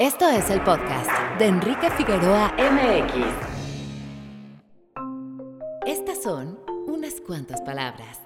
Esto 0.00 0.30
es 0.30 0.48
el 0.48 0.62
podcast 0.62 1.10
de 1.38 1.44
Enrique 1.44 1.90
Figueroa 1.90 2.54
MX. 2.56 3.22
Estas 5.86 6.22
son 6.22 6.58
unas 6.86 7.20
cuantas 7.20 7.60
palabras. 7.60 8.18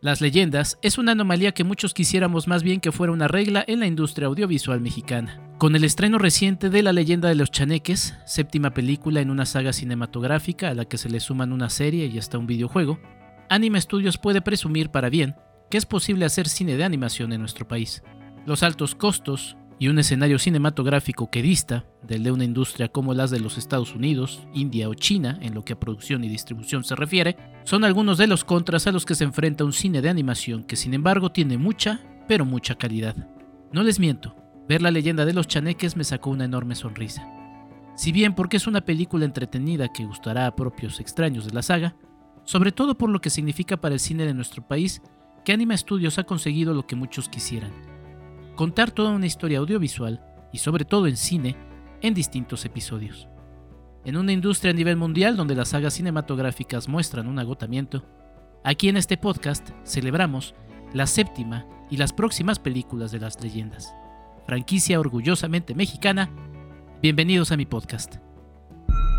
Las 0.00 0.22
leyendas 0.22 0.78
es 0.80 0.96
una 0.96 1.12
anomalía 1.12 1.52
que 1.52 1.64
muchos 1.64 1.92
quisiéramos 1.92 2.48
más 2.48 2.62
bien 2.62 2.80
que 2.80 2.92
fuera 2.92 3.12
una 3.12 3.28
regla 3.28 3.62
en 3.66 3.80
la 3.80 3.86
industria 3.86 4.28
audiovisual 4.28 4.80
mexicana. 4.80 5.38
Con 5.58 5.76
el 5.76 5.84
estreno 5.84 6.16
reciente 6.16 6.70
de 6.70 6.82
La 6.82 6.94
leyenda 6.94 7.28
de 7.28 7.34
los 7.34 7.50
chaneques, 7.50 8.14
séptima 8.24 8.70
película 8.70 9.20
en 9.20 9.28
una 9.28 9.44
saga 9.44 9.74
cinematográfica 9.74 10.70
a 10.70 10.74
la 10.74 10.86
que 10.86 10.96
se 10.96 11.10
le 11.10 11.20
suman 11.20 11.52
una 11.52 11.68
serie 11.68 12.06
y 12.06 12.16
hasta 12.16 12.38
un 12.38 12.46
videojuego, 12.46 12.98
Anime 13.50 13.82
Studios 13.82 14.16
puede 14.16 14.40
presumir 14.40 14.88
para 14.88 15.10
bien 15.10 15.36
que 15.70 15.76
es 15.76 15.84
posible 15.84 16.24
hacer 16.24 16.48
cine 16.48 16.78
de 16.78 16.84
animación 16.84 17.34
en 17.34 17.40
nuestro 17.40 17.68
país. 17.68 18.02
Los 18.44 18.62
altos 18.62 18.94
costos 18.94 19.56
y 19.78 19.88
un 19.88 19.98
escenario 19.98 20.38
cinematográfico 20.38 21.30
que 21.30 21.42
dista 21.42 21.84
del 22.02 22.22
de 22.22 22.32
una 22.32 22.44
industria 22.44 22.88
como 22.88 23.14
las 23.14 23.30
de 23.30 23.40
los 23.40 23.58
Estados 23.58 23.94
Unidos, 23.94 24.46
India 24.54 24.88
o 24.88 24.94
China 24.94 25.38
en 25.42 25.54
lo 25.54 25.64
que 25.64 25.72
a 25.72 25.80
producción 25.80 26.22
y 26.24 26.28
distribución 26.28 26.84
se 26.84 26.94
refiere, 26.94 27.36
son 27.64 27.84
algunos 27.84 28.18
de 28.18 28.26
los 28.26 28.44
contras 28.44 28.86
a 28.86 28.92
los 28.92 29.04
que 29.04 29.14
se 29.14 29.24
enfrenta 29.24 29.64
un 29.64 29.72
cine 29.72 30.00
de 30.02 30.08
animación 30.08 30.64
que 30.64 30.76
sin 30.76 30.94
embargo 30.94 31.32
tiene 31.32 31.58
mucha, 31.58 32.00
pero 32.28 32.44
mucha 32.44 32.76
calidad. 32.76 33.16
No 33.72 33.82
les 33.82 33.98
miento, 33.98 34.36
ver 34.68 34.82
la 34.82 34.90
leyenda 34.90 35.24
de 35.24 35.32
los 35.32 35.48
chaneques 35.48 35.96
me 35.96 36.04
sacó 36.04 36.30
una 36.30 36.44
enorme 36.44 36.74
sonrisa. 36.74 37.28
Si 37.96 38.12
bien 38.12 38.34
porque 38.34 38.56
es 38.56 38.66
una 38.66 38.80
película 38.82 39.24
entretenida 39.24 39.92
que 39.92 40.04
gustará 40.04 40.46
a 40.46 40.56
propios 40.56 41.00
extraños 41.00 41.44
de 41.44 41.52
la 41.52 41.62
saga, 41.62 41.96
sobre 42.44 42.72
todo 42.72 42.96
por 42.96 43.10
lo 43.10 43.20
que 43.20 43.30
significa 43.30 43.80
para 43.80 43.94
el 43.94 44.00
cine 44.00 44.26
de 44.26 44.34
nuestro 44.34 44.66
país 44.66 45.02
que 45.44 45.52
Anima 45.52 45.76
Studios 45.76 46.18
ha 46.18 46.24
conseguido 46.24 46.72
lo 46.72 46.86
que 46.86 46.96
muchos 46.96 47.28
quisieran, 47.28 47.72
contar 48.56 48.90
toda 48.90 49.10
una 49.10 49.26
historia 49.26 49.58
audiovisual 49.58 50.20
y 50.52 50.58
sobre 50.58 50.84
todo 50.84 51.06
en 51.06 51.16
cine 51.16 51.56
en 52.00 52.14
distintos 52.14 52.64
episodios. 52.64 53.28
En 54.04 54.16
una 54.16 54.32
industria 54.32 54.72
a 54.72 54.74
nivel 54.74 54.96
mundial 54.96 55.36
donde 55.36 55.54
las 55.54 55.68
sagas 55.68 55.94
cinematográficas 55.94 56.88
muestran 56.88 57.28
un 57.28 57.38
agotamiento, 57.38 58.04
aquí 58.64 58.88
en 58.88 58.96
este 58.96 59.16
podcast 59.16 59.70
celebramos 59.84 60.54
la 60.92 61.06
séptima 61.06 61.66
y 61.90 61.96
las 61.96 62.12
próximas 62.12 62.58
películas 62.58 63.12
de 63.12 63.20
las 63.20 63.40
leyendas. 63.40 63.94
Franquicia 64.46 64.98
orgullosamente 64.98 65.74
mexicana, 65.74 66.30
bienvenidos 67.00 67.52
a 67.52 67.56
mi 67.56 67.64
podcast. 67.64 68.16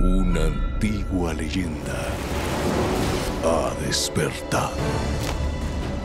Una 0.01 0.47
antigua 0.47 1.33
leyenda 1.33 2.07
ha 3.45 3.73
despertado. 3.85 4.75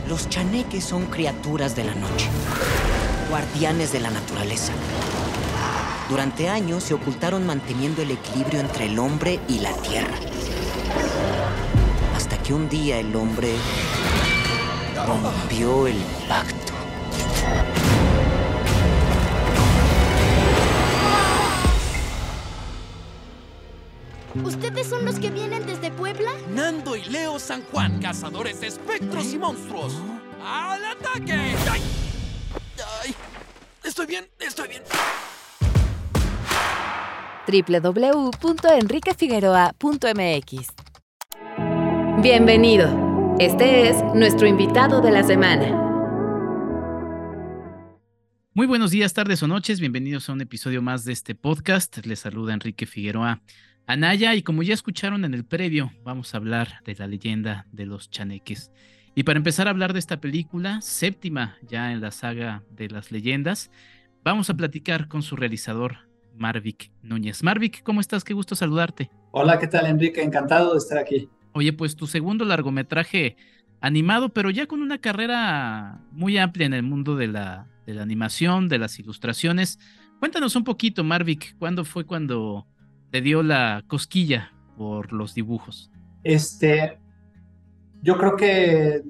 Los 0.08 0.28
chaneques 0.28 0.84
son 0.84 1.06
criaturas 1.06 1.74
de 1.74 1.84
la 1.84 1.94
noche 1.96 2.28
guardianes 3.28 3.92
de 3.92 4.00
la 4.00 4.10
naturaleza. 4.10 4.72
Durante 6.08 6.48
años 6.48 6.84
se 6.84 6.94
ocultaron 6.94 7.46
manteniendo 7.46 8.02
el 8.02 8.10
equilibrio 8.10 8.60
entre 8.60 8.86
el 8.86 8.98
hombre 8.98 9.40
y 9.48 9.58
la 9.58 9.72
tierra. 9.74 10.14
Hasta 12.16 12.38
que 12.42 12.54
un 12.54 12.68
día 12.68 12.98
el 12.98 13.14
hombre 13.14 13.54
rompió 15.06 15.86
el 15.86 15.98
pacto. 16.28 16.72
¿Ustedes 24.44 24.86
son 24.86 25.04
los 25.04 25.18
que 25.18 25.30
vienen 25.30 25.66
desde 25.66 25.90
Puebla? 25.90 26.30
Nando 26.50 26.96
y 26.96 27.04
Leo 27.04 27.38
San 27.38 27.62
Juan, 27.64 28.00
cazadores 28.00 28.60
de 28.60 28.68
espectros 28.68 29.32
y 29.32 29.38
monstruos. 29.38 29.94
¡Al 30.44 30.84
ataque! 30.84 32.07
Estoy 34.00 34.14
bien, 34.14 34.26
estoy 34.38 34.68
bien. 34.68 34.82
www.enriquefigueroa.mx 37.82 40.68
Bienvenido. 42.22 43.36
Este 43.40 43.88
es 43.88 43.96
nuestro 44.14 44.46
invitado 44.46 45.00
de 45.00 45.10
la 45.10 45.24
semana. 45.24 45.66
Muy 48.54 48.68
buenos 48.68 48.92
días, 48.92 49.14
tardes 49.14 49.42
o 49.42 49.48
noches. 49.48 49.80
Bienvenidos 49.80 50.28
a 50.28 50.32
un 50.32 50.42
episodio 50.42 50.80
más 50.80 51.04
de 51.04 51.12
este 51.12 51.34
podcast. 51.34 52.06
Les 52.06 52.20
saluda 52.20 52.54
Enrique 52.54 52.86
Figueroa 52.86 53.42
Anaya 53.88 54.36
y 54.36 54.44
como 54.44 54.62
ya 54.62 54.74
escucharon 54.74 55.24
en 55.24 55.34
el 55.34 55.44
previo, 55.44 55.90
vamos 56.04 56.34
a 56.34 56.36
hablar 56.36 56.84
de 56.84 56.94
la 56.94 57.08
leyenda 57.08 57.66
de 57.72 57.86
los 57.86 58.10
chaneques. 58.10 58.70
Y 59.18 59.24
para 59.24 59.38
empezar 59.38 59.66
a 59.66 59.70
hablar 59.70 59.94
de 59.94 59.98
esta 59.98 60.20
película, 60.20 60.80
séptima 60.80 61.56
ya 61.62 61.90
en 61.90 62.00
la 62.00 62.12
saga 62.12 62.62
de 62.70 62.88
las 62.88 63.10
leyendas, 63.10 63.68
vamos 64.28 64.50
a 64.50 64.54
platicar 64.54 65.08
con 65.08 65.22
su 65.22 65.36
realizador, 65.36 65.96
Marvic 66.34 66.90
Núñez. 67.02 67.42
Marvic, 67.42 67.82
¿cómo 67.82 68.00
estás? 68.00 68.24
Qué 68.24 68.34
gusto 68.34 68.54
saludarte. 68.54 69.10
Hola, 69.30 69.58
¿qué 69.58 69.66
tal, 69.66 69.86
Enrique? 69.86 70.22
Encantado 70.22 70.72
de 70.72 70.78
estar 70.78 70.98
aquí. 70.98 71.30
Oye, 71.52 71.72
pues 71.72 71.96
tu 71.96 72.06
segundo 72.06 72.44
largometraje 72.44 73.36
animado, 73.80 74.28
pero 74.28 74.50
ya 74.50 74.66
con 74.66 74.82
una 74.82 74.98
carrera 74.98 76.02
muy 76.12 76.36
amplia 76.36 76.66
en 76.66 76.74
el 76.74 76.82
mundo 76.82 77.16
de 77.16 77.28
la, 77.28 77.68
de 77.86 77.94
la 77.94 78.02
animación, 78.02 78.68
de 78.68 78.78
las 78.78 78.98
ilustraciones. 78.98 79.78
Cuéntanos 80.18 80.56
un 80.56 80.64
poquito, 80.64 81.04
Marvic, 81.04 81.56
¿cuándo 81.58 81.86
fue 81.86 82.04
cuando 82.04 82.66
te 83.10 83.22
dio 83.22 83.42
la 83.42 83.82
cosquilla 83.86 84.52
por 84.76 85.12
los 85.12 85.34
dibujos? 85.34 85.90
Este, 86.22 86.98
yo 88.02 88.18
creo 88.18 88.36
que 88.36 89.02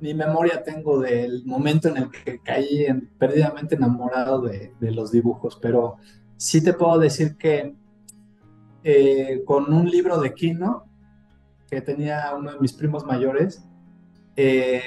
mi, 0.00 0.14
memoria 0.14 0.62
tengo 0.62 1.00
del 1.00 1.44
momento 1.44 1.88
en 1.88 1.96
el 1.98 2.10
que 2.10 2.40
caí 2.40 2.86
perdidamente 3.18 3.74
enamorado 3.74 4.42
de, 4.42 4.72
los 4.80 5.12
dibujos, 5.12 5.58
pero 5.60 5.96
sí 6.36 6.62
te 6.62 6.72
puedo 6.72 6.98
decir 6.98 7.36
que 7.36 7.74
eh, 8.84 9.42
con 9.44 9.72
un 9.72 9.90
libro 9.90 10.20
de 10.20 10.34
Kino 10.34 10.84
que 11.68 11.80
tenía 11.80 12.32
uno 12.36 12.52
de 12.52 12.60
mis 12.60 12.72
primos 12.72 13.04
mayores, 13.04 13.62
eh, 14.36 14.80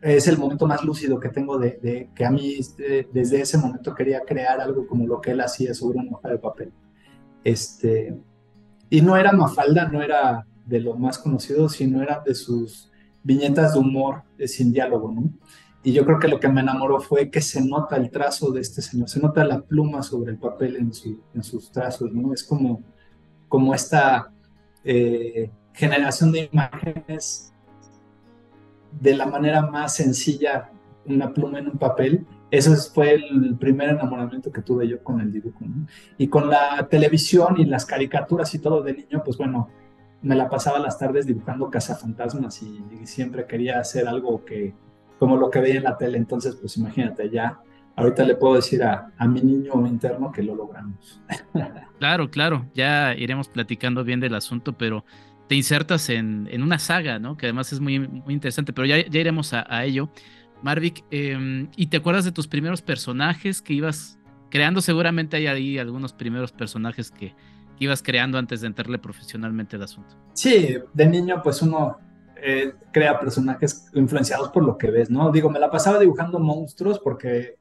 es 0.00 0.28
el 0.28 0.38
momento 0.38 0.66
más 0.66 0.84
lúcido 0.84 1.18
que 1.18 1.28
tengo 1.28 1.58
de, 1.58 2.08
que 2.14 2.24
a 2.24 2.30
mí 2.30 2.54
este, 2.58 3.08
desde 3.12 3.40
ese 3.40 3.58
momento 3.58 3.94
quería 3.94 4.20
crear 4.20 4.60
algo 4.60 4.86
como 4.86 5.06
lo 5.06 5.20
que 5.20 5.32
él 5.32 5.40
hacía 5.40 5.74
sobre 5.74 5.98
una 5.98 6.16
hoja 6.16 6.28
de 6.28 6.38
papel. 6.38 6.72
Este, 7.44 8.16
y 8.90 9.00
no 9.00 9.16
era 9.16 9.32
Mafalda, 9.32 9.88
no 9.88 10.02
era 10.02 10.46
de 10.66 10.80
lo 10.80 10.94
más 10.94 11.18
conocido, 11.18 11.68
sino 11.68 12.02
eran 12.02 12.22
de 12.24 12.34
sus 12.34 12.87
viñetas 13.28 13.74
de 13.74 13.78
humor 13.78 14.22
sin 14.46 14.72
diálogo, 14.72 15.12
¿no? 15.12 15.30
Y 15.82 15.92
yo 15.92 16.04
creo 16.06 16.18
que 16.18 16.28
lo 16.28 16.40
que 16.40 16.48
me 16.48 16.62
enamoró 16.62 16.98
fue 16.98 17.30
que 17.30 17.42
se 17.42 17.62
nota 17.64 17.96
el 17.96 18.10
trazo 18.10 18.50
de 18.50 18.62
este 18.62 18.80
señor, 18.80 19.08
se 19.08 19.20
nota 19.20 19.44
la 19.44 19.60
pluma 19.60 20.02
sobre 20.02 20.32
el 20.32 20.38
papel 20.38 20.76
en, 20.76 20.90
en 21.34 21.42
sus 21.42 21.70
trazos, 21.70 22.10
¿no? 22.10 22.32
Es 22.32 22.42
como, 22.42 22.82
como 23.46 23.74
esta 23.74 24.32
eh, 24.82 25.50
generación 25.74 26.32
de 26.32 26.48
imágenes 26.50 27.52
de 28.98 29.14
la 29.14 29.26
manera 29.26 29.60
más 29.62 29.94
sencilla, 29.94 30.70
una 31.04 31.32
pluma 31.32 31.58
en 31.58 31.68
un 31.68 31.78
papel. 31.78 32.26
Eso 32.50 32.74
fue 32.94 33.14
el 33.14 33.56
primer 33.58 33.90
enamoramiento 33.90 34.50
que 34.50 34.62
tuve 34.62 34.88
yo 34.88 35.04
con 35.04 35.20
el 35.20 35.30
dibujo. 35.30 35.58
¿no? 35.60 35.86
Y 36.16 36.28
con 36.28 36.48
la 36.48 36.88
televisión 36.88 37.56
y 37.58 37.66
las 37.66 37.84
caricaturas 37.84 38.54
y 38.54 38.58
todo 38.58 38.82
de 38.82 38.94
niño, 38.94 39.22
pues 39.22 39.36
bueno, 39.36 39.68
me 40.22 40.34
la 40.34 40.48
pasaba 40.48 40.78
las 40.78 40.98
tardes 40.98 41.26
dibujando 41.26 41.70
cazafantasmas 41.70 42.62
y, 42.62 42.82
y 43.02 43.06
siempre 43.06 43.46
quería 43.46 43.78
hacer 43.78 44.08
algo 44.08 44.44
que, 44.44 44.74
como 45.18 45.36
lo 45.36 45.50
que 45.50 45.60
veía 45.60 45.76
en 45.76 45.84
la 45.84 45.96
tele. 45.96 46.18
Entonces, 46.18 46.56
pues 46.56 46.76
imagínate, 46.76 47.30
ya 47.30 47.60
ahorita 47.96 48.24
le 48.24 48.36
puedo 48.36 48.54
decir 48.54 48.82
a, 48.82 49.12
a, 49.16 49.26
mi 49.26 49.40
niño 49.40 49.86
interno 49.86 50.30
que 50.32 50.42
lo 50.42 50.54
logramos. 50.54 51.20
Claro, 51.98 52.30
claro, 52.30 52.64
ya 52.74 53.12
iremos 53.16 53.48
platicando 53.48 54.04
bien 54.04 54.20
del 54.20 54.36
asunto, 54.36 54.72
pero 54.78 55.04
te 55.48 55.56
insertas 55.56 56.08
en, 56.10 56.48
en 56.48 56.62
una 56.62 56.78
saga, 56.78 57.18
¿no? 57.18 57.36
Que 57.36 57.46
además 57.46 57.72
es 57.72 57.80
muy, 57.80 57.98
muy 57.98 58.32
interesante, 58.32 58.72
pero 58.72 58.86
ya, 58.86 59.04
ya 59.04 59.18
iremos 59.18 59.52
a, 59.52 59.84
ello. 59.84 60.08
Marvic, 60.62 61.04
eh, 61.10 61.66
¿y 61.74 61.86
te 61.88 61.96
acuerdas 61.96 62.24
de 62.24 62.30
tus 62.30 62.46
primeros 62.46 62.82
personajes 62.82 63.60
que 63.60 63.72
ibas 63.72 64.20
creando? 64.48 64.80
Seguramente 64.80 65.38
hay 65.38 65.48
ahí 65.48 65.78
algunos 65.78 66.12
primeros 66.12 66.52
personajes 66.52 67.10
que, 67.10 67.34
ibas 67.78 68.02
creando 68.02 68.38
antes 68.38 68.60
de 68.60 68.66
entrarle 68.66 68.98
profesionalmente 68.98 69.76
al 69.76 69.82
asunto. 69.82 70.14
Sí, 70.34 70.76
de 70.92 71.06
niño 71.06 71.40
pues 71.42 71.62
uno 71.62 71.98
eh, 72.40 72.72
crea 72.92 73.18
personajes 73.18 73.90
influenciados 73.94 74.50
por 74.50 74.64
lo 74.64 74.78
que 74.78 74.90
ves, 74.90 75.10
¿no? 75.10 75.32
Digo, 75.32 75.50
me 75.50 75.58
la 75.58 75.70
pasaba 75.70 75.98
dibujando 75.98 76.38
monstruos 76.38 77.00
porque 77.00 77.58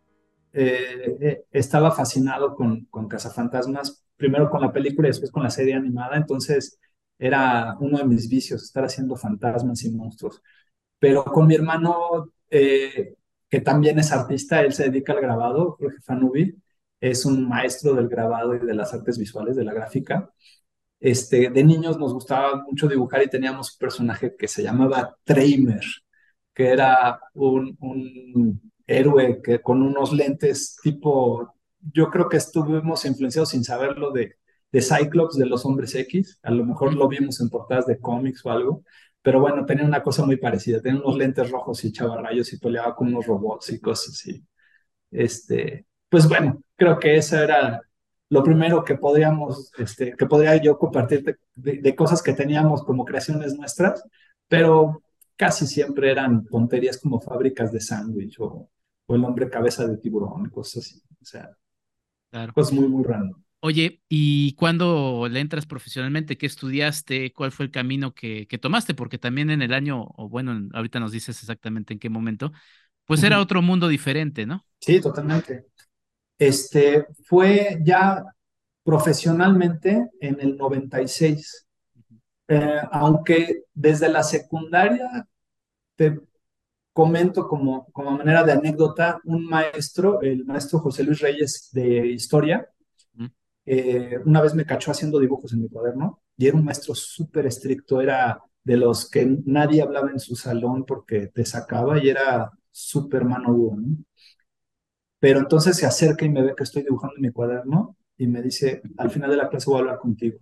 eh, 0.54 1.18
eh, 1.20 1.44
estaba 1.52 1.92
fascinado 1.92 2.54
con, 2.56 2.86
con 2.86 3.08
Cazafantasmas, 3.08 4.04
primero 4.16 4.50
con 4.50 4.62
la 4.62 4.72
película 4.72 5.08
y 5.08 5.12
después 5.12 5.32
con 5.32 5.44
la 5.44 5.50
serie 5.50 5.74
animada, 5.74 6.16
entonces 6.16 6.80
era 7.18 7.76
uno 7.80 7.98
de 7.98 8.06
mis 8.06 8.30
vicios, 8.30 8.64
estar 8.64 8.84
haciendo 8.86 9.16
fantasmas 9.16 9.84
y 9.84 9.92
monstruos. 9.92 10.42
Pero 11.00 11.24
con 11.26 11.48
mi 11.48 11.56
hermano, 11.56 12.32
que 12.50 13.62
también 13.64 13.98
es 14.00 14.12
artista, 14.12 14.62
él 14.62 14.74
se 14.74 14.86
dedica 14.86 15.14
al 15.14 15.22
grabado, 15.22 15.76
Jorge 15.80 16.02
Fanubi, 16.02 16.56
es 17.00 17.26
un 17.26 17.48
maestro 17.48 17.94
del 17.94 18.08
grabado 18.10 18.56
y 18.56 18.60
de 18.60 18.74
las 18.74 18.94
artes 18.94 19.18
visuales, 19.18 19.56
de 19.56 19.64
la 19.64 19.74
gráfica. 19.74 20.32
Este, 21.00 21.50
de 21.50 21.64
niños 21.64 21.98
nos 22.00 22.14
gustaba 22.14 22.64
mucho 22.64 22.88
dibujar 22.88 23.24
y 23.24 23.30
teníamos 23.30 23.74
un 23.74 23.80
personaje 23.80 24.36
que 24.38 24.48
se 24.48 24.64
llamaba 24.64 25.16
Tramer, 25.24 25.84
que 26.54 26.70
era 26.70 27.20
un, 27.34 28.62
héroe 28.88 29.42
que 29.44 29.62
con 29.62 29.82
unos 29.82 30.14
lentes 30.14 30.78
tipo, 30.82 31.56
yo 31.94 32.10
creo 32.10 32.30
que 32.30 32.38
estuvimos 32.38 33.06
influenciados 33.06 33.50
sin 33.50 33.64
saberlo 33.64 34.12
de, 34.12 34.36
de 34.72 34.82
Cyclops 34.82 35.38
de 35.38 35.46
los 35.46 35.66
Hombres 35.66 35.94
X, 35.96 36.40
a 36.42 36.52
lo 36.52 36.66
mejor 36.66 36.94
lo 36.96 37.08
vimos 37.08 37.42
en 37.42 37.50
portadas 37.50 37.86
de 37.86 38.00
cómics 38.00 38.46
o 38.46 38.52
algo, 38.52 38.84
pero 39.22 39.42
bueno, 39.42 39.66
tenía 39.66 39.86
una 39.86 40.02
cosa 40.04 40.26
muy 40.26 40.38
parecida, 40.38 40.82
tenía 40.82 41.02
unos 41.02 41.18
lentes 41.18 41.52
rojos 41.52 41.84
y 41.84 41.90
echaba 41.90 42.22
rayos 42.22 42.52
y 42.54 42.60
peleaba 42.60 42.96
con 42.96 43.10
unos 43.10 43.26
robots 43.26 43.70
y 43.72 43.80
cosas 43.82 44.14
así. 44.16 44.46
Este, 45.12 45.86
pues 46.10 46.28
bueno, 46.28 46.62
creo 46.76 47.00
que 47.00 47.16
eso 47.16 47.38
era 47.38 47.82
lo 48.30 48.44
primero 48.44 48.84
que 48.84 48.96
podríamos, 48.96 49.72
este, 49.78 50.16
que 50.18 50.26
podría 50.26 50.62
yo 50.62 50.78
compartir 50.78 51.38
de, 51.56 51.96
cosas 51.96 52.22
que 52.22 52.34
teníamos 52.34 52.84
como 52.84 53.06
creaciones 53.06 53.56
nuestras, 53.56 54.04
pero 54.48 55.02
casi 55.36 55.66
siempre 55.66 56.12
eran 56.12 56.46
tonterías 56.46 56.98
como 56.98 57.22
fábricas 57.22 57.72
de 57.72 57.80
sándwich 57.80 58.38
o, 58.40 58.70
el 59.10 59.24
hombre 59.24 59.50
cabeza 59.50 59.88
de 59.88 59.98
tiburón, 59.98 60.50
cosas 60.50 60.84
así. 60.84 61.02
O 61.22 61.26
sea, 61.26 61.50
claro. 62.30 62.52
cosas 62.52 62.74
muy, 62.74 62.90
muy 62.90 63.06
random. 63.06 63.42
Oye, 63.62 64.02
¿y 64.10 64.54
cuándo 64.56 65.28
le 65.32 65.40
entras 65.40 65.66
profesionalmente? 65.66 66.38
¿Qué 66.38 66.46
estudiaste? 66.46 67.32
¿Cuál 67.32 67.54
fue 67.54 67.66
el 67.66 67.72
camino 67.72 68.14
que, 68.14 68.48
que 68.48 68.58
tomaste? 68.58 68.94
Porque 68.96 69.18
también 69.18 69.50
en 69.50 69.62
el 69.62 69.74
año, 69.74 70.04
o 70.16 70.28
bueno, 70.28 70.70
ahorita 70.74 71.00
nos 71.00 71.14
dices 71.14 71.40
exactamente 71.42 71.94
en 71.94 72.00
qué 72.00 72.10
momento, 72.10 72.52
pues 73.06 73.24
era 73.24 73.40
otro 73.40 73.62
mundo 73.62 73.88
diferente, 73.88 74.46
¿no? 74.46 74.66
Sí, 74.82 75.00
totalmente. 75.00 75.68
Este 76.38 77.08
fue 77.26 77.80
ya 77.84 78.24
profesionalmente 78.84 80.10
en 80.22 80.40
el 80.40 80.58
96. 80.58 81.68
Eh, 82.48 82.82
aunque 82.92 83.64
desde 83.74 84.10
la 84.10 84.24
secundaria, 84.24 85.28
te 85.96 86.20
comento 86.94 87.48
como, 87.48 87.88
como 87.92 88.12
manera 88.12 88.44
de 88.44 88.54
anécdota, 88.54 89.20
un 89.26 89.46
maestro, 89.46 90.22
el 90.22 90.46
maestro 90.46 90.80
José 90.80 91.04
Luis 91.04 91.20
Reyes 91.22 91.70
de 91.74 92.08
historia, 92.08 92.68
eh, 93.66 94.18
una 94.26 94.42
vez 94.42 94.54
me 94.56 94.66
cachó 94.66 94.92
haciendo 94.92 95.20
dibujos 95.20 95.52
en 95.54 95.62
mi 95.62 95.70
cuaderno 95.70 96.22
y 96.38 96.48
era 96.48 96.56
un 96.58 96.64
maestro 96.64 96.96
súper 96.96 97.46
estricto, 97.48 98.00
era 98.02 98.42
de 98.64 98.78
los 98.78 99.10
que 99.10 99.26
nadie 99.46 99.82
hablaba 99.82 100.10
en 100.10 100.20
su 100.20 100.36
salón 100.36 100.86
porque 100.86 101.28
te 101.28 101.46
sacaba 101.46 102.02
y 102.02 102.10
era 102.10 102.50
súper 102.72 103.26
mano 103.26 103.54
dura. 103.54 103.78
Pero 105.20 105.40
entonces 105.40 105.78
se 105.78 105.86
acerca 105.86 106.26
y 106.26 106.30
me 106.30 106.44
ve 106.44 106.54
que 106.56 106.64
estoy 106.64 106.84
dibujando 106.84 107.16
en 107.16 107.24
mi 107.24 107.32
cuaderno 107.32 107.98
y 108.18 108.28
me 108.28 108.42
dice, 108.42 108.82
al 108.98 109.10
final 109.12 109.32
de 109.32 109.38
la 109.38 109.50
clase 109.50 109.70
voy 109.70 109.78
a 109.78 109.80
hablar 109.82 110.00
contigo. 110.00 110.40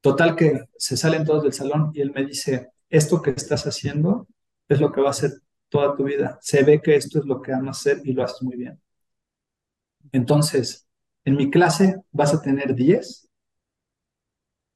Total 0.00 0.36
que 0.36 0.66
se 0.76 0.96
salen 0.96 1.24
todos 1.24 1.42
del 1.42 1.52
salón 1.52 1.90
y 1.94 2.00
él 2.00 2.12
me 2.12 2.24
dice, 2.24 2.70
esto 2.90 3.22
que 3.22 3.30
estás 3.30 3.66
haciendo 3.66 4.28
es 4.68 4.80
lo 4.80 4.92
que 4.92 5.00
va 5.00 5.08
a 5.08 5.10
hacer 5.10 5.32
toda 5.68 5.96
tu 5.96 6.04
vida. 6.04 6.38
Se 6.42 6.62
ve 6.62 6.80
que 6.80 6.96
esto 6.96 7.18
es 7.18 7.24
lo 7.24 7.40
que 7.40 7.52
amas 7.52 7.80
hacer 7.80 8.00
y 8.04 8.12
lo 8.12 8.22
haces 8.22 8.42
muy 8.42 8.56
bien. 8.56 8.80
Entonces, 10.12 10.86
en 11.24 11.36
mi 11.36 11.50
clase 11.50 11.96
vas 12.12 12.34
a 12.34 12.42
tener 12.42 12.74
10, 12.74 13.28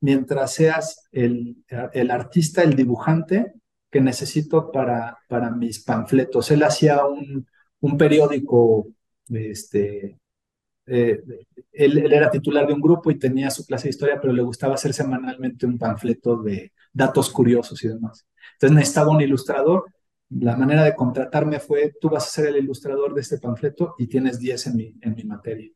mientras 0.01 0.55
seas 0.55 1.09
el, 1.13 1.65
el 1.93 2.11
artista, 2.11 2.63
el 2.63 2.75
dibujante 2.75 3.55
que 3.91 4.01
necesito 4.01 4.71
para, 4.73 5.19
para 5.29 5.51
mis 5.51 5.85
panfletos. 5.85 6.51
Él 6.51 6.63
hacía 6.63 7.05
un, 7.05 7.47
un 7.81 7.97
periódico, 7.97 8.89
este, 9.29 10.19
eh, 10.87 11.23
él, 11.73 11.99
él, 11.99 12.13
era 12.13 12.31
titular 12.31 12.67
de 12.67 12.73
un 12.75 12.81
grupo 12.81 13.11
y 13.11 13.19
tenía 13.19 13.51
su 13.51 13.65
clase 13.67 13.85
de 13.85 13.91
historia, 13.91 14.21
pero 14.21 14.33
le 14.33 14.43
gustaba 14.43 14.75
hacer 14.75 14.93
semanalmente 14.93 15.67
un 15.67 15.79
panfleto 15.79 16.43
de 16.43 16.73
datos 16.93 17.31
curiosos 17.31 17.83
y 17.85 17.89
demás. 17.89 18.27
Entonces 18.55 18.75
necesitaba 18.75 19.11
un 19.11 19.21
ilustrador. 19.21 19.85
La 20.31 20.57
manera 20.57 20.85
de 20.85 20.95
contratarme 20.95 21.61
fue, 21.61 21.95
tú 22.01 22.11
vas 22.11 22.27
a 22.27 22.31
ser 22.31 22.47
el 22.49 22.57
ilustrador 22.59 23.15
de 23.15 23.23
este 23.23 23.39
panfleto 23.39 23.95
y 23.99 24.07
tienes 24.09 24.39
10 24.39 24.67
en 24.69 24.77
mi, 24.77 24.95
en 25.01 25.15
mi 25.15 25.25
materia 25.25 25.71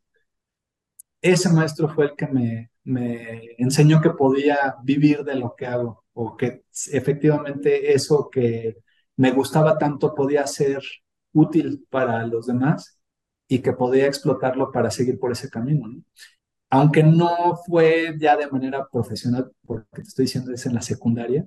ese 1.22 1.48
maestro 1.50 1.88
fue 1.88 2.06
el 2.06 2.16
que 2.16 2.26
me, 2.26 2.70
me 2.84 3.54
enseñó 3.58 4.00
que 4.00 4.10
podía 4.10 4.74
vivir 4.82 5.22
de 5.24 5.36
lo 5.36 5.54
que 5.56 5.66
hago 5.66 6.04
o 6.12 6.36
que 6.36 6.64
efectivamente 6.90 7.94
eso 7.94 8.28
que 8.30 8.78
me 9.16 9.30
gustaba 9.30 9.78
tanto 9.78 10.14
podía 10.14 10.46
ser 10.46 10.82
útil 11.32 11.86
para 11.90 12.26
los 12.26 12.46
demás 12.46 12.98
y 13.48 13.60
que 13.60 13.72
podía 13.72 14.06
explotarlo 14.06 14.72
para 14.72 14.90
seguir 14.90 15.18
por 15.18 15.32
ese 15.32 15.50
camino. 15.50 15.86
Aunque 16.70 17.02
no 17.02 17.56
fue 17.66 18.16
ya 18.18 18.36
de 18.36 18.48
manera 18.50 18.86
profesional, 18.90 19.50
porque 19.66 19.86
te 19.92 20.02
estoy 20.02 20.24
diciendo 20.24 20.52
es 20.52 20.64
en 20.66 20.74
la 20.74 20.82
secundaria, 20.82 21.46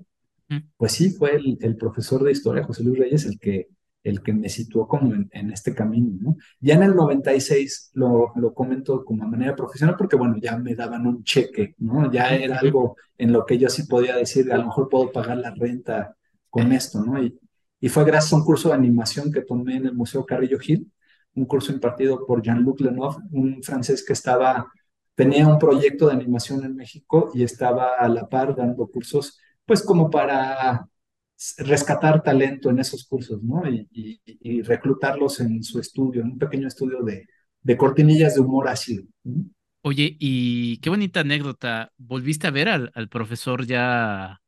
pues 0.78 0.92
sí, 0.92 1.10
fue 1.10 1.36
el, 1.36 1.58
el, 1.62 1.76
profesor 1.76 2.24
de 2.24 2.32
historia, 2.32 2.64
José 2.64 2.84
Luis 2.84 3.00
Reyes, 3.00 3.26
el 3.26 3.40
que 3.40 3.68
el 4.06 4.22
que 4.22 4.34
me 4.34 4.50
situó 4.50 4.88
como 4.88 5.14
en, 5.16 5.52
este 5.52 5.74
camino, 5.74 6.16
¿no? 6.22 6.38
Ya 6.60 6.76
en 6.76 6.84
el 6.84 6.96
96 6.96 7.90
lo, 7.96 8.32
lo 8.36 8.54
comento 8.54 9.04
como 9.04 9.28
manera 9.28 9.56
profesional 9.56 9.96
porque, 9.98 10.16
bueno, 10.16 10.36
ya 10.40 10.56
me 10.58 10.76
daban 10.76 11.08
un 11.08 11.24
cheque, 11.24 11.74
¿no? 11.80 12.12
Ya 12.12 12.30
era 12.36 12.60
algo 12.60 12.98
en 13.18 13.34
lo 13.34 13.48
que 13.48 13.58
yo 13.58 13.68
sí 13.68 13.88
podía 13.88 14.16
decir, 14.16 14.54
a 14.54 14.58
lo 14.58 14.66
mejor 14.66 14.90
puedo 14.90 15.12
pagar 15.12 15.38
la 15.38 15.52
renta 15.56 16.16
con 16.52 16.72
esto, 16.72 17.04
¿no? 17.04 17.22
Y, 17.22 17.36
y 17.86 17.90
fue 17.90 18.04
gracias 18.04 18.34
a 18.34 18.38
un 18.38 18.44
curso 18.44 18.70
de 18.70 18.74
animación 18.74 19.32
que 19.32 19.44
tomé 19.44 19.76
en 19.76 19.86
el 19.86 19.94
Museo 19.94 20.26
Carrillo 20.26 20.58
Gil, 20.58 20.92
un 21.36 21.46
curso 21.46 21.72
impartido 21.72 22.26
por 22.26 22.42
Jean-Luc 22.42 22.82
Lenoir, 22.82 23.18
un 23.30 23.62
francés 23.62 24.04
que 24.04 24.14
estaba, 24.14 24.72
tenía 25.14 25.48
un 25.48 25.60
proyecto 25.60 26.08
de 26.08 26.14
animación 26.14 26.66
en 26.66 26.76
México 26.76 27.30
y 27.36 27.44
estaba 27.44 27.94
a 28.00 28.08
la 28.10 28.28
par 28.28 28.56
dando 28.56 28.88
cursos, 28.88 29.40
pues 29.66 29.84
como 29.84 30.10
para 30.10 30.90
rescatar 31.60 32.24
talento 32.24 32.72
en 32.72 32.80
esos 32.80 33.06
cursos, 33.06 33.44
¿no? 33.44 33.62
Y, 33.70 34.64
reclutarlos 34.64 35.40
en 35.42 35.62
su 35.62 35.80
estudio, 35.80 36.22
en 36.22 36.30
un 36.30 36.40
pequeño 36.40 36.68
estudio 36.68 37.04
de, 37.04 37.28
de 37.62 37.78
cortinillas 37.78 38.34
de 38.34 38.42
humor 38.42 38.68
ácido. 38.68 39.04
Oye, 39.84 40.18
y 40.20 40.80
qué 40.80 40.90
bonita 40.90 41.20
anécdota. 41.20 41.92
¿Volviste 41.98 42.48
a 42.48 42.52
ver 42.52 42.68
al, 42.68 42.92
al, 42.96 43.10
profesor 43.10 43.68
ya 43.68 44.42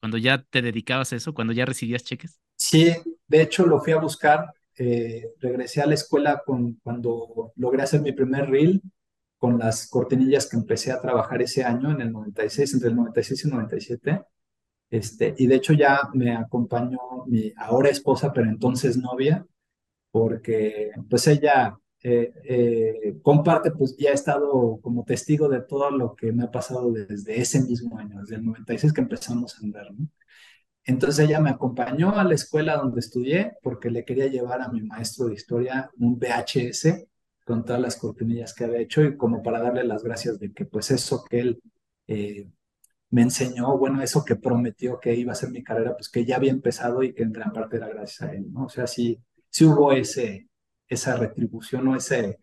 cuando 0.00 0.16
ya 0.16 0.42
te 0.42 0.62
dedicabas 0.62 1.12
a 1.12 1.16
eso, 1.16 1.34
cuando 1.34 1.52
ya 1.52 1.66
recibías 1.66 2.02
cheques? 2.02 2.40
Sí, 2.70 2.94
de 3.26 3.42
hecho 3.42 3.66
lo 3.66 3.80
fui 3.80 3.92
a 3.92 3.98
buscar. 4.00 4.52
Eh, 4.76 5.32
regresé 5.40 5.80
a 5.80 5.86
la 5.86 5.94
escuela 5.94 6.42
con, 6.44 6.74
cuando 6.82 7.52
logré 7.56 7.82
hacer 7.82 8.02
mi 8.02 8.12
primer 8.12 8.48
reel 8.50 8.82
con 9.38 9.58
las 9.58 9.88
cortinillas 9.88 10.48
que 10.48 10.56
empecé 10.56 10.92
a 10.92 11.00
trabajar 11.00 11.40
ese 11.42 11.64
año, 11.64 11.90
en 11.90 12.00
el 12.02 12.12
96, 12.12 12.74
entre 12.74 12.90
el 12.90 12.96
96 12.96 13.44
y 13.44 13.48
el 13.48 13.54
97 13.54 14.22
este, 14.90 15.34
y 15.38 15.46
de 15.46 15.56
hecho 15.56 15.72
ya 15.74 16.00
me 16.14 16.34
acompañó 16.36 16.98
mi 17.26 17.52
ahora 17.56 17.90
esposa, 17.90 18.32
pero 18.32 18.48
entonces 18.48 18.96
novia, 18.98 19.46
porque 20.10 20.90
pues 21.10 21.26
ella 21.28 21.78
eh, 22.02 22.32
eh, 22.44 23.18
comparte, 23.22 23.70
pues 23.72 23.96
ya 23.98 24.10
ha 24.10 24.14
estado 24.14 24.80
como 24.82 25.04
testigo 25.04 25.48
de 25.48 25.62
todo 25.62 25.90
lo 25.90 26.14
que 26.16 26.32
me 26.32 26.44
ha 26.44 26.50
pasado 26.50 26.92
desde 26.92 27.40
ese 27.40 27.62
mismo 27.62 27.98
año, 27.98 28.20
desde 28.20 28.36
el 28.36 28.44
96 28.44 28.92
que 28.92 29.00
empezamos 29.02 29.56
a 29.56 29.64
andar, 29.64 29.92
¿no? 29.92 30.08
Entonces 30.88 31.26
ella 31.26 31.38
me 31.38 31.50
acompañó 31.50 32.18
a 32.18 32.24
la 32.24 32.34
escuela 32.34 32.78
donde 32.78 33.00
estudié 33.00 33.52
porque 33.62 33.90
le 33.90 34.06
quería 34.06 34.26
llevar 34.28 34.62
a 34.62 34.70
mi 34.70 34.80
maestro 34.80 35.26
de 35.26 35.34
historia 35.34 35.90
un 35.98 36.18
VHS 36.18 37.06
con 37.44 37.62
todas 37.62 37.78
las 37.80 37.96
cortinillas 37.96 38.54
que 38.54 38.64
había 38.64 38.80
hecho 38.80 39.04
y 39.04 39.14
como 39.14 39.42
para 39.42 39.60
darle 39.60 39.84
las 39.84 40.02
gracias 40.02 40.38
de 40.40 40.50
que 40.50 40.64
pues 40.64 40.90
eso 40.90 41.26
que 41.28 41.40
él 41.40 41.62
eh, 42.06 42.48
me 43.10 43.20
enseñó, 43.20 43.76
bueno, 43.76 44.00
eso 44.02 44.24
que 44.24 44.36
prometió 44.36 44.98
que 44.98 45.14
iba 45.14 45.32
a 45.32 45.34
ser 45.34 45.50
mi 45.50 45.62
carrera, 45.62 45.94
pues 45.94 46.08
que 46.08 46.24
ya 46.24 46.36
había 46.36 46.52
empezado 46.52 47.02
y 47.02 47.12
que 47.12 47.22
en 47.22 47.32
gran 47.32 47.52
parte 47.52 47.76
era 47.76 47.88
gracias 47.88 48.22
a 48.22 48.32
él, 48.32 48.50
¿no? 48.50 48.64
O 48.64 48.68
sea, 48.70 48.86
sí, 48.86 49.20
hubo 49.60 49.92
ese, 49.92 50.48
esa 50.88 51.16
retribución 51.16 51.86
o 51.88 51.96
ese, 51.96 52.38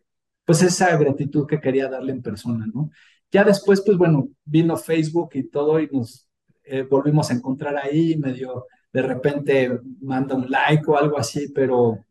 pues 0.46 0.62
esa 0.62 0.96
gratitud 0.98 1.48
que 1.48 1.60
quería 1.60 1.90
darle 1.90 2.12
en 2.12 2.22
persona, 2.22 2.68
¿no? 2.72 2.92
Ya 3.32 3.44
después, 3.44 3.82
pues 3.84 3.98
bueno, 3.98 4.30
vino 4.46 4.78
Facebook 4.78 5.32
y 5.34 5.50
todo 5.50 5.80
y 5.80 5.88
nos 5.88 6.25
eh, 6.66 6.84
volvimos 6.84 7.30
a 7.30 7.34
encontrar 7.34 7.78
ahí, 7.78 8.18
medio, 8.18 8.66
de 8.92 9.02
repente 9.02 9.80
manda 10.02 10.36
un 10.36 10.50
like 10.50 10.84
o 10.88 10.98
algo 10.98 11.18
así, 11.18 11.50
pero 11.54 12.06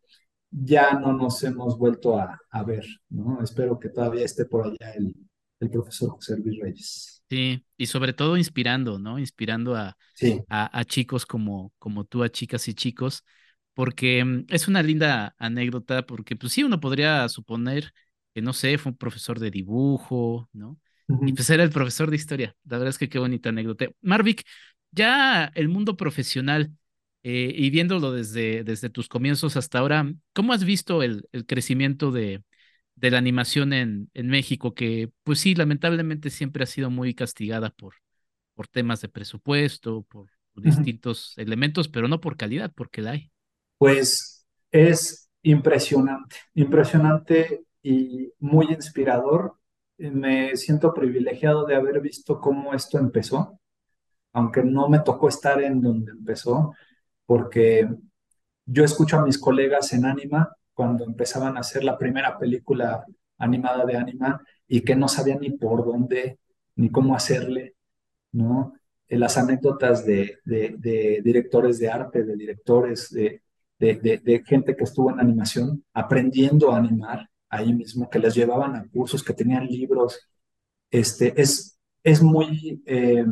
ya 0.50 0.92
no 0.94 1.12
nos 1.12 1.42
hemos 1.42 1.76
vuelto 1.76 2.18
a, 2.18 2.38
a 2.50 2.62
ver, 2.62 2.84
¿no? 3.08 3.42
Espero 3.42 3.78
que 3.78 3.88
todavía 3.88 4.24
esté 4.24 4.44
por 4.44 4.66
allá 4.66 4.92
el, 4.94 5.14
el 5.60 5.70
profesor 5.70 6.10
José 6.10 6.36
Luis 6.38 6.60
Reyes. 6.60 7.22
Sí, 7.28 7.64
y 7.76 7.86
sobre 7.86 8.12
todo 8.12 8.36
inspirando, 8.36 8.98
¿no? 8.98 9.18
Inspirando 9.18 9.74
a, 9.74 9.96
a, 10.48 10.84
chicos 10.84 11.26
como, 11.26 11.72
como 11.78 12.04
tú, 12.04 12.22
a 12.22 12.28
chicas 12.28 12.68
y 12.68 12.74
chicos, 12.74 13.24
porque 13.72 14.24
mm, 14.24 14.46
es 14.50 14.68
una 14.68 14.82
linda 14.82 15.34
anécdota, 15.38 16.06
porque 16.06 16.36
pues 16.36 16.52
sí, 16.52 16.62
uno 16.62 16.80
podría 16.80 17.28
suponer 17.28 17.92
que, 18.34 18.42
no 18.42 18.52
sé, 18.52 18.78
fue 18.78 18.92
un 18.92 18.98
profesor 18.98 19.40
de 19.40 19.50
dibujo, 19.50 20.48
¿no? 20.52 20.78
Y 21.08 21.32
pues 21.32 21.50
era 21.50 21.62
el 21.62 21.70
profesor 21.70 22.10
de 22.10 22.16
historia. 22.16 22.56
La 22.64 22.78
verdad 22.78 22.90
es 22.90 22.98
que 22.98 23.08
qué 23.08 23.18
bonita 23.18 23.50
anécdota. 23.50 23.86
Marvic, 24.00 24.44
ya 24.90 25.50
el 25.54 25.68
mundo 25.68 25.96
profesional, 25.96 26.72
eh, 27.22 27.52
y 27.54 27.70
viéndolo 27.70 28.12
desde, 28.12 28.64
desde 28.64 28.90
tus 28.90 29.08
comienzos 29.08 29.56
hasta 29.56 29.78
ahora, 29.78 30.12
¿cómo 30.32 30.52
has 30.52 30.64
visto 30.64 31.02
el, 31.02 31.28
el 31.32 31.46
crecimiento 31.46 32.10
de, 32.10 32.42
de 32.96 33.10
la 33.10 33.18
animación 33.18 33.72
en, 33.72 34.10
en 34.14 34.28
México, 34.28 34.74
que 34.74 35.10
pues 35.22 35.40
sí, 35.40 35.54
lamentablemente 35.54 36.30
siempre 36.30 36.64
ha 36.64 36.66
sido 36.66 36.90
muy 36.90 37.14
castigada 37.14 37.70
por, 37.70 37.94
por 38.54 38.68
temas 38.68 39.00
de 39.00 39.08
presupuesto, 39.08 40.02
por, 40.02 40.28
distintos 40.56 41.32
elementos, 41.36 41.88
pero 41.88 42.06
no 42.06 42.20
por 42.20 42.36
calidad, 42.36 42.72
porque 42.72 43.02
la 43.02 43.10
hay. 43.12 43.32
Pues 43.76 44.46
es 44.70 45.28
impresionante, 45.42 46.36
impresionante 46.54 47.64
y 47.82 48.32
muy 48.38 48.66
inspirador. 48.66 49.56
Me 49.96 50.56
siento 50.56 50.92
privilegiado 50.92 51.66
de 51.66 51.76
haber 51.76 52.00
visto 52.00 52.40
cómo 52.40 52.74
esto 52.74 52.98
empezó, 52.98 53.60
aunque 54.32 54.62
no 54.64 54.88
me 54.88 55.00
tocó 55.00 55.28
estar 55.28 55.62
en 55.62 55.80
donde 55.80 56.12
empezó, 56.12 56.74
porque 57.26 57.88
yo 58.66 58.84
escucho 58.84 59.18
a 59.18 59.24
mis 59.24 59.38
colegas 59.38 59.92
en 59.92 60.04
Anima 60.04 60.54
cuando 60.72 61.04
empezaban 61.04 61.56
a 61.56 61.60
hacer 61.60 61.84
la 61.84 61.96
primera 61.96 62.38
película 62.38 63.04
animada 63.38 63.84
de 63.84 63.96
Anima 63.96 64.42
y 64.66 64.80
que 64.80 64.96
no 64.96 65.08
sabían 65.08 65.40
ni 65.40 65.50
por 65.50 65.84
dónde 65.84 66.38
ni 66.76 66.90
cómo 66.90 67.14
hacerle, 67.14 67.76
¿no? 68.32 68.74
Eh, 69.08 69.18
las 69.18 69.36
anécdotas 69.38 70.04
de, 70.04 70.38
de, 70.44 71.20
directores 71.22 71.78
de 71.78 71.88
arte, 71.90 72.24
de 72.24 72.36
directores, 72.36 73.10
de, 73.10 73.42
de, 73.78 74.42
gente 74.46 74.74
que 74.74 74.84
estuvo 74.84 75.10
en 75.10 75.20
animación 75.20 75.84
aprendiendo 75.92 76.72
a 76.72 76.78
animar 76.78 77.28
ahí 77.54 77.72
mismo, 77.72 78.08
que 78.10 78.18
les 78.18 78.34
llevaban 78.34 78.76
a 78.76 78.86
cursos, 78.88 79.22
que 79.22 79.34
tenían 79.34 79.66
libros. 79.66 80.28
Este, 80.90 81.40
es, 81.40 81.78
es 82.02 82.22
muy 82.22 82.82
eh, 82.86 83.24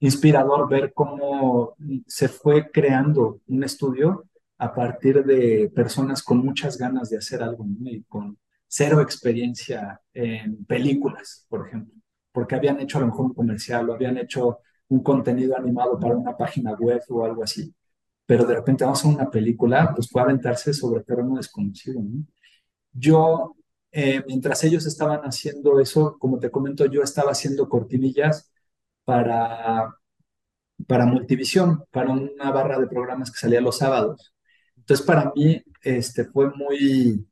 inspirador 0.00 0.68
ver 0.68 0.92
cómo 0.94 1.74
se 2.06 2.28
fue 2.28 2.70
creando 2.70 3.40
un 3.46 3.64
estudio 3.64 4.24
a 4.58 4.74
partir 4.74 5.24
de 5.24 5.70
personas 5.74 6.22
con 6.22 6.38
muchas 6.38 6.76
ganas 6.76 7.10
de 7.10 7.18
hacer 7.18 7.42
algo 7.42 7.64
y 7.84 8.02
con 8.04 8.38
cero 8.66 9.00
experiencia 9.00 10.00
en 10.12 10.64
películas, 10.64 11.46
por 11.48 11.66
ejemplo, 11.66 11.94
porque 12.30 12.54
habían 12.54 12.78
hecho 12.80 12.98
a 12.98 13.00
lo 13.00 13.08
mejor 13.08 13.26
un 13.26 13.34
comercial 13.34 13.88
o 13.88 13.94
habían 13.94 14.16
hecho 14.18 14.58
un 14.88 15.02
contenido 15.02 15.56
animado 15.56 15.98
para 15.98 16.16
una 16.16 16.36
página 16.36 16.74
web 16.74 17.02
o 17.08 17.24
algo 17.24 17.42
así. 17.42 17.74
Pero 18.26 18.44
de 18.44 18.54
repente 18.54 18.84
vamos 18.84 19.04
a 19.04 19.08
una 19.08 19.30
película, 19.30 19.92
pues 19.94 20.08
fue 20.08 20.22
aventarse 20.22 20.72
sobre 20.72 21.02
terreno 21.02 21.36
desconocido. 21.36 22.00
Yo, 22.92 23.56
eh, 23.92 24.22
mientras 24.26 24.62
ellos 24.64 24.86
estaban 24.86 25.20
haciendo 25.22 25.80
eso, 25.80 26.16
como 26.18 26.38
te 26.38 26.50
comento, 26.50 26.86
yo 26.86 27.02
estaba 27.02 27.32
haciendo 27.32 27.68
cortinillas 27.68 28.52
para, 29.04 29.94
para 30.86 31.06
Multivisión, 31.06 31.84
para 31.90 32.10
una 32.10 32.50
barra 32.52 32.78
de 32.78 32.86
programas 32.88 33.30
que 33.30 33.38
salía 33.38 33.60
los 33.60 33.78
sábados. 33.78 34.34
Entonces, 34.76 35.06
para 35.06 35.32
mí, 35.34 35.62
este, 35.82 36.24
fue 36.26 36.50
muy, 36.54 37.26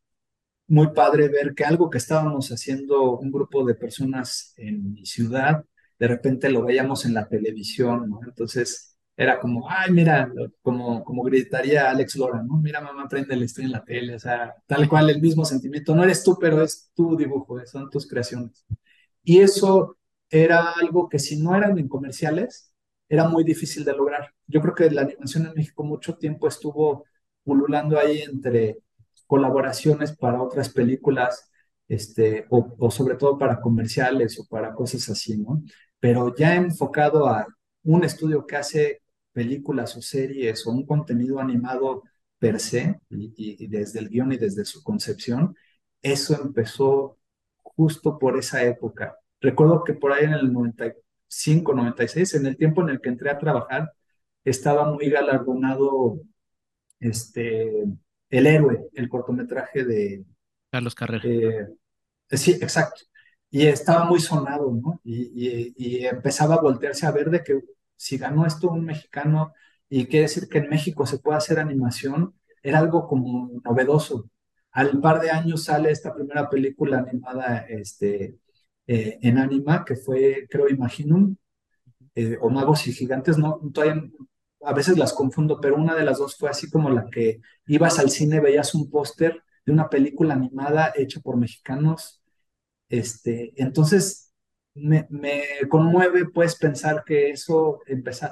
muy 0.69 0.89
padre 0.93 1.29
ver 1.29 1.55
que 1.55 1.65
algo 1.65 1.91
que 1.91 1.99
estábamos 1.99 2.51
haciendo 2.51 3.19
un 3.19 3.33
grupo 3.33 3.65
de 3.67 3.75
personas 3.75 4.55
en 4.59 4.95
mi 4.95 5.07
ciudad, 5.07 5.65
de 5.99 6.09
repente 6.09 6.51
lo 6.51 6.65
veíamos 6.65 7.05
en 7.07 7.15
la 7.15 7.29
televisión. 7.29 8.11
Entonces 8.27 8.98
era 9.21 9.41
como, 9.41 9.69
ay, 9.69 9.91
mira, 9.91 10.33
como, 10.63 11.03
como 11.03 11.25
gritaría 11.25 11.91
Alex 11.91 12.15
Lora, 12.15 12.41
¿no? 12.41 12.57
Mira, 12.59 12.81
mamá, 12.81 13.09
prende 13.09 13.35
estoy 13.45 13.65
en 13.65 13.73
la 13.73 13.85
tele, 13.85 14.15
o 14.15 14.19
sea, 14.21 14.55
tal 14.65 14.89
cual 14.89 15.11
el 15.11 15.21
mismo 15.21 15.45
sentimiento. 15.45 15.93
No 15.93 16.05
eres 16.05 16.23
tú, 16.23 16.39
pero 16.41 16.63
es 16.63 16.93
tu 16.95 17.17
dibujo, 17.17 17.59
son 17.67 17.91
tus 17.91 18.07
creaciones. 18.09 18.65
Y 19.25 19.41
eso 19.41 19.97
era 20.31 20.71
algo 20.71 21.09
que 21.09 21.19
si 21.19 21.37
no 21.43 21.57
eran 21.57 21.77
en 21.79 21.89
comerciales, 21.89 22.73
era 23.09 23.29
muy 23.29 23.43
difícil 23.43 23.85
de 23.85 23.93
lograr. 23.93 24.33
Yo 24.47 24.61
creo 24.61 24.75
que 24.75 24.91
la 24.91 25.03
animación 25.03 25.47
en 25.47 25.55
México 25.55 25.83
mucho 25.83 26.17
tiempo 26.17 26.47
estuvo 26.47 27.05
pululando 27.43 27.99
ahí 27.99 28.21
entre 28.23 28.79
colaboraciones 29.27 30.17
para 30.17 30.41
otras 30.41 30.69
películas, 30.69 31.51
este, 31.89 32.47
o, 32.51 32.89
sobre 32.93 33.17
todo 33.17 33.37
para 33.37 33.61
comerciales 33.61 34.39
o 34.39 34.47
para 34.47 34.75
cosas 34.75 35.09
así, 35.09 35.37
¿no? 35.39 35.61
Pero 35.99 36.37
ya 36.37 36.55
enfocado 36.55 37.27
a 37.27 37.49
un 37.83 38.05
estudio 38.05 38.47
que 38.47 38.57
hace 38.57 39.03
películas 39.39 39.97
o 39.97 40.03
series 40.03 40.67
o 40.67 40.73
un 40.73 40.85
contenido 40.85 41.39
animado 41.39 42.03
per 42.41 42.59
se, 42.59 42.99
y, 43.09 43.69
desde 43.69 44.01
el 44.01 44.09
guion 44.09 44.33
y 44.33 44.37
desde 44.37 44.65
su 44.65 44.83
concepción, 44.83 45.55
eso 46.03 46.35
empezó 46.43 47.19
justo 47.63 48.19
por 48.19 48.37
esa 48.37 48.65
época. 48.65 49.17
Recuerdo 49.41 49.85
que 49.85 49.95
por 49.95 50.11
ahí 50.13 50.25
en 50.25 50.33
el 50.33 50.53
95, 50.53 51.73
96, 51.73 52.35
en 52.35 52.47
el 52.47 52.57
tiempo 52.57 52.83
en 52.83 52.89
el 52.89 53.01
que 53.01 53.11
entré 53.11 53.31
a 53.31 53.39
trabajar, 53.39 53.93
estaba 54.45 54.91
muy 54.91 55.09
galardonado 55.09 56.21
este, 56.99 57.85
el 58.31 58.47
héroe, 58.47 58.89
el 58.93 59.09
cortometraje 59.09 59.85
de... 59.85 60.25
Carlos 60.69 60.97
Carrera. 60.97 61.23
Eh, 61.25 61.69
sí, 62.31 62.59
exacto. 62.61 63.03
Y 63.53 63.67
estaba 63.67 64.05
muy 64.05 64.19
sonado, 64.19 64.73
¿no? 64.73 65.01
Y, 65.05 66.05
empezaba 66.07 66.57
a 66.57 66.61
voltearse 66.61 67.07
a 67.07 67.13
ver 67.13 67.31
de 67.31 67.45
que 67.45 67.61
si 67.99 68.19
ganó 68.19 68.47
esto 68.47 68.71
un 68.71 68.85
mexicano 68.85 69.53
y 69.91 70.07
quiere 70.07 70.23
decir 70.25 70.49
que 70.49 70.59
en 70.59 70.71
México 70.71 71.07
se 71.07 71.19
puede 71.19 71.39
hacer 71.39 71.59
animación, 71.59 72.35
era 72.63 72.79
algo 72.79 73.07
como 73.09 73.51
novedoso. 73.65 74.31
Al 74.73 75.01
par 75.01 75.21
de 75.21 75.31
años 75.31 75.65
sale 75.65 75.91
esta 75.91 76.15
primera 76.15 76.49
película 76.49 76.99
animada 76.99 77.67
este, 77.69 78.39
eh, 78.87 79.19
en 79.23 79.39
Anima, 79.39 79.85
que 79.85 79.97
fue, 79.97 80.47
creo, 80.51 80.69
Imaginum, 80.69 81.37
eh, 82.15 82.39
o 82.41 82.51
Magos 82.51 82.87
y 82.87 82.93
Gigantes, 82.93 83.39
no, 83.39 83.61
todavía 83.73 84.03
a 84.63 84.73
veces 84.73 84.99
las 84.99 85.13
confundo, 85.13 85.61
pero 85.61 85.77
una 85.77 85.95
de 85.95 86.05
las 86.05 86.19
dos 86.19 86.37
fue 86.37 86.51
así 86.51 86.71
como 86.71 86.91
la 86.91 87.09
que 87.11 87.41
ibas 87.67 87.99
al 87.99 88.11
cine, 88.11 88.41
veías 88.41 88.75
un 88.75 88.91
póster 88.91 89.43
de 89.65 89.73
una 89.73 89.89
película 89.89 90.35
animada 90.35 90.93
hecha 90.97 91.21
por 91.21 91.37
mexicanos. 91.37 92.23
Este, 92.89 93.53
entonces, 93.57 94.28
me, 94.81 95.07
conmueve 95.69 96.27
pues 96.27 96.57
pensar 96.57 97.05
que 97.05 97.31
eso 97.31 97.81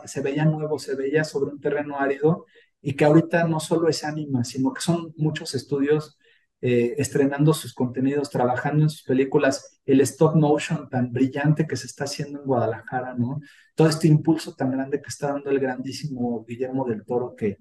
se 0.04 0.20
veía 0.20 0.44
nuevo, 0.44 0.78
se 0.78 0.94
veía 0.94 1.24
sobre 1.24 1.50
un 1.52 1.60
terreno 1.60 1.98
árido 1.98 2.46
y 2.80 2.94
que 2.94 3.04
ahorita 3.04 3.48
no 3.48 3.60
solo 3.60 3.88
es 3.88 4.04
anima, 4.04 4.44
sino 4.44 4.72
que 4.72 4.80
son 4.80 5.12
muchos 5.16 5.54
estudios 5.54 6.18
eh, 6.60 6.94
estrenando 6.98 7.52
sus 7.52 7.74
contenidos, 7.74 8.30
trabajando 8.30 8.84
en 8.84 8.90
sus 8.90 9.02
películas, 9.02 9.80
el 9.84 10.00
stop 10.00 10.36
motion 10.36 10.88
tan 10.88 11.12
brillante 11.12 11.66
que 11.66 11.76
se 11.76 11.86
está 11.86 12.04
haciendo 12.04 12.40
en 12.40 12.46
Guadalajara, 12.46 13.14
¿no? 13.14 13.40
Todo 13.74 13.88
este 13.88 14.08
impulso 14.08 14.54
tan 14.54 14.70
grande 14.72 15.02
que 15.02 15.08
está 15.08 15.32
dando 15.32 15.50
el 15.50 15.60
grandísimo 15.60 16.44
Guillermo 16.46 16.86
del 16.86 17.04
Toro, 17.04 17.34
que, 17.36 17.58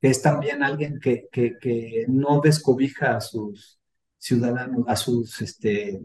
es 0.00 0.22
también 0.22 0.62
alguien 0.62 0.98
que, 1.00 1.28
que, 1.30 1.58
que, 1.58 2.06
no 2.08 2.40
descobija 2.40 3.16
a 3.16 3.20
sus 3.20 3.80
ciudadanos, 4.18 4.84
a 4.86 4.96
sus 4.96 5.40
este, 5.42 6.00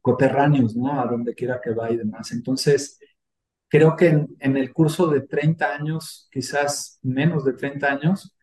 coterráneos, 0.00 0.76
¿no? 0.76 1.00
A 1.00 1.06
donde 1.06 1.34
quiera 1.34 1.60
que 1.62 1.72
va 1.72 1.90
y 1.90 1.96
demás. 1.96 2.32
Entonces, 2.32 2.98
creo 3.68 3.96
que 3.96 4.08
en, 4.08 4.36
en 4.40 4.56
el 4.56 4.72
curso 4.72 5.08
de 5.08 5.22
30 5.22 5.74
años, 5.74 6.28
quizás 6.32 6.98
menos 7.02 7.44
de 7.44 7.54
30 7.54 7.86
años, 7.86 8.36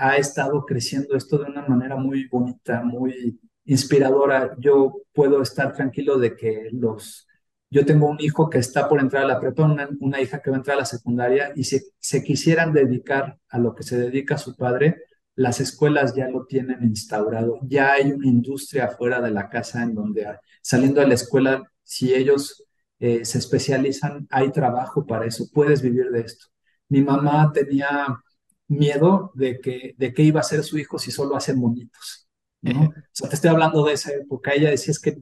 ha 0.00 0.16
estado 0.16 0.64
creciendo 0.64 1.14
esto 1.14 1.38
de 1.38 1.50
una 1.50 1.62
manera 1.66 1.96
muy 1.96 2.26
bonita, 2.28 2.82
muy 2.82 3.38
inspiradora. 3.66 4.56
Yo 4.58 5.02
puedo 5.12 5.42
estar 5.42 5.72
tranquilo 5.74 6.18
de 6.18 6.34
que 6.36 6.68
los... 6.72 7.26
Yo 7.68 7.84
tengo 7.84 8.08
un 8.08 8.16
hijo 8.20 8.50
que 8.50 8.58
está 8.58 8.88
por 8.88 8.98
entrar 8.98 9.24
a 9.24 9.26
la 9.26 9.40
prepa, 9.40 9.64
una, 9.64 10.20
hija 10.20 10.40
que 10.40 10.50
va 10.50 10.56
a 10.56 10.58
entrar 10.60 10.76
a 10.76 10.80
la 10.80 10.86
secundaria, 10.86 11.52
y 11.54 11.64
si 11.64 11.80
se 12.00 12.24
quisieran 12.24 12.72
dedicar 12.72 13.38
a 13.48 13.58
lo 13.58 13.74
que 13.74 13.84
se 13.84 13.96
dedica 13.98 14.38
su 14.38 14.56
padre, 14.56 15.04
las 15.40 15.58
escuelas 15.58 16.14
ya 16.14 16.28
lo 16.28 16.44
tienen 16.44 16.82
instaurado. 16.82 17.60
Ya 17.62 17.92
hay 17.92 18.12
una 18.12 18.26
industria 18.26 18.88
fuera 18.88 19.22
de 19.22 19.30
la 19.30 19.48
casa 19.48 19.82
en 19.82 19.94
donde 19.94 20.26
saliendo 20.60 21.00
de 21.00 21.06
la 21.06 21.14
escuela, 21.14 21.62
si 21.82 22.12
ellos 22.12 22.62
eh, 22.98 23.24
se 23.24 23.38
especializan, 23.38 24.26
hay 24.30 24.52
trabajo 24.52 25.06
para 25.06 25.24
eso, 25.24 25.46
puedes 25.50 25.80
vivir 25.80 26.10
de 26.10 26.20
esto. 26.20 26.48
Mi 26.90 27.00
mamá 27.00 27.50
tenía 27.54 28.22
miedo 28.68 29.32
de 29.34 29.60
que, 29.60 29.94
de 29.96 30.12
qué 30.12 30.24
iba 30.24 30.40
a 30.40 30.42
ser 30.42 30.62
su 30.62 30.76
hijo 30.76 30.98
si 30.98 31.10
solo 31.10 31.34
hacen 31.34 31.58
monitos. 31.58 32.28
¿no? 32.60 32.88
o 32.88 32.92
sea, 33.10 33.30
te 33.30 33.36
estoy 33.36 33.48
hablando 33.48 33.82
de 33.86 33.94
esa 33.94 34.12
época. 34.12 34.52
Ella 34.52 34.68
decía, 34.68 34.92
es 34.92 35.00
que, 35.00 35.16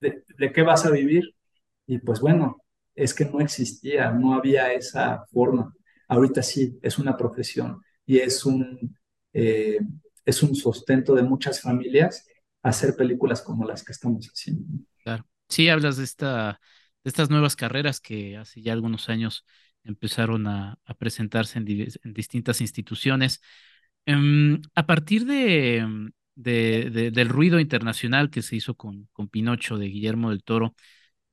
de, 0.00 0.52
qué 0.52 0.62
vas 0.62 0.84
a 0.86 0.90
vivir? 0.90 1.36
Y 1.86 1.98
pues 1.98 2.18
bueno, 2.20 2.64
es 2.96 3.14
que 3.14 3.24
no 3.24 3.38
existía, 3.40 4.10
no 4.10 4.34
había 4.34 4.72
esa 4.72 5.24
forma. 5.32 5.72
Ahorita 6.08 6.42
sí, 6.42 6.80
es 6.82 6.98
una 6.98 7.16
profesión 7.16 7.80
y 8.04 8.18
es 8.18 8.44
un, 8.44 8.96
eh, 9.38 9.80
es 10.24 10.42
un 10.42 10.54
sustento 10.54 11.14
de 11.14 11.22
muchas 11.22 11.60
familias 11.60 12.26
hacer 12.62 12.96
películas 12.96 13.42
como 13.42 13.66
las 13.66 13.84
que 13.84 13.92
estamos 13.92 14.26
haciendo. 14.26 14.64
Claro. 15.04 15.26
Sí, 15.46 15.68
hablas 15.68 15.98
de, 15.98 16.04
esta, 16.04 16.58
de 17.04 17.08
estas 17.10 17.28
nuevas 17.28 17.54
carreras 17.54 18.00
que 18.00 18.38
hace 18.38 18.62
ya 18.62 18.72
algunos 18.72 19.10
años 19.10 19.44
empezaron 19.84 20.46
a, 20.46 20.78
presentarse 20.98 21.58
en, 21.58 21.66
distintas 22.14 22.62
instituciones. 22.62 23.42
Em, 24.06 24.62
a 24.74 24.86
partir 24.86 25.26
de, 25.26 25.86
del 26.34 27.28
ruido 27.28 27.60
internacional 27.60 28.30
que 28.30 28.40
se 28.40 28.56
hizo 28.56 28.74
con, 28.74 29.08
con 29.12 29.28
Pinocho 29.28 29.76
de 29.76 29.88
Guillermo 29.88 30.30
del 30.30 30.42
Toro, 30.44 30.74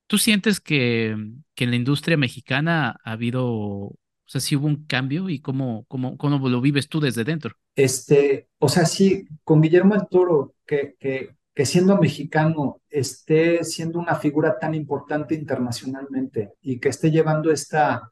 ¿tú 0.07 0.17
sientes 0.17 0.59
que, 0.59 1.15
que 1.55 1.63
en 1.63 1.69
la 1.69 1.77
industria 1.77 2.17
mexicana 2.17 2.97
ha 3.03 3.11
habido, 3.13 3.97
o 4.25 4.29
sea, 4.29 4.41
si 4.41 4.55
hubo 4.55 4.67
un 4.67 4.85
cambio 4.85 5.29
y 5.29 5.39
cómo, 5.39 5.85
cómo, 5.87 6.17
cómo 6.17 6.49
lo 6.49 6.61
vives 6.61 6.87
tú 6.87 6.99
desde 6.99 7.23
dentro? 7.23 7.55
Este, 7.75 8.47
o 8.59 8.69
sea, 8.69 8.85
sí, 8.85 9.27
con 9.43 9.61
Guillermo 9.61 9.95
del 9.95 10.07
Toro, 10.07 10.55
que, 10.65 10.95
que, 10.99 11.35
que 11.53 11.65
siendo 11.65 11.97
mexicano 11.97 12.81
esté 12.89 13.63
siendo 13.63 13.99
una 13.99 14.15
figura 14.15 14.57
tan 14.59 14.75
importante 14.75 15.35
internacionalmente 15.35 16.53
y 16.61 16.79
que 16.79 16.89
esté 16.89 17.11
llevando 17.11 17.51
esta, 17.51 18.09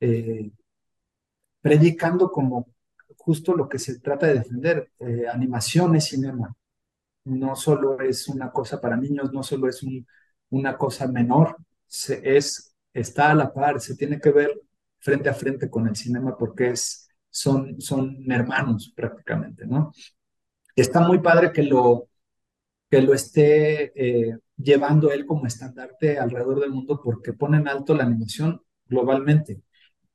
eh, 0.00 0.50
predicando 1.60 2.30
como 2.30 2.68
justo 3.16 3.54
lo 3.54 3.68
que 3.68 3.78
se 3.78 4.00
trata 4.00 4.26
de 4.26 4.34
defender. 4.34 4.90
Eh, 5.00 5.24
animación 5.32 5.96
es 5.96 6.06
cinema. 6.06 6.54
No 7.24 7.56
solo 7.56 8.00
es 8.00 8.28
una 8.28 8.52
cosa 8.52 8.80
para 8.80 8.96
niños, 8.96 9.32
no 9.32 9.42
solo 9.42 9.68
es 9.68 9.84
una 10.50 10.78
cosa 10.78 11.08
menor, 11.08 11.56
se, 11.86 12.36
es, 12.36 12.74
está 12.94 13.30
a 13.30 13.34
la 13.34 13.52
par, 13.52 13.80
se 13.80 13.96
tiene 13.96 14.20
que 14.20 14.30
ver 14.30 14.50
frente 14.98 15.28
a 15.28 15.34
frente 15.34 15.70
con 15.70 15.86
el 15.88 15.96
cinema 15.96 16.36
porque 16.36 16.70
es, 16.70 17.08
son, 17.30 17.80
son 17.80 18.30
hermanos 18.30 18.92
prácticamente, 18.94 19.66
¿no? 19.66 19.92
Está 20.74 21.00
muy 21.00 21.20
padre 21.20 21.52
que 21.52 21.62
lo, 21.62 22.08
que 22.90 23.02
lo 23.02 23.14
esté 23.14 23.92
eh, 23.94 24.38
llevando 24.56 25.10
él 25.10 25.26
como 25.26 25.46
estandarte 25.46 26.18
alrededor 26.18 26.60
del 26.60 26.70
mundo 26.70 27.00
porque 27.02 27.32
pone 27.32 27.58
en 27.58 27.68
alto 27.68 27.94
la 27.94 28.04
animación 28.04 28.62
globalmente. 28.86 29.62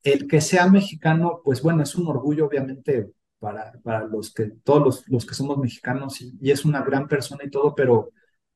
El 0.03 0.27
que 0.27 0.41
sea 0.41 0.67
mexicano, 0.67 1.41
pues 1.43 1.61
bueno, 1.61 1.83
es 1.83 1.95
un 1.95 2.07
orgullo 2.07 2.47
obviamente 2.47 3.11
para, 3.39 3.73
para 3.83 4.05
los 4.05 4.33
que, 4.33 4.51
todos 4.63 4.81
los, 4.83 5.07
los 5.09 5.25
que 5.25 5.33
somos 5.33 5.57
mexicanos 5.57 6.21
y, 6.21 6.33
y, 6.41 6.51
es 6.51 6.65
una 6.65 6.83
gran 6.83 7.07
persona 7.07 7.43
y 7.43 7.49
todo, 7.49 7.73
pero 7.75 8.11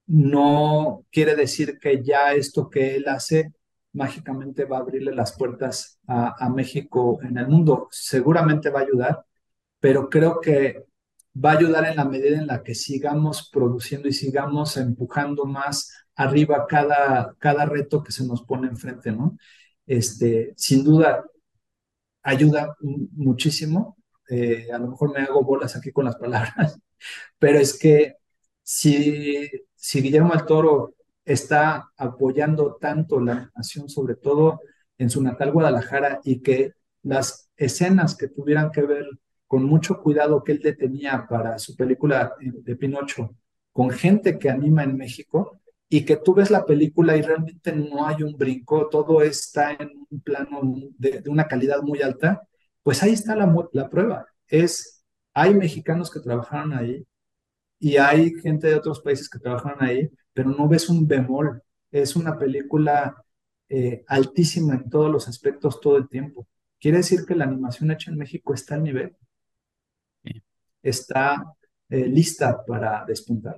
no 0.08 1.05
quiere 1.12 1.36
decir 1.36 1.79
que 1.79 2.03
ya 2.03 2.34
esto 2.34 2.70
que 2.70 2.96
él 2.96 3.08
hace 3.08 3.53
mágicamente 3.96 4.66
va 4.66 4.78
a 4.78 4.80
abrirle 4.82 5.16
las 5.16 5.38
puertas 5.38 6.00
a, 6.08 6.50
México 6.50 7.20
en 7.24 7.38
el 7.38 7.48
mundo. 7.48 7.88
Seguramente 7.92 8.70
va 8.70 8.82
a 8.82 8.84
ayudar, 8.84 9.25
pero 9.80 10.10
creo 10.10 10.40
que 10.42 10.86
va 11.44 11.52
a 11.52 11.58
ayudar 11.58 11.86
en 11.86 11.98
la 11.98 12.06
medida 12.06 12.38
en 12.38 12.48
la 12.48 12.64
que 12.64 12.75
sigamos 12.75 13.50
produciendo 13.52 14.08
y 14.08 14.14
sigamos 14.14 14.78
empujando 14.78 15.46
más 15.46 15.92
arriba 16.16 16.66
cada, 16.68 17.36
cada 17.40 17.66
reto 17.66 18.04
que 18.04 18.12
se 18.12 18.25
nos 18.25 18.44
pone 18.44 18.68
enfrente, 18.68 19.12
¿no? 19.12 19.38
Este, 19.86 20.54
sin 20.58 20.84
duda, 20.84 21.24
ayuda 22.24 22.75
muchísimo. 22.82 23.98
Eh, 24.30 24.68
a 24.74 24.78
lo 24.80 24.88
mejor 24.90 25.14
me 25.14 25.22
hago 25.22 25.44
bolas 25.44 25.75
aquí 25.75 25.92
con 25.92 26.06
las 26.06 26.16
palabras, 26.18 26.80
pero 27.40 27.60
es 27.60 27.78
que 27.78 28.16
si, 28.64 29.50
si 29.75 30.02
Guillermo 30.02 30.34
del 30.34 30.46
Toro 30.46 30.95
está 31.25 31.89
apoyando 31.98 32.77
tanto 32.79 33.20
la 33.20 33.34
animación, 33.34 33.89
sobre 33.89 34.15
todo 34.15 34.62
en 34.98 35.10
su 35.10 35.22
natal 35.22 35.51
Guadalajara, 35.51 36.22
y 36.24 36.41
que 36.41 36.74
las 37.03 37.50
escenas 37.58 38.15
que 38.15 38.27
tuvieran 38.27 38.72
que 38.72 38.84
ver 38.84 39.05
con 39.48 39.63
mucho 39.63 40.01
cuidado 40.01 40.44
que 40.44 40.53
él 40.53 40.60
detenía 40.60 41.25
para 41.29 41.60
su 41.60 41.75
película 41.75 42.34
de 42.39 42.75
Pinocho, 42.75 43.36
con 43.72 43.89
gente 43.89 44.39
que 44.39 44.50
anima 44.50 44.84
en 44.84 44.96
México, 44.96 45.60
y 45.89 46.03
que 46.05 46.17
tú 46.17 46.34
ves 46.34 46.50
la 46.50 46.65
película 46.65 47.15
y 47.15 47.22
realmente 47.22 47.72
no 47.72 48.05
hay 48.05 48.24
un 48.24 48.36
brinco, 48.38 48.89
todo 48.89 49.22
está 49.22 49.74
en 49.74 49.91
un 50.10 50.22
plano 50.22 50.62
de, 50.98 51.24
una 51.27 51.48
calidad 51.48 51.82
muy 51.82 52.01
alta, 52.01 52.41
pues 52.84 53.03
ahí 53.03 53.13
está 53.13 53.36
la, 53.36 53.53
la 53.72 53.89
prueba. 53.89 54.25
Es, 54.48 55.05
hay 55.34 55.53
mexicanos 55.53 56.12
que 56.12 56.20
trabajaron 56.20 56.74
ahí 56.74 57.05
y 57.79 57.98
hay 57.98 58.34
gente 58.41 58.67
de 58.67 58.75
otros 58.75 59.01
países 59.01 59.29
que 59.29 59.39
trabajaron 59.39 59.84
ahí, 59.84 60.10
pero 60.36 60.50
no 60.50 60.68
ves 60.68 60.89
un 60.89 61.08
bemol. 61.08 61.63
Es 61.89 62.18
una 62.18 62.38
película 62.38 63.15
eh, 63.70 64.04
altísima 64.08 64.75
en 64.75 64.89
todos 64.89 65.10
los 65.10 65.30
aspectos 65.30 65.80
todo 65.80 65.96
el 65.96 66.10
tiempo. 66.10 66.46
Quiere 66.77 66.98
decir 66.98 67.22
que 67.25 67.36
la 67.36 67.46
animación 67.46 67.89
hecha 67.89 68.12
en 68.12 68.18
México 68.18 68.54
está 68.54 68.75
al 68.75 68.84
nivel. 68.84 69.15
Está 70.84 71.42
eh, 71.89 72.06
lista 72.08 72.63
para 72.65 73.06
despuntar. 73.06 73.58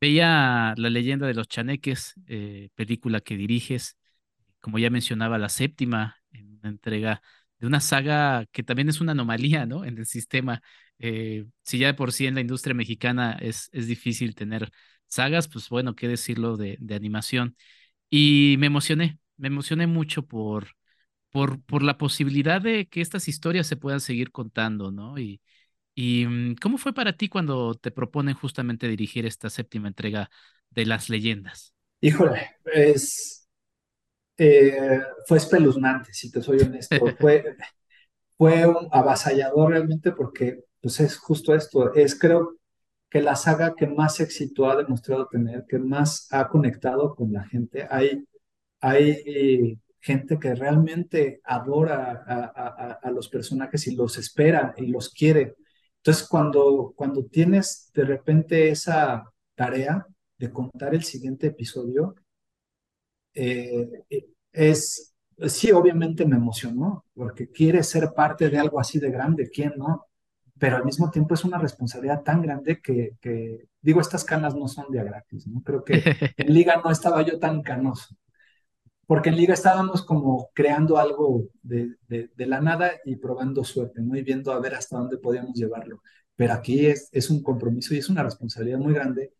Veía 0.00 0.74
La 0.78 0.88
leyenda 0.88 1.26
de 1.26 1.34
los 1.34 1.48
chaneques, 1.48 2.14
eh, 2.26 2.70
película 2.74 3.20
que 3.20 3.36
diriges, 3.36 3.98
como 4.60 4.78
ya 4.78 4.88
mencionaba, 4.88 5.36
la 5.36 5.50
séptima 5.50 6.16
en 6.32 6.58
una 6.58 6.70
entrega 6.70 7.20
de 7.58 7.66
una 7.66 7.80
saga 7.80 8.46
que 8.52 8.62
también 8.62 8.88
es 8.88 9.00
una 9.00 9.12
anomalía, 9.12 9.66
¿no? 9.66 9.84
En 9.84 9.98
el 9.98 10.06
sistema. 10.06 10.62
Eh, 10.98 11.46
si 11.62 11.78
ya 11.78 11.88
de 11.88 11.94
por 11.94 12.12
sí 12.12 12.26
en 12.26 12.34
la 12.34 12.40
industria 12.40 12.74
mexicana 12.74 13.36
es, 13.40 13.68
es 13.72 13.86
difícil 13.86 14.34
tener 14.34 14.70
sagas, 15.06 15.48
pues 15.48 15.68
bueno, 15.68 15.94
qué 15.94 16.08
decirlo 16.08 16.56
de, 16.56 16.76
de 16.80 16.94
animación. 16.94 17.56
Y 18.10 18.56
me 18.58 18.66
emocioné, 18.68 19.18
me 19.36 19.48
emocioné 19.48 19.86
mucho 19.86 20.26
por, 20.26 20.68
por, 21.30 21.62
por 21.64 21.82
la 21.82 21.98
posibilidad 21.98 22.60
de 22.60 22.86
que 22.88 23.00
estas 23.00 23.28
historias 23.28 23.66
se 23.66 23.76
puedan 23.76 24.00
seguir 24.00 24.32
contando, 24.32 24.90
¿no? 24.92 25.18
Y, 25.18 25.40
¿Y 25.94 26.26
mm, 26.26 26.56
cómo 26.56 26.78
fue 26.78 26.94
para 26.94 27.16
ti 27.16 27.28
cuando 27.28 27.74
te 27.74 27.90
proponen 27.90 28.34
justamente 28.34 28.88
dirigir 28.88 29.26
esta 29.26 29.50
séptima 29.50 29.88
entrega 29.88 30.30
de 30.70 30.86
las 30.86 31.08
leyendas? 31.10 31.74
Híjole, 32.00 32.56
es, 32.66 33.45
eh, 34.38 35.00
fue 35.26 35.38
espeluznante, 35.38 36.12
si 36.12 36.30
te 36.30 36.42
soy 36.42 36.60
honesto. 36.60 36.96
fue, 37.20 37.56
fue 38.36 38.66
un 38.66 38.88
avasallador 38.90 39.70
realmente 39.70 40.12
porque 40.12 40.64
pues 40.80 41.00
es 41.00 41.16
justo 41.16 41.54
esto. 41.54 41.94
Es 41.94 42.18
creo 42.18 42.56
que 43.10 43.22
la 43.22 43.36
saga 43.36 43.74
que 43.74 43.86
más 43.86 44.20
éxito 44.20 44.68
ha 44.70 44.76
demostrado 44.76 45.28
tener, 45.28 45.64
que 45.68 45.78
más 45.78 46.28
ha 46.32 46.48
conectado 46.48 47.14
con 47.14 47.32
la 47.32 47.44
gente. 47.44 47.86
Hay, 47.90 48.24
hay 48.80 49.78
gente 50.00 50.38
que 50.38 50.54
realmente 50.54 51.40
adora 51.44 52.24
a, 52.26 52.98
a 53.02 53.10
los 53.10 53.28
personajes 53.28 53.86
y 53.86 53.96
los 53.96 54.18
espera 54.18 54.74
y 54.76 54.86
los 54.86 55.10
quiere. 55.10 55.56
Entonces, 56.06 56.28
cuando, 56.28 56.92
cuando 56.96 57.24
tienes 57.24 57.90
de 57.92 58.04
repente 58.04 58.68
esa 58.68 59.24
tarea 59.56 60.06
de 60.38 60.52
contar 60.52 60.94
el 60.94 61.02
siguiente 61.02 61.48
episodio, 61.48 62.14
eh, 63.36 64.04
es, 64.52 65.14
sí, 65.46 65.70
obviamente 65.72 66.26
me 66.26 66.36
emocionó, 66.36 67.04
porque 67.14 67.50
quiere 67.50 67.82
ser 67.82 68.12
parte 68.14 68.48
de 68.50 68.58
algo 68.58 68.80
así 68.80 68.98
de 68.98 69.10
grande, 69.10 69.50
¿quién 69.50 69.74
no? 69.76 70.06
Pero 70.58 70.76
al 70.76 70.84
mismo 70.84 71.10
tiempo 71.10 71.34
es 71.34 71.44
una 71.44 71.58
responsabilidad 71.58 72.22
tan 72.22 72.42
grande 72.42 72.80
que, 72.80 73.16
que 73.20 73.68
digo, 73.80 74.00
estas 74.00 74.24
canas 74.24 74.54
no 74.54 74.68
son 74.68 74.86
de 74.90 75.04
gratis, 75.04 75.46
¿no? 75.46 75.62
Creo 75.62 75.84
que 75.84 76.02
en 76.36 76.54
liga 76.54 76.80
no 76.82 76.90
estaba 76.90 77.22
yo 77.22 77.38
tan 77.38 77.62
canoso 77.62 78.16
porque 79.06 79.28
en 79.30 79.36
liga 79.36 79.54
estábamos 79.54 80.04
como 80.04 80.50
creando 80.52 80.98
algo 80.98 81.48
de, 81.62 81.96
de, 82.08 82.46
la 82.46 82.60
nada 82.60 82.92
y 83.04 83.16
probando 83.16 83.62
suerte, 83.64 84.02
¿no? 84.02 84.16
Y 84.16 84.22
viendo 84.22 84.52
a 84.52 84.60
ver 84.60 84.74
hasta 84.74 84.98
dónde 84.98 85.18
podíamos 85.18 85.54
llevarlo. 85.54 86.02
Pero 86.34 86.52
aquí 86.52 86.86
es, 86.86 87.08
es 87.12 87.30
un 87.30 87.42
compromiso 87.42 87.94
y 87.94 87.98
es 87.98 88.08
una 88.08 88.22
responsabilidad 88.24 88.78
muy 88.78 88.92
grande, 88.94 89.32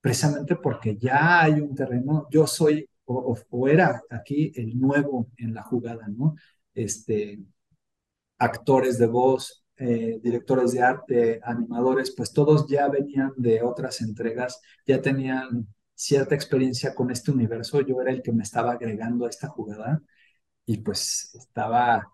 precisamente 0.00 0.56
porque 0.56 0.96
ya 0.98 1.42
hay 1.42 1.54
un 1.54 1.74
terreno, 1.74 2.28
yo 2.30 2.46
soy 2.46 2.88
o, 3.14 3.36
o, 3.50 3.68
era 3.68 4.02
aquí 4.10 4.52
el 4.54 4.78
nuevo 4.78 5.28
en 5.36 5.54
la 5.54 5.62
jugada, 5.62 6.06
¿no? 6.08 6.34
Este, 6.74 7.40
actores 8.38 8.98
de 8.98 9.06
voz, 9.06 9.64
eh, 9.76 10.20
directores 10.22 10.72
de 10.72 10.82
arte, 10.82 11.40
animadores, 11.44 12.14
pues 12.16 12.32
todos 12.32 12.66
ya 12.68 12.88
venían 12.88 13.32
de 13.36 13.62
otras 13.62 14.00
entregas, 14.00 14.60
ya 14.86 15.00
tenían 15.00 15.66
cierta 15.94 16.34
experiencia 16.34 16.94
con 16.94 17.10
este 17.10 17.30
universo, 17.30 17.80
yo 17.80 18.00
era 18.00 18.10
el 18.12 18.22
que 18.22 18.32
me 18.32 18.42
estaba 18.42 18.72
agregando 18.72 19.26
a 19.26 19.28
esta 19.28 19.48
jugada 19.48 20.02
y 20.66 20.78
pues 20.78 21.34
estaba 21.34 22.12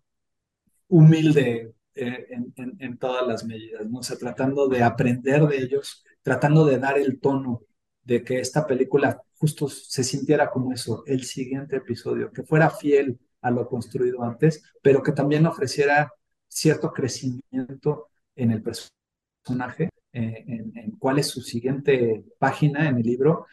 humilde 0.88 1.74
eh, 1.94 2.26
en, 2.56 2.98
todas 2.98 3.26
las 3.26 3.44
medidas, 3.44 3.86
¿no? 3.88 3.98
O 3.98 4.02
sea, 4.02 4.16
tratando 4.16 4.68
de 4.68 4.82
aprender 4.82 5.46
de 5.46 5.58
ellos, 5.58 6.04
tratando 6.22 6.64
de 6.64 6.78
dar 6.78 6.98
el 6.98 7.20
tono 7.20 7.62
de 8.08 8.24
que 8.24 8.40
esta 8.40 8.66
película 8.66 9.20
justo 9.36 9.68
se 9.68 10.02
sintiera 10.02 10.50
como 10.50 10.72
eso, 10.72 11.04
el 11.06 11.24
siguiente 11.24 11.76
episodio, 11.76 12.32
que 12.32 12.42
fuera 12.42 12.70
fiel 12.70 13.18
a 13.42 13.50
lo 13.50 13.68
construido 13.68 14.22
antes, 14.22 14.62
pero 14.82 15.02
que 15.02 15.12
también 15.12 15.44
ofreciera 15.46 16.10
cierto 16.48 16.90
crecimiento 16.90 18.08
en 18.34 18.50
el 18.50 18.62
personaje, 18.62 19.90
eh, 20.14 20.44
en, 20.46 20.72
en, 20.74 20.90
cuál 20.92 21.18
es 21.18 21.26
su 21.28 21.42
siguiente 21.42 22.24
página 22.38 22.88
en 22.88 22.96
el 22.96 23.02
libro 23.02 23.46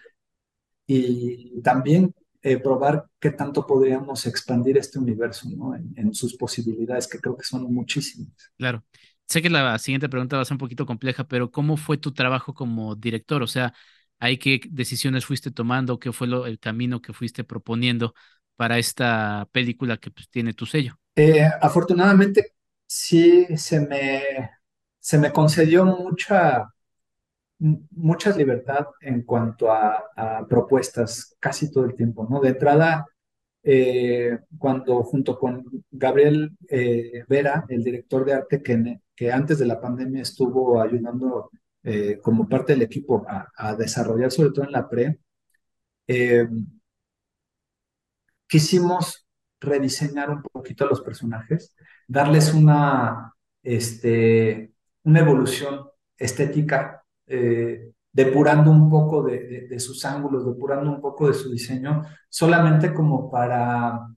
y 0.87 1.61
también 1.61 2.13
eh, 2.41 2.57
probar 2.57 3.07
qué 3.19 3.31
tanto 3.31 3.67
podríamos 3.67 4.25
expandir 4.25 4.77
este 4.77 4.99
universo 4.99 5.49
¿no? 5.49 5.75
en, 5.75 6.13
sus 6.13 6.37
posibilidades, 6.37 7.07
que 7.09 7.19
creo 7.19 7.35
que 7.35 7.43
son 7.43 7.73
muchísimas. 7.73 8.31
Claro. 8.57 8.85
Sé 9.27 9.41
que 9.41 9.49
la 9.49 9.77
siguiente 9.79 10.07
pregunta 10.07 10.37
va 10.37 10.43
a 10.43 10.45
ser 10.45 10.53
un 10.53 10.59
poquito 10.59 10.85
compleja, 10.85 11.27
pero 11.27 11.51
¿cómo 11.51 11.75
fue 11.75 11.97
tu 11.97 12.13
trabajo 12.13 12.53
como 12.53 12.95
director? 12.95 13.41
O 13.43 13.47
sea, 13.47 13.73
¿hay 14.25 14.37
qué 14.37 14.59
decisiones 14.69 15.25
fuiste 15.25 15.51
tomando? 15.51 15.99
¿Qué 15.99 16.11
fue 16.11 16.27
el 16.47 16.59
camino 16.59 17.01
que 17.01 17.13
fuiste 17.13 17.43
proponiendo 17.43 18.13
para 18.55 18.77
esta 18.77 19.47
película 19.51 19.97
que 19.97 20.11
pues, 20.11 20.29
tiene 20.29 20.53
tu 20.53 20.65
sello? 20.65 20.97
Eh, 21.15 21.47
afortunadamente, 21.61 22.53
sí 22.87 23.45
se 23.57 23.79
me, 23.79 24.49
se 24.99 25.17
me 25.17 25.31
concedió 25.31 25.85
mucha 25.85 26.69
mucha 27.57 28.35
libertad 28.35 28.87
en 28.99 29.21
cuanto 29.23 29.71
a, 29.71 30.03
propuestas 30.49 31.35
casi 31.39 31.71
todo 31.71 31.85
el 31.85 31.95
tiempo, 31.95 32.27
¿no? 32.29 32.41
De 32.41 32.49
entrada, 32.49 33.05
eh, 33.63 34.39
cuando 34.57 35.03
junto 35.03 35.39
con 35.39 35.63
Gabriel 35.89 36.51
eh, 36.69 37.23
Vera, 37.29 37.65
el 37.69 37.81
director 37.83 38.25
de 38.25 38.33
arte 38.33 38.61
que 38.61 39.31
antes 39.31 39.57
de 39.57 39.65
la 39.65 39.79
pandemia 39.79 40.21
estuvo 40.21 40.81
ayudando 40.81 41.49
eh, 41.85 42.19
como 42.21 42.49
parte 42.49 42.73
del 42.73 42.81
equipo 42.81 43.25
a, 43.27 43.75
desarrollar, 43.75 44.31
sobre 44.31 44.51
todo 44.51 44.65
en 44.65 44.71
la 44.71 44.89
pre, 44.89 45.19
quisimos 48.47 49.27
rediseñar 49.59 50.29
un 50.29 50.41
poquito 50.43 50.85
a 50.85 50.89
los 50.89 51.01
personajes, 51.01 51.75
darles 52.07 52.53
una 52.53 53.35
este, 53.65 54.71
una 55.03 55.19
evolución 55.19 55.87
estética, 56.17 57.03
eh, 57.25 57.91
depurando 58.11 58.71
un 58.71 58.89
poco 58.89 59.23
de, 59.23 59.67
de, 59.67 59.79
sus 59.79 60.05
ángulos, 60.05 60.45
depurando 60.45 60.89
un 60.89 61.01
poco 61.01 61.27
de 61.27 61.33
su 61.33 61.51
diseño, 61.51 62.03
solamente 62.29 62.93
como 62.93 63.29
para, 63.29 64.07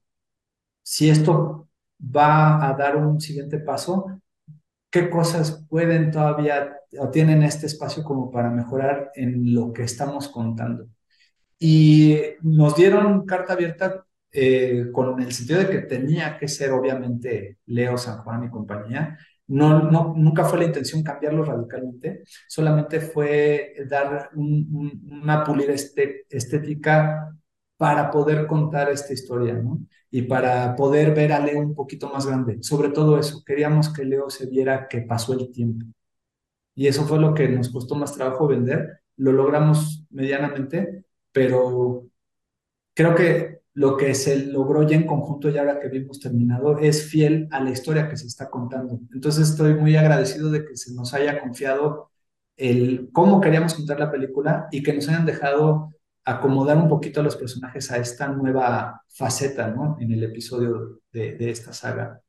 si 0.82 1.10
esto 1.10 1.68
va 2.00 2.68
a 2.68 2.74
dar 2.74 2.96
un 2.96 3.20
siguiente 3.20 3.58
paso, 3.58 4.17
qué 4.90 5.10
cosas 5.10 5.64
pueden 5.68 6.10
todavía 6.10 6.74
o 6.98 7.10
tienen 7.10 7.42
este 7.42 7.66
espacio 7.66 8.02
como 8.02 8.30
para 8.30 8.50
mejorar 8.50 9.10
en 9.14 9.54
lo 9.54 9.72
que 9.72 9.82
estamos 9.82 10.28
contando. 10.28 10.86
Y 11.58 12.18
nos 12.42 12.76
dieron 12.76 13.26
carta 13.26 13.52
abierta 13.54 14.04
eh, 14.32 14.86
con 14.92 15.20
el 15.20 15.32
sentido 15.32 15.60
de 15.60 15.68
que 15.68 15.78
tenía 15.78 16.38
que 16.38 16.48
ser 16.48 16.72
obviamente 16.72 17.58
Leo, 17.66 17.98
San 17.98 18.18
Juan 18.18 18.44
y 18.44 18.50
compañía, 18.50 19.18
no, 19.48 19.90
no, 19.90 20.14
nunca 20.16 20.44
fue 20.44 20.58
la 20.58 20.66
intención 20.66 21.02
cambiarlo 21.02 21.42
radicalmente, 21.42 22.22
solamente 22.46 23.00
fue 23.00 23.74
dar 23.88 24.30
una 24.34 25.44
este, 25.68 26.26
estética 26.28 27.34
para 27.78 28.10
poder 28.10 28.46
contar 28.46 28.90
esta 28.90 29.14
historia, 29.14 29.54
¿no? 29.54 29.80
Y 30.10 30.22
para 30.22 30.76
poder 30.76 31.14
ver 31.14 31.32
a 31.32 31.40
Leo 31.40 31.60
un 31.60 31.74
poquito 31.74 32.10
más 32.12 32.26
grande. 32.26 32.58
Sobre 32.62 32.90
todo 32.90 33.18
eso, 33.18 33.42
queríamos 33.46 33.92
que 33.92 34.04
Leo 34.04 34.28
se 34.30 34.46
viera 34.46 34.88
que 34.88 35.02
pasó 35.02 35.32
el 35.32 35.50
tiempo. 35.52 35.86
Y 36.74 36.88
eso 36.88 37.04
fue 37.06 37.18
lo 37.18 37.34
que 37.34 37.48
nos 37.48 37.70
costó 37.70 37.94
más 37.94 38.14
trabajo 38.14 38.48
vender. 38.48 39.00
Lo 39.16 39.32
logramos 39.32 40.06
medianamente, 40.10 41.04
pero 41.32 42.06
creo 42.94 43.14
que 43.14 43.60
lo 43.74 43.96
que 43.96 44.14
se 44.14 44.46
logró 44.46 44.82
ya 44.82 44.96
en 44.96 45.06
conjunto, 45.06 45.50
ya 45.50 45.60
ahora 45.60 45.78
que 45.78 45.88
vimos 45.88 46.18
terminado, 46.18 46.78
es 46.78 47.04
fiel 47.04 47.48
a 47.52 47.60
la 47.60 47.70
historia 47.70 48.08
que 48.08 48.16
se 48.16 48.26
está 48.26 48.50
contando. 48.50 49.00
Entonces 49.14 49.50
estoy 49.50 49.74
muy 49.74 49.96
agradecido 49.96 50.50
de 50.50 50.64
que 50.64 50.76
se 50.76 50.92
nos 50.94 51.14
haya 51.14 51.40
confiado 51.40 52.10
el 52.56 53.10
cómo 53.12 53.40
queríamos 53.40 53.74
contar 53.74 54.00
la 54.00 54.10
película 54.10 54.66
y 54.72 54.82
que 54.82 54.92
nos 54.92 55.08
hayan 55.08 55.26
dejado 55.26 55.94
acomodar 56.28 56.76
un 56.76 56.88
poquito 56.88 57.20
a 57.20 57.22
los 57.22 57.36
personajes 57.36 57.90
a 57.90 57.96
esta 57.96 58.28
nueva 58.28 59.02
faceta, 59.08 59.68
¿no? 59.68 59.96
En 59.98 60.12
el 60.12 60.22
episodio 60.24 61.00
de, 61.10 61.50
esta 61.50 61.72
saga. 61.72 62.20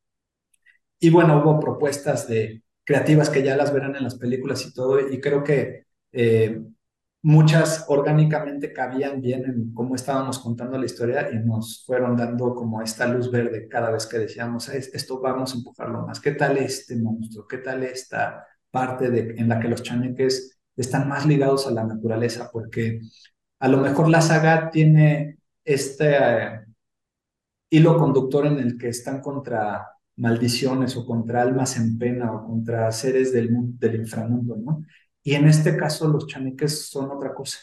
Y 1.00 1.10
bueno, 1.10 1.42
hubo 1.42 1.60
propuestas 1.60 2.28
de 2.28 2.64
creativas 2.86 3.30
que 3.30 3.44
ya 3.44 3.58
las 3.58 3.74
verán 3.74 3.96
en 3.98 4.04
las 4.04 4.16
películas 4.16 4.66
y 4.66 4.74
todo, 4.74 5.00
y 5.00 5.20
creo 5.20 5.44
que 5.44 5.86
eh, 6.14 6.62
muchas 7.24 7.86
orgánicamente 7.90 8.72
cabían 8.72 9.20
bien 9.22 9.44
en 9.46 9.74
cómo 9.74 9.96
estábamos 9.96 10.40
contando 10.40 10.78
la 10.78 10.86
historia 10.86 11.30
y 11.34 11.40
nos 11.40 11.84
fueron 11.86 12.16
dando 12.16 12.56
como 12.56 12.82
esta 12.82 13.06
luz 13.06 13.30
verde 13.30 13.68
cada 13.68 13.92
vez 13.92 14.08
que 14.08 14.20
decíamos, 14.20 14.70
esto 14.70 15.20
vamos 15.20 15.54
a 15.54 15.58
empujarlo 15.58 16.08
más. 16.08 16.22
¿Qué 16.22 16.32
tal 16.32 16.58
este 16.58 16.96
monstruo? 16.96 17.46
¿Qué 17.48 17.58
tal 17.58 17.84
esta 17.84 18.48
parte 18.72 19.10
de, 19.10 19.36
en 19.38 19.50
la 19.50 19.60
que 19.60 19.68
los 19.68 19.84
chaneques 19.84 20.58
están 20.78 21.10
más 21.10 21.26
ligados 21.26 21.68
a 21.68 21.72
la 21.72 21.84
naturaleza? 21.84 22.50
Porque 22.52 23.02
a 23.60 23.68
lo 23.68 23.78
mejor 23.78 24.10
la 24.10 24.22
saga 24.22 24.70
tiene 24.72 25.40
este 25.64 26.16
eh, 26.18 26.62
hilo 27.70 27.98
conductor 27.98 28.48
en 28.48 28.60
el 28.60 28.78
que 28.78 28.90
están 28.90 29.22
contra 29.22 29.88
maldiciones 30.16 30.98
o 30.98 31.06
contra 31.06 31.42
almas 31.42 31.78
en 31.78 31.98
pena 31.98 32.32
o 32.34 32.46
contra 32.46 32.92
seres 32.92 33.32
del, 33.34 33.50
del 33.78 33.96
inframundo, 33.96 34.56
¿no? 34.58 34.84
Y 35.24 35.36
en 35.36 35.48
este 35.48 35.78
caso 35.78 36.08
los 36.08 36.28
chaneques 36.28 36.90
son 36.90 37.12
otra 37.12 37.34
cosa, 37.34 37.60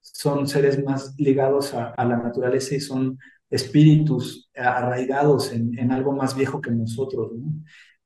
son 0.00 0.46
seres 0.48 0.82
más 0.84 1.14
ligados 1.18 1.74
a, 1.74 1.94
la 2.04 2.16
naturaleza 2.16 2.74
y 2.74 2.80
son 2.80 3.18
espíritus 3.50 4.50
arraigados 4.54 5.52
en, 5.52 5.90
algo 5.92 6.12
más 6.12 6.36
viejo 6.36 6.60
que 6.60 6.70
nosotros. 6.70 7.32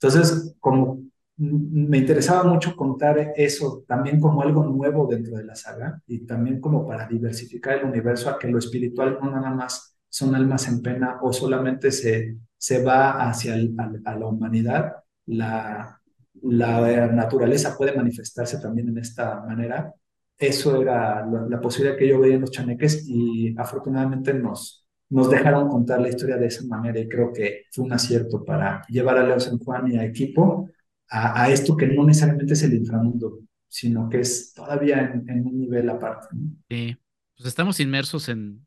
Entonces, 0.01 0.57
como 0.59 1.03
me 1.37 1.99
interesaba 1.99 2.45
mucho 2.45 2.77
contar 2.77 3.33
eso 3.37 3.85
también 3.89 4.21
como 4.21 4.43
algo 4.43 4.65
nuevo 4.65 5.07
dentro 5.09 5.37
de 5.37 5.45
la 5.45 5.57
saga 5.57 6.01
y 6.07 6.25
también 6.27 6.61
como 6.61 6.87
para 6.87 7.09
diversificar 7.09 7.79
el 7.79 7.87
universo 7.87 8.31
a 8.31 8.39
que 8.39 8.49
lo 8.49 8.59
espiritual 8.59 9.19
no 9.21 9.31
nada 9.31 9.51
más 9.51 9.97
son 10.09 10.35
almas 10.35 10.69
en 10.69 10.81
pena 10.81 11.19
o 11.23 11.33
solamente 11.33 11.91
se, 11.91 12.37
se 12.57 12.85
va 12.85 13.29
hacia 13.29 13.57
la 13.57 14.27
humanidad, 14.27 14.93
la, 15.27 16.01
la 16.43 17.09
naturaleza 17.09 17.77
puede 17.77 17.97
manifestarse 17.97 18.59
también 18.61 18.91
en 18.91 18.99
esta 18.99 19.41
manera. 19.41 19.93
Eso 20.39 20.81
era 20.81 21.27
la, 21.27 21.61
posibilidad 21.61 21.99
que 21.99 22.09
yo 22.09 22.21
veía 22.21 22.37
en 22.37 22.43
los 22.43 22.51
chaneques 22.53 23.09
y 23.09 23.57
afortunadamente 23.59 24.35
nos, 24.35 24.87
nos 25.11 25.31
dejaron 25.31 25.69
contar 25.69 26.01
la 26.01 26.09
historia 26.11 26.37
de 26.37 26.47
esa 26.47 26.65
manera 26.67 26.99
y 27.01 27.09
creo 27.09 27.33
que 27.33 27.65
fue 27.73 27.85
un 27.85 27.93
acierto 27.93 28.45
para 28.45 28.83
llevar 28.89 29.19
a 29.19 29.25
Leo 29.25 29.41
San 29.41 29.59
Juan 29.59 29.91
y 29.91 29.97
a 29.97 30.05
equipo 30.05 30.69
a, 31.15 31.49
esto 31.49 31.77
que 31.77 31.87
no 31.87 32.05
necesariamente 32.05 32.55
es 32.55 32.63
el 32.65 32.75
inframundo, 32.75 33.41
sino 33.69 34.09
que 34.09 34.21
es 34.21 34.53
todavía 34.53 35.01
en, 35.01 35.47
un 35.47 35.61
nivel 35.61 35.89
aparte. 35.89 36.29
Sí, 36.69 36.97
pues 37.37 37.47
estamos 37.47 37.79
inmersos 37.79 38.29
en, 38.29 38.67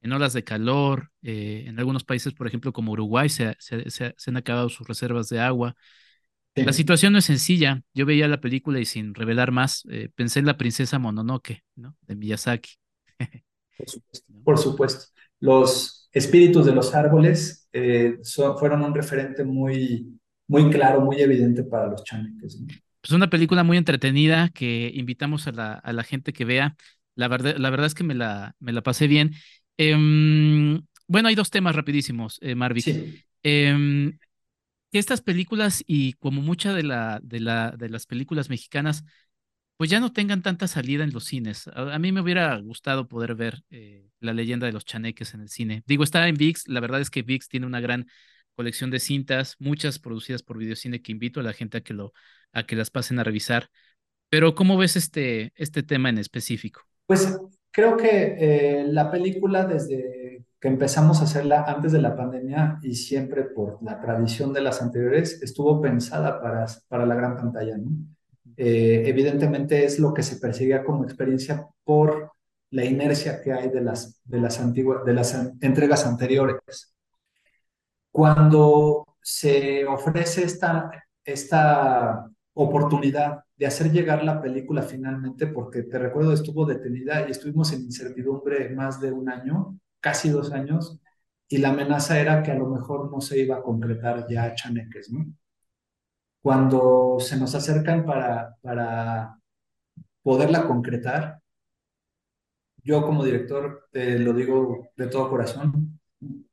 en 0.00 0.12
olas 0.12 0.32
de 0.32 0.44
calor, 0.44 1.10
eh, 1.22 1.64
en 1.66 1.78
algunos 1.78 2.04
países, 2.04 2.32
por 2.34 2.46
ejemplo, 2.46 2.72
como 2.72 2.92
Uruguay, 2.92 3.28
se, 3.28 3.56
se, 3.58 4.14
han 4.26 4.36
acabado 4.36 4.68
sus 4.68 4.86
reservas 4.86 5.28
de 5.28 5.40
agua. 5.40 5.74
La 6.54 6.72
situación 6.72 7.12
no 7.12 7.20
es 7.20 7.24
sencilla. 7.24 7.82
Yo 7.94 8.04
veía 8.04 8.26
la 8.26 8.40
película 8.40 8.80
y 8.80 8.84
sin 8.84 9.14
revelar 9.14 9.52
más, 9.52 9.84
eh, 9.90 10.08
pensé 10.14 10.40
en 10.40 10.46
la 10.46 10.56
princesa 10.56 10.98
Mononoke, 10.98 11.62
¿no? 11.76 11.96
De 12.02 12.16
Miyazaki. 12.16 12.70
Por 14.44 14.58
supuesto. 14.58 15.06
Los 15.40 16.08
espíritus 16.10 16.66
de 16.66 16.74
los 16.74 16.96
árboles 16.96 17.68
eh, 17.72 18.18
fueron 18.58 18.82
un 18.82 18.92
referente 18.92 19.44
muy, 19.44 20.18
muy 20.48 20.70
claro, 20.70 21.02
muy 21.02 21.20
evidente 21.20 21.62
para 21.62 21.86
los 21.86 22.02
chaneques. 22.04 22.60
Pues 23.00 23.12
una 23.12 23.30
película 23.30 23.62
muy 23.62 23.76
entretenida 23.76 24.48
que 24.48 24.90
invitamos 24.94 25.46
a 25.46 25.52
la, 25.52 25.74
a 25.74 25.92
la 25.92 26.02
gente 26.02 26.32
que 26.32 26.44
vea. 26.44 26.74
La 27.14 27.28
verdad, 27.28 27.56
la 27.58 27.70
verdad 27.70 27.86
es 27.86 27.94
que 27.94 28.04
me 28.04 28.14
la, 28.14 28.56
me 28.58 28.72
la 28.72 28.82
pasé 28.82 29.06
bien. 29.06 29.34
Em, 29.76 30.82
bueno, 31.06 31.28
hay 31.28 31.34
dos 31.34 31.50
temas 31.50 31.76
rapidísimos, 31.76 32.38
eh. 32.42 32.56
Sí. 32.80 33.22
Que 34.90 34.98
estas 34.98 35.20
películas 35.20 35.84
y 35.86 36.14
como 36.14 36.40
muchas 36.40 36.74
de, 36.74 36.82
la, 36.82 37.20
de, 37.22 37.40
la, 37.40 37.72
de 37.72 37.90
las 37.90 38.06
películas 38.06 38.48
mexicanas, 38.48 39.04
pues 39.76 39.90
ya 39.90 40.00
no 40.00 40.12
tengan 40.12 40.42
tanta 40.42 40.66
salida 40.66 41.04
en 41.04 41.12
los 41.12 41.24
cines. 41.24 41.68
A, 41.74 41.98
mí 41.98 42.10
me 42.10 42.20
hubiera 42.22 42.56
gustado 42.58 43.06
poder 43.06 43.34
ver 43.34 43.62
eh, 43.70 44.08
La 44.20 44.32
leyenda 44.32 44.66
de 44.66 44.72
los 44.72 44.84
chaneques 44.86 45.34
en 45.34 45.42
el 45.42 45.50
cine. 45.50 45.82
Digo, 45.86 46.04
está 46.04 46.26
en 46.26 46.36
VIX, 46.36 46.68
la 46.68 46.80
verdad 46.80 47.00
es 47.00 47.10
que 47.10 47.22
VIX 47.22 47.48
tiene 47.48 47.66
una 47.66 47.80
gran 47.80 48.06
colección 48.58 48.90
de 48.90 48.98
cintas, 48.98 49.54
muchas 49.60 50.00
producidas 50.00 50.42
por 50.42 50.58
Videocine 50.58 51.00
que 51.00 51.12
invito 51.12 51.38
a 51.38 51.44
la 51.44 51.52
gente 51.52 51.78
a 51.78 51.80
que, 51.80 51.94
lo, 51.94 52.12
a 52.52 52.64
que 52.64 52.74
las 52.74 52.90
pasen 52.90 53.20
a 53.20 53.22
revisar. 53.22 53.68
Pero 54.30 54.56
¿cómo 54.56 54.76
ves 54.76 54.96
este, 54.96 55.52
este 55.54 55.84
tema 55.84 56.08
en 56.08 56.18
específico? 56.18 56.80
Pues 57.06 57.38
creo 57.70 57.96
que 57.96 58.34
eh, 58.36 58.84
la 58.88 59.12
película 59.12 59.64
desde 59.64 60.42
que 60.60 60.66
empezamos 60.66 61.20
a 61.20 61.24
hacerla 61.24 61.66
antes 61.68 61.92
de 61.92 62.02
la 62.02 62.16
pandemia 62.16 62.80
y 62.82 62.96
siempre 62.96 63.44
por 63.44 63.80
la 63.80 64.00
tradición 64.00 64.52
de 64.52 64.62
las 64.62 64.82
anteriores, 64.82 65.40
estuvo 65.40 65.80
pensada 65.80 66.42
para, 66.42 66.66
para 66.88 67.06
la 67.06 67.14
gran 67.14 67.36
pantalla. 67.36 67.78
¿no? 67.78 67.92
Eh, 68.56 69.04
evidentemente 69.06 69.84
es 69.84 70.00
lo 70.00 70.12
que 70.12 70.24
se 70.24 70.38
perseguía 70.38 70.82
como 70.82 71.04
experiencia 71.04 71.68
por 71.84 72.32
la 72.70 72.84
inercia 72.84 73.40
que 73.40 73.52
hay 73.52 73.68
de 73.68 73.82
las, 73.82 74.20
de 74.24 74.40
las, 74.40 74.58
antiguas, 74.58 75.04
de 75.04 75.14
las 75.14 75.32
entregas 75.60 76.04
anteriores. 76.04 76.92
Cuando 78.18 79.06
se 79.22 79.86
ofrece 79.86 80.42
esta, 80.42 80.90
esta 81.24 82.28
oportunidad 82.52 83.44
de 83.56 83.66
hacer 83.66 83.92
llegar 83.92 84.24
la 84.24 84.42
película 84.42 84.82
finalmente, 84.82 85.46
porque 85.46 85.84
te 85.84 86.00
recuerdo, 86.00 86.32
estuvo 86.32 86.66
detenida 86.66 87.28
y 87.28 87.30
estuvimos 87.30 87.72
en 87.72 87.82
incertidumbre 87.82 88.70
más 88.70 89.00
de 89.00 89.12
un 89.12 89.30
año, 89.30 89.78
casi 90.00 90.30
dos 90.30 90.50
años, 90.50 90.98
y 91.46 91.58
la 91.58 91.68
amenaza 91.68 92.18
era 92.18 92.42
que 92.42 92.50
a 92.50 92.56
lo 92.56 92.66
mejor 92.66 93.08
no 93.08 93.20
se 93.20 93.38
iba 93.38 93.58
a 93.58 93.62
concretar 93.62 94.26
ya 94.28 94.52
Chaneques, 94.52 95.12
¿no? 95.12 95.24
Cuando 96.42 97.18
se 97.20 97.36
nos 97.36 97.54
acercan 97.54 98.04
para, 98.04 98.56
para 98.60 99.38
poderla 100.24 100.66
concretar, 100.66 101.40
yo 102.82 103.00
como 103.00 103.24
director, 103.24 103.86
te 103.92 104.18
lo 104.18 104.32
digo 104.32 104.88
de 104.96 105.06
todo 105.06 105.30
corazón, 105.30 105.97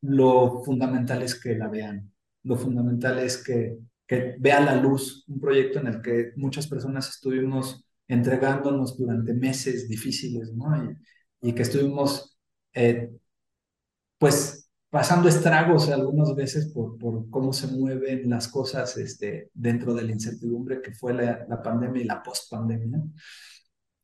lo 0.02 0.64
fundamental 0.64 1.22
es 1.24 1.40
que 1.40 1.56
la 1.56 1.68
vean, 1.70 2.12
lo 2.44 2.58
fundamental 2.58 3.20
es 3.20 3.44
que 3.44 3.78
que 4.08 4.36
vea 4.40 4.60
la 4.60 4.76
luz, 4.76 5.26
un 5.28 5.40
proyecto 5.40 5.80
en 5.80 5.88
el 5.88 6.02
que 6.02 6.32
muchas 6.36 6.68
personas 6.68 7.10
estuvimos 7.10 7.86
entregándonos 8.08 8.98
durante 8.98 9.34
meses 9.34 9.88
difíciles, 9.88 10.54
¿no? 10.54 10.96
Y, 11.42 11.54
que 11.54 11.62
estuvimos, 11.64 12.38
eh, 12.74 13.12
pues, 14.18 14.70
pasando 14.90 15.28
estragos 15.28 15.90
algunas 15.90 16.34
veces 16.36 16.72
por, 16.74 16.98
por 16.98 17.30
cómo 17.30 17.54
se 17.54 17.68
mueven 17.68 18.30
las 18.30 18.48
cosas 18.48 18.98
este, 18.98 19.50
dentro 19.54 19.94
de 19.94 20.04
la 20.04 20.12
incertidumbre 20.12 20.82
que 20.82 20.94
fue 20.94 21.14
la, 21.14 21.46
la 21.48 21.62
pandemia 21.62 22.02
y 22.02 22.06
la 22.06 22.24
post-pandemia. 22.24 23.02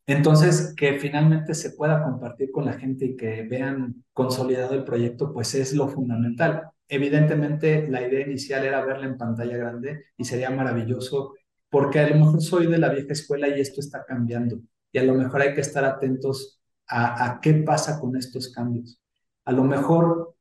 Entonces, 0.07 0.73
que 0.75 0.99
finalmente 0.99 1.53
se 1.53 1.71
pueda 1.71 2.03
compartir 2.03 2.51
con 2.51 2.65
la 2.65 2.73
gente 2.73 3.05
y 3.05 3.15
que 3.15 3.43
vean 3.43 4.03
consolidado 4.13 4.73
el 4.73 4.83
proyecto, 4.83 5.31
pues 5.33 5.55
es 5.55 5.73
lo 5.73 5.87
fundamental 5.87 6.71
Evidentemente, 6.93 7.87
la 7.87 8.05
idea 8.05 8.27
inicial 8.27 8.65
era 8.65 8.83
verla 8.83 9.05
en 9.05 9.17
pantalla 9.17 9.55
grande 9.55 10.07
y 10.17 10.25
sería 10.25 10.49
maravilloso, 10.49 11.35
porque 11.69 11.99
a 12.01 12.09
lo 12.09 12.17
mejor 12.17 12.41
soy 12.41 12.67
de 12.67 12.77
la 12.77 12.89
vieja 12.89 13.13
escuela 13.13 13.47
y 13.47 13.61
esto 13.61 13.79
está 13.79 14.03
cambiando. 14.03 14.59
Y 14.91 14.97
a 14.97 15.03
lo 15.03 15.13
mejor 15.13 15.41
hay 15.41 15.53
que 15.53 15.61
estar 15.61 15.85
atentos 15.85 16.59
a, 16.89 17.39
qué 17.41 17.53
pasa 17.53 17.97
con 17.97 18.17
estos 18.17 18.51
cambios. 18.51 18.99
A 19.45 19.53
lo 19.53 19.63
mejor 19.63 20.35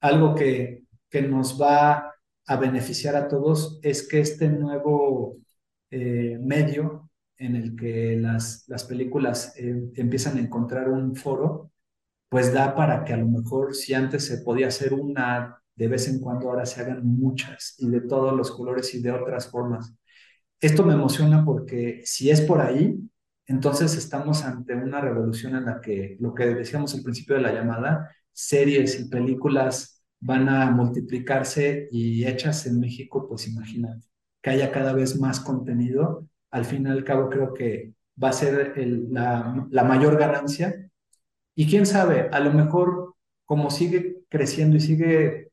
algo 0.00 0.34
que, 0.34 0.82
que 1.08 1.22
nos 1.22 1.62
va 1.62 2.12
a 2.46 2.56
beneficiar 2.56 3.14
a 3.14 3.28
todos 3.28 3.78
es 3.84 4.08
que 4.08 4.18
este 4.18 4.48
nuevo 4.48 5.36
eh, 5.92 6.36
medio 6.40 7.01
en 7.42 7.56
el 7.56 7.76
que 7.76 8.16
las, 8.16 8.64
las 8.68 8.84
películas 8.84 9.54
eh, 9.56 9.90
empiezan 9.94 10.38
a 10.38 10.40
encontrar 10.40 10.88
un 10.88 11.16
foro, 11.16 11.72
pues 12.28 12.52
da 12.52 12.74
para 12.74 13.04
que 13.04 13.12
a 13.12 13.18
lo 13.18 13.28
mejor 13.28 13.74
si 13.74 13.94
antes 13.94 14.26
se 14.26 14.38
podía 14.38 14.68
hacer 14.68 14.94
una 14.94 15.58
de 15.74 15.88
vez 15.88 16.08
en 16.08 16.20
cuando, 16.20 16.48
ahora 16.48 16.66
se 16.66 16.80
hagan 16.80 17.04
muchas 17.06 17.74
y 17.78 17.88
de 17.88 18.02
todos 18.02 18.34
los 18.36 18.50
colores 18.50 18.94
y 18.94 19.02
de 19.02 19.10
otras 19.10 19.48
formas. 19.48 19.94
Esto 20.60 20.84
me 20.84 20.94
emociona 20.94 21.44
porque 21.44 22.02
si 22.04 22.30
es 22.30 22.40
por 22.40 22.60
ahí, 22.60 22.98
entonces 23.46 23.96
estamos 23.96 24.44
ante 24.44 24.74
una 24.74 25.00
revolución 25.00 25.56
en 25.56 25.64
la 25.66 25.80
que 25.80 26.16
lo 26.20 26.34
que 26.34 26.46
decíamos 26.54 26.94
al 26.94 27.02
principio 27.02 27.36
de 27.36 27.42
la 27.42 27.52
llamada, 27.52 28.10
series 28.32 29.00
y 29.00 29.08
películas 29.08 30.02
van 30.20 30.48
a 30.48 30.70
multiplicarse 30.70 31.88
y 31.90 32.24
hechas 32.24 32.66
en 32.66 32.78
México, 32.78 33.26
pues 33.28 33.48
imagínate, 33.48 34.06
que 34.40 34.50
haya 34.50 34.70
cada 34.70 34.92
vez 34.92 35.18
más 35.18 35.40
contenido. 35.40 36.28
Al 36.52 36.64
fin 36.64 36.86
y 36.86 36.90
al 36.90 37.04
cabo 37.04 37.28
creo 37.28 37.52
que 37.52 37.94
va 38.22 38.28
a 38.28 38.32
ser 38.32 38.74
la, 39.10 39.84
mayor 39.84 40.16
ganancia. 40.16 40.88
Y 41.54 41.68
quién 41.68 41.86
sabe, 41.86 42.28
a 42.32 42.40
lo 42.40 42.52
mejor 42.52 43.14
como 43.44 43.70
sigue 43.70 44.22
creciendo 44.28 44.76
y 44.76 44.80
sigue 44.80 45.52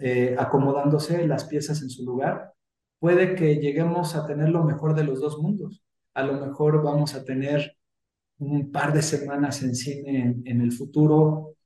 eh, 0.00 0.36
acomodándose 0.38 1.26
las 1.26 1.44
piezas 1.44 1.82
en 1.82 1.90
su 1.90 2.04
lugar, 2.04 2.52
puede 2.98 3.34
que 3.34 3.56
lleguemos 3.56 4.14
a 4.14 4.26
tener 4.26 4.50
lo 4.50 4.64
mejor 4.64 4.94
de 4.94 5.04
los 5.04 5.20
dos 5.20 5.38
mundos. 5.38 5.82
A 6.14 6.22
lo 6.22 6.34
mejor 6.34 6.82
vamos 6.82 7.14
a 7.14 7.24
tener 7.24 7.76
un 8.38 8.70
par 8.70 8.92
de 8.92 9.02
semanas 9.02 9.62
en 9.62 9.74
cine 9.74 10.40
en, 10.44 10.60
el 10.60 10.72
futuro 10.72 11.56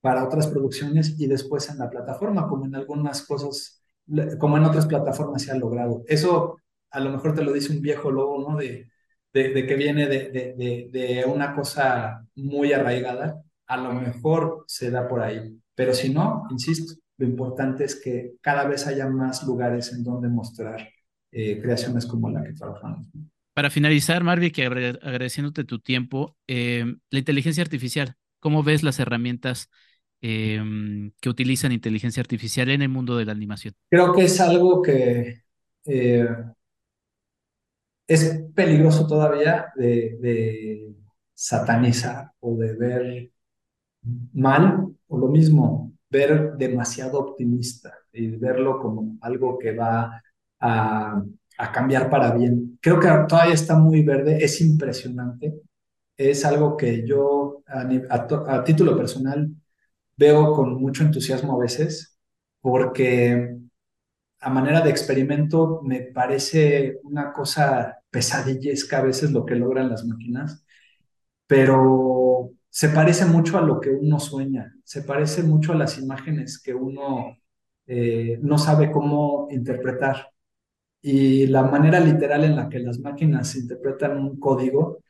para 0.00 0.24
otras 0.24 0.48
producciones 0.48 1.18
y 1.18 1.26
después 1.26 1.68
en 1.70 1.78
la 1.78 1.88
plataforma, 1.88 2.48
como 2.48 2.66
en 2.66 2.74
algunas 2.74 3.22
cosas, 3.26 3.82
como 4.38 4.56
en 4.56 4.64
otras 4.64 4.86
plataformas 4.86 5.42
se 5.42 5.52
ha 5.52 5.56
logrado. 5.56 6.02
Eso 6.06 6.58
a 6.92 7.00
lo 7.00 7.10
mejor 7.10 7.34
te 7.34 7.42
lo 7.42 7.52
dice 7.52 7.72
un 7.72 7.80
viejo 7.80 8.10
lobo, 8.10 8.50
¿no? 8.50 8.56
De, 8.58 8.88
de, 9.32 9.66
que 9.66 9.74
viene 9.76 10.06
de, 10.06 10.30
de, 10.30 10.88
de, 10.90 11.24
una 11.24 11.54
cosa 11.54 12.26
muy 12.34 12.72
arraigada, 12.72 13.42
a 13.66 13.76
lo 13.78 13.94
mejor 13.94 14.64
se 14.66 14.90
da 14.90 15.08
por 15.08 15.22
ahí. 15.22 15.58
Pero 15.74 15.94
si 15.94 16.10
no, 16.10 16.46
insisto, 16.50 16.94
lo 17.16 17.26
importante 17.26 17.84
es 17.84 18.00
que 18.00 18.34
cada 18.40 18.64
vez 18.66 18.86
haya 18.86 19.08
más 19.08 19.44
lugares 19.46 19.92
en 19.92 20.04
donde 20.04 20.28
mostrar 20.28 20.88
eh, 21.30 21.60
creaciones 21.62 22.04
como 22.04 22.30
la 22.30 22.44
que 22.44 22.52
trabajamos. 22.52 23.06
Para 23.54 23.70
finalizar, 23.70 24.22
que 24.52 24.66
agradeciéndote 24.66 25.64
tu 25.64 25.78
tiempo, 25.78 26.36
eh, 26.46 26.84
la 27.10 27.18
inteligencia 27.18 27.62
artificial, 27.62 28.14
¿cómo 28.38 28.62
ves 28.62 28.82
las 28.82 28.98
herramientas 28.98 29.70
em, 30.20 31.12
que 31.20 31.28
utilizan 31.28 31.72
inteligencia 31.72 32.20
artificial 32.20 32.70
en 32.70 32.82
el 32.82 32.88
mundo 32.88 33.16
de 33.16 33.24
la 33.24 33.32
animación? 33.32 33.74
Creo 33.90 34.12
que 34.12 34.24
es 34.24 34.40
algo 34.40 34.82
que 34.82 35.42
eh, 35.84 36.28
es 38.12 38.44
peligroso 38.54 39.06
todavía 39.06 39.72
de, 39.76 40.94
satanizar 41.34 42.30
o 42.40 42.56
de 42.56 42.74
ver 42.74 43.30
mal, 44.32 44.94
o 45.08 45.18
lo 45.18 45.28
mismo, 45.28 45.92
ver 46.10 46.52
demasiado 46.56 47.18
optimista 47.18 47.92
y 48.12 48.28
verlo 48.28 48.78
como 48.80 49.16
algo 49.22 49.58
que 49.58 49.74
va 49.74 50.22
a, 50.60 51.22
cambiar 51.72 52.10
para 52.10 52.32
bien. 52.34 52.78
Creo 52.80 52.98
que 53.00 53.08
todavía 53.28 53.54
está 53.54 53.76
muy 53.76 54.02
verde, 54.02 54.44
es 54.44 54.60
impresionante, 54.60 55.54
es 56.16 56.44
algo 56.44 56.76
que 56.76 57.06
yo 57.06 57.62
a, 57.66 58.64
título 58.64 58.96
personal 58.96 59.48
veo 60.16 60.52
con 60.52 60.80
mucho 60.80 61.04
entusiasmo 61.04 61.54
a 61.54 61.58
veces, 61.58 62.18
porque 62.60 63.56
a 64.40 64.50
manera 64.50 64.80
de 64.80 64.90
experimento 64.90 65.80
me 65.82 66.02
parece 66.02 66.98
una 67.04 67.32
cosa 67.32 68.01
pesadillesca 68.12 68.98
a 69.00 69.02
veces 69.02 69.32
lo 69.32 69.46
que 69.46 69.56
logran 69.56 69.90
las 69.90 70.06
máquinas, 70.06 70.66
pero 71.48 72.52
se 72.70 72.90
parece 72.90 73.26
mucho 73.26 73.58
a 73.58 73.62
lo 73.62 73.80
que 73.80 73.90
uno 73.90 74.20
sueña, 74.20 74.74
se 74.84 75.02
parece 75.02 75.42
mucho 75.44 75.72
a 75.72 75.76
las 75.76 75.98
imágenes 75.98 76.60
que 76.62 76.74
uno 76.74 77.38
eh, 77.86 78.38
no 78.42 78.58
sabe 78.58 78.92
cómo 78.92 79.48
interpretar. 79.50 80.30
Y 81.02 81.46
la 81.48 81.64
manera 81.64 82.00
literal 82.00 82.44
en 82.44 82.56
la 82.56 82.68
que 82.68 82.78
las 82.80 83.00
máquinas 83.00 83.56
interpretan 83.56 84.18
un 84.18 84.38
código, 84.40 85.00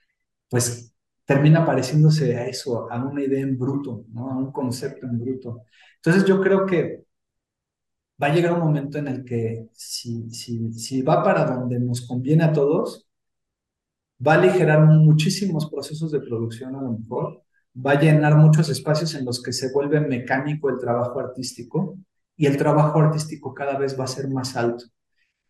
pues 0.48 0.94
termina 1.24 1.64
pareciéndose 1.66 2.36
a 2.36 2.46
eso, 2.46 2.90
a 2.90 3.04
una 3.04 3.22
idea 3.22 3.40
en 3.42 3.58
bruto, 3.58 4.04
¿no? 4.12 4.30
a 4.30 4.36
un 4.38 4.52
concepto 4.52 5.06
en 5.06 5.18
bruto. 5.20 5.64
Entonces 5.96 6.24
yo 6.26 6.40
creo 6.40 6.66
que 6.66 7.04
va 8.22 8.28
a 8.28 8.34
llegar 8.34 8.52
un 8.52 8.60
momento 8.60 8.98
en 8.98 9.08
el 9.08 9.24
que 9.24 9.68
si, 9.72 10.30
si, 10.30 10.72
si 10.74 11.02
va 11.02 11.22
para 11.22 11.44
donde 11.44 11.80
nos 11.80 12.06
conviene 12.06 12.44
a 12.44 12.52
todos, 12.52 13.08
va 14.24 14.34
a 14.34 14.36
aligerar 14.36 14.84
muchísimos 14.86 15.68
procesos 15.70 16.12
de 16.12 16.20
producción 16.20 16.76
a 16.76 16.82
lo 16.82 16.92
mejor, 16.92 17.42
va 17.74 17.92
a 17.92 18.00
llenar 18.00 18.36
muchos 18.36 18.68
espacios 18.68 19.14
en 19.14 19.24
los 19.24 19.42
que 19.42 19.52
se 19.52 19.72
vuelve 19.72 20.00
mecánico 20.00 20.68
el 20.70 20.78
trabajo 20.78 21.18
artístico 21.20 21.98
y 22.36 22.46
el 22.46 22.56
trabajo 22.56 23.00
artístico 23.00 23.54
cada 23.54 23.78
vez 23.78 23.98
va 23.98 24.04
a 24.04 24.06
ser 24.08 24.28
más 24.28 24.56
alto. 24.56 24.84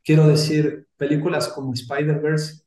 Quiero 0.04 0.26
decir, 0.26 0.88
películas 0.96 1.48
como 1.48 1.74
Spider-Verse, 1.74 2.62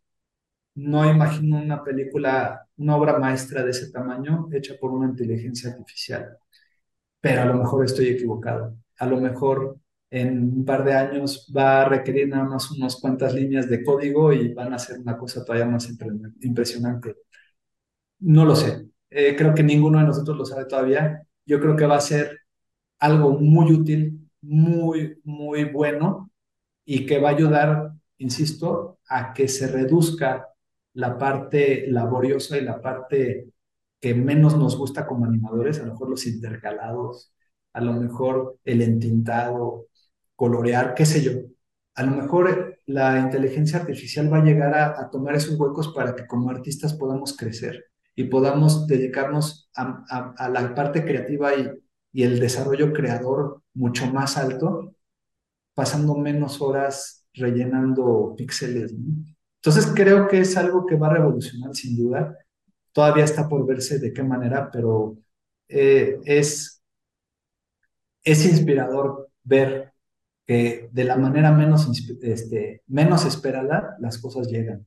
no 0.76 1.10
imagino 1.10 1.58
una 1.58 1.84
película, 1.84 2.68
una 2.78 2.98
obra 2.98 3.18
maestra 3.18 3.64
de 3.64 3.72
ese 3.72 3.92
tamaño 3.92 4.50
hecha 4.54 4.76
por 4.80 4.92
una 4.92 5.10
inteligencia 5.10 5.72
artificial, 5.72 6.38
pero 7.22 7.42
a 7.42 7.46
lo 7.46 7.56
mejor 7.56 7.86
estoy 7.86 8.10
equivocado. 8.10 8.78
A 8.98 9.06
lo 9.08 9.20
mejor 9.20 9.80
en 10.10 10.40
un 10.60 10.66
par 10.66 10.84
de 10.84 10.94
años 10.94 11.52
va 11.56 11.82
a 11.82 11.90
requerir 11.90 12.28
nada 12.30 12.46
más 12.46 12.72
unas 12.72 12.96
cuantas 12.98 13.34
líneas 13.34 13.70
de 13.70 13.84
código 13.84 14.32
y 14.34 14.54
van 14.54 14.74
a 14.74 14.80
ser 14.80 15.00
una 15.00 15.18
cosa 15.18 15.44
todavía 15.46 15.68
más 15.68 15.90
impresionante. 16.42 17.16
No 18.20 18.46
lo 18.46 18.56
sé, 18.56 18.88
eh, 19.10 19.36
creo 19.36 19.54
que 19.54 19.64
ninguno 19.64 20.00
de 20.00 20.06
nosotros 20.06 20.38
lo 20.38 20.46
sabe 20.46 20.66
todavía. 20.66 21.22
Yo 21.46 21.60
creo 21.60 21.76
que 21.76 21.86
va 21.86 21.98
a 21.98 22.02
ser 22.02 22.40
algo 23.00 23.32
muy 23.40 23.72
útil, 23.74 24.30
muy, 24.42 25.20
muy 25.24 25.66
bueno 25.66 26.32
y 26.86 27.06
que 27.06 27.20
va 27.20 27.30
a 27.30 27.34
ayudar, 27.34 27.94
insisto, 28.20 29.00
a 29.10 29.34
que 29.34 29.48
se 29.48 29.68
reduzca 29.68 30.48
la 30.94 31.18
parte 31.18 31.88
laboriosa 31.90 32.58
y 32.58 32.62
la 32.64 32.82
parte 32.82 33.50
que 34.02 34.14
menos 34.16 34.58
nos 34.58 34.78
gusta 34.78 35.06
como 35.08 35.26
animadores, 35.26 35.80
a 35.80 35.86
lo 35.86 35.94
mejor 35.94 36.10
los 36.12 36.28
intercalados, 36.28 37.34
a 37.74 37.82
lo 37.82 37.94
mejor 37.94 38.60
el 38.64 38.82
entintado, 38.82 39.88
colorear, 40.36 40.94
qué 40.96 41.06
sé 41.06 41.22
yo. 41.22 41.32
A 41.96 42.04
lo 42.04 42.12
mejor 42.12 42.80
la 42.86 43.20
inteligencia 43.20 43.80
artificial 43.80 44.32
va 44.32 44.38
a 44.40 44.44
llegar 44.44 44.74
a 44.76 45.10
tomar 45.10 45.36
esos 45.36 45.60
huecos 45.60 45.94
para 45.94 46.16
que 46.16 46.28
como 46.28 46.50
artistas 46.50 46.94
podamos 46.94 47.36
crecer 47.38 47.86
y 48.16 48.26
podamos 48.26 48.88
dedicarnos 48.88 49.70
a, 49.76 50.50
la 50.50 50.74
parte 50.74 51.04
creativa 51.04 51.54
y, 51.54 51.70
y, 52.14 52.24
el 52.24 52.40
desarrollo 52.40 52.94
creador 52.94 53.62
mucho 53.74 54.08
más 54.08 54.38
alto, 54.38 54.96
pasando 55.74 56.16
menos 56.16 56.62
horas 56.62 57.28
rellenando 57.34 58.34
píxeles. 58.38 58.94
Entonces 59.62 59.92
creo 59.94 60.28
que 60.28 60.40
es 60.40 60.56
algo 60.56 60.86
que 60.86 60.96
va 60.96 61.08
a 61.08 61.14
revolucionar 61.16 61.76
sin 61.76 61.98
duda. 61.98 62.38
Todavía 62.94 63.26
está 63.26 63.50
por 63.50 63.66
verse 63.66 64.00
de 64.00 64.14
qué 64.14 64.24
manera, 64.24 64.72
pero 64.72 65.18
eh, 65.68 66.20
es, 66.24 66.82
es 68.24 68.46
inspirador 68.46 69.30
ver 69.44 69.92
que 70.46 70.90
de 70.92 71.04
la 71.04 71.18
manera 71.18 71.52
menos, 71.52 71.90
este, 72.22 72.84
menos 72.88 73.26
esperada 73.26 73.96
las 74.00 74.18
cosas 74.20 74.48
llegan. 74.48 74.86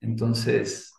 Entonces, 0.00 0.92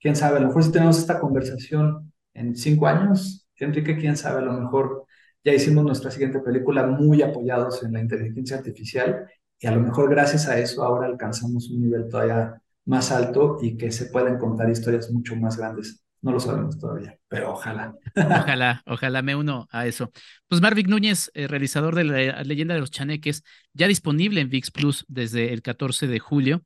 quién 0.00 0.16
sabe, 0.16 0.38
a 0.38 0.40
lo 0.40 0.48
mejor 0.48 0.64
si 0.64 0.72
tenemos 0.72 0.98
esta 0.98 1.20
conversación 1.20 2.12
en 2.34 2.56
cinco 2.56 2.86
años, 2.86 3.48
Enrique, 3.58 3.96
quién 3.96 4.16
sabe, 4.16 4.40
a 4.40 4.44
lo 4.44 4.52
mejor 4.52 5.06
ya 5.44 5.54
hicimos 5.54 5.84
nuestra 5.84 6.10
siguiente 6.10 6.40
película 6.40 6.86
muy 6.86 7.22
apoyados 7.22 7.82
en 7.82 7.92
la 7.92 8.00
inteligencia 8.00 8.56
artificial 8.58 9.26
y 9.58 9.66
a 9.66 9.70
lo 9.72 9.80
mejor 9.80 10.10
gracias 10.10 10.48
a 10.48 10.58
eso 10.58 10.82
ahora 10.84 11.06
alcanzamos 11.06 11.70
un 11.70 11.82
nivel 11.82 12.08
todavía 12.08 12.60
más 12.84 13.10
alto 13.12 13.58
y 13.62 13.76
que 13.76 13.90
se 13.92 14.06
pueden 14.06 14.38
contar 14.38 14.68
historias 14.70 15.10
mucho 15.10 15.36
más 15.36 15.56
grandes. 15.56 16.05
No 16.22 16.32
lo 16.32 16.40
sabemos 16.40 16.78
todavía, 16.78 17.18
pero 17.28 17.52
ojalá. 17.52 17.94
Ojalá, 18.16 18.82
ojalá 18.86 19.22
me 19.22 19.36
uno 19.36 19.68
a 19.70 19.86
eso. 19.86 20.10
Pues 20.48 20.60
Marvic 20.60 20.88
Núñez, 20.88 21.30
eh, 21.34 21.46
realizador 21.46 21.94
de 21.94 22.04
la 22.04 22.42
leyenda 22.42 22.74
de 22.74 22.80
los 22.80 22.90
chaneques, 22.90 23.44
ya 23.72 23.86
disponible 23.86 24.40
en 24.40 24.48
VIX 24.48 24.70
Plus 24.70 25.04
desde 25.08 25.52
el 25.52 25.62
14 25.62 26.06
de 26.06 26.18
julio. 26.18 26.62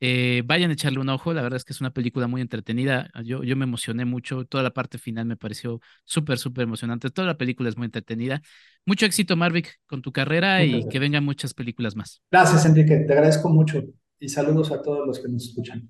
Eh, 0.00 0.42
vayan 0.44 0.70
a 0.70 0.74
echarle 0.74 0.98
un 0.98 1.08
ojo, 1.08 1.32
la 1.32 1.40
verdad 1.40 1.56
es 1.56 1.64
que 1.64 1.72
es 1.72 1.80
una 1.80 1.92
película 1.92 2.26
muy 2.26 2.40
entretenida. 2.40 3.10
Yo, 3.24 3.42
yo 3.42 3.56
me 3.56 3.64
emocioné 3.64 4.04
mucho, 4.04 4.44
toda 4.44 4.62
la 4.62 4.72
parte 4.72 4.98
final 4.98 5.24
me 5.26 5.36
pareció 5.36 5.80
súper, 6.04 6.38
súper 6.38 6.64
emocionante. 6.64 7.10
Toda 7.10 7.28
la 7.28 7.38
película 7.38 7.68
es 7.68 7.76
muy 7.76 7.86
entretenida. 7.86 8.42
Mucho 8.84 9.06
éxito, 9.06 9.36
Marvick, 9.36 9.78
con 9.86 10.02
tu 10.02 10.12
carrera 10.12 10.64
y 10.64 10.86
que 10.88 10.98
vengan 10.98 11.24
muchas 11.24 11.54
películas 11.54 11.96
más. 11.96 12.20
Gracias, 12.30 12.66
Enrique, 12.66 13.04
te 13.06 13.12
agradezco 13.12 13.48
mucho 13.48 13.82
y 14.18 14.28
saludos 14.28 14.72
a 14.72 14.82
todos 14.82 15.06
los 15.06 15.20
que 15.20 15.28
nos 15.28 15.44
escuchan. 15.48 15.88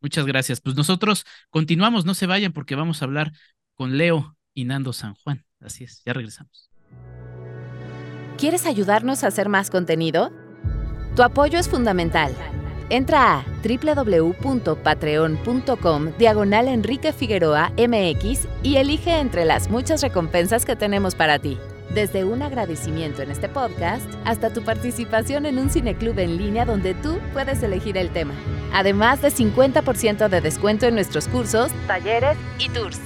Muchas 0.00 0.26
gracias. 0.26 0.60
Pues 0.60 0.76
nosotros 0.76 1.24
continuamos, 1.50 2.04
no 2.04 2.14
se 2.14 2.26
vayan 2.26 2.52
porque 2.52 2.74
vamos 2.74 3.02
a 3.02 3.04
hablar 3.04 3.32
con 3.74 3.98
Leo 3.98 4.36
y 4.54 4.64
Nando 4.64 4.92
San 4.92 5.14
Juan. 5.14 5.44
Así 5.60 5.84
es, 5.84 6.02
ya 6.04 6.12
regresamos. 6.12 6.70
¿Quieres 8.38 8.66
ayudarnos 8.66 9.22
a 9.22 9.28
hacer 9.28 9.48
más 9.48 9.70
contenido? 9.70 10.32
Tu 11.14 11.22
apoyo 11.22 11.56
es 11.58 11.68
fundamental. 11.68 12.34
Entra 12.88 13.38
a 13.38 13.44
www.patreon.com 13.62 16.12
diagonal 16.18 16.68
Enrique 16.68 17.12
Figueroa 17.12 17.72
MX 17.76 18.48
y 18.62 18.76
elige 18.76 19.20
entre 19.20 19.44
las 19.44 19.68
muchas 19.70 20.00
recompensas 20.02 20.64
que 20.64 20.76
tenemos 20.76 21.14
para 21.14 21.38
ti. 21.38 21.58
Desde 21.94 22.24
un 22.24 22.40
agradecimiento 22.40 23.20
en 23.22 23.32
este 23.32 23.48
podcast 23.48 24.06
hasta 24.24 24.52
tu 24.52 24.62
participación 24.62 25.44
en 25.44 25.58
un 25.58 25.70
cineclub 25.70 26.16
en 26.20 26.36
línea 26.36 26.64
donde 26.64 26.94
tú 26.94 27.18
puedes 27.32 27.62
elegir 27.64 27.96
el 27.96 28.10
tema. 28.10 28.34
Además 28.72 29.20
de 29.22 29.28
50% 29.30 30.28
de 30.28 30.40
descuento 30.40 30.86
en 30.86 30.94
nuestros 30.94 31.26
cursos, 31.26 31.72
talleres 31.88 32.36
y 32.60 32.68
tours. 32.68 33.00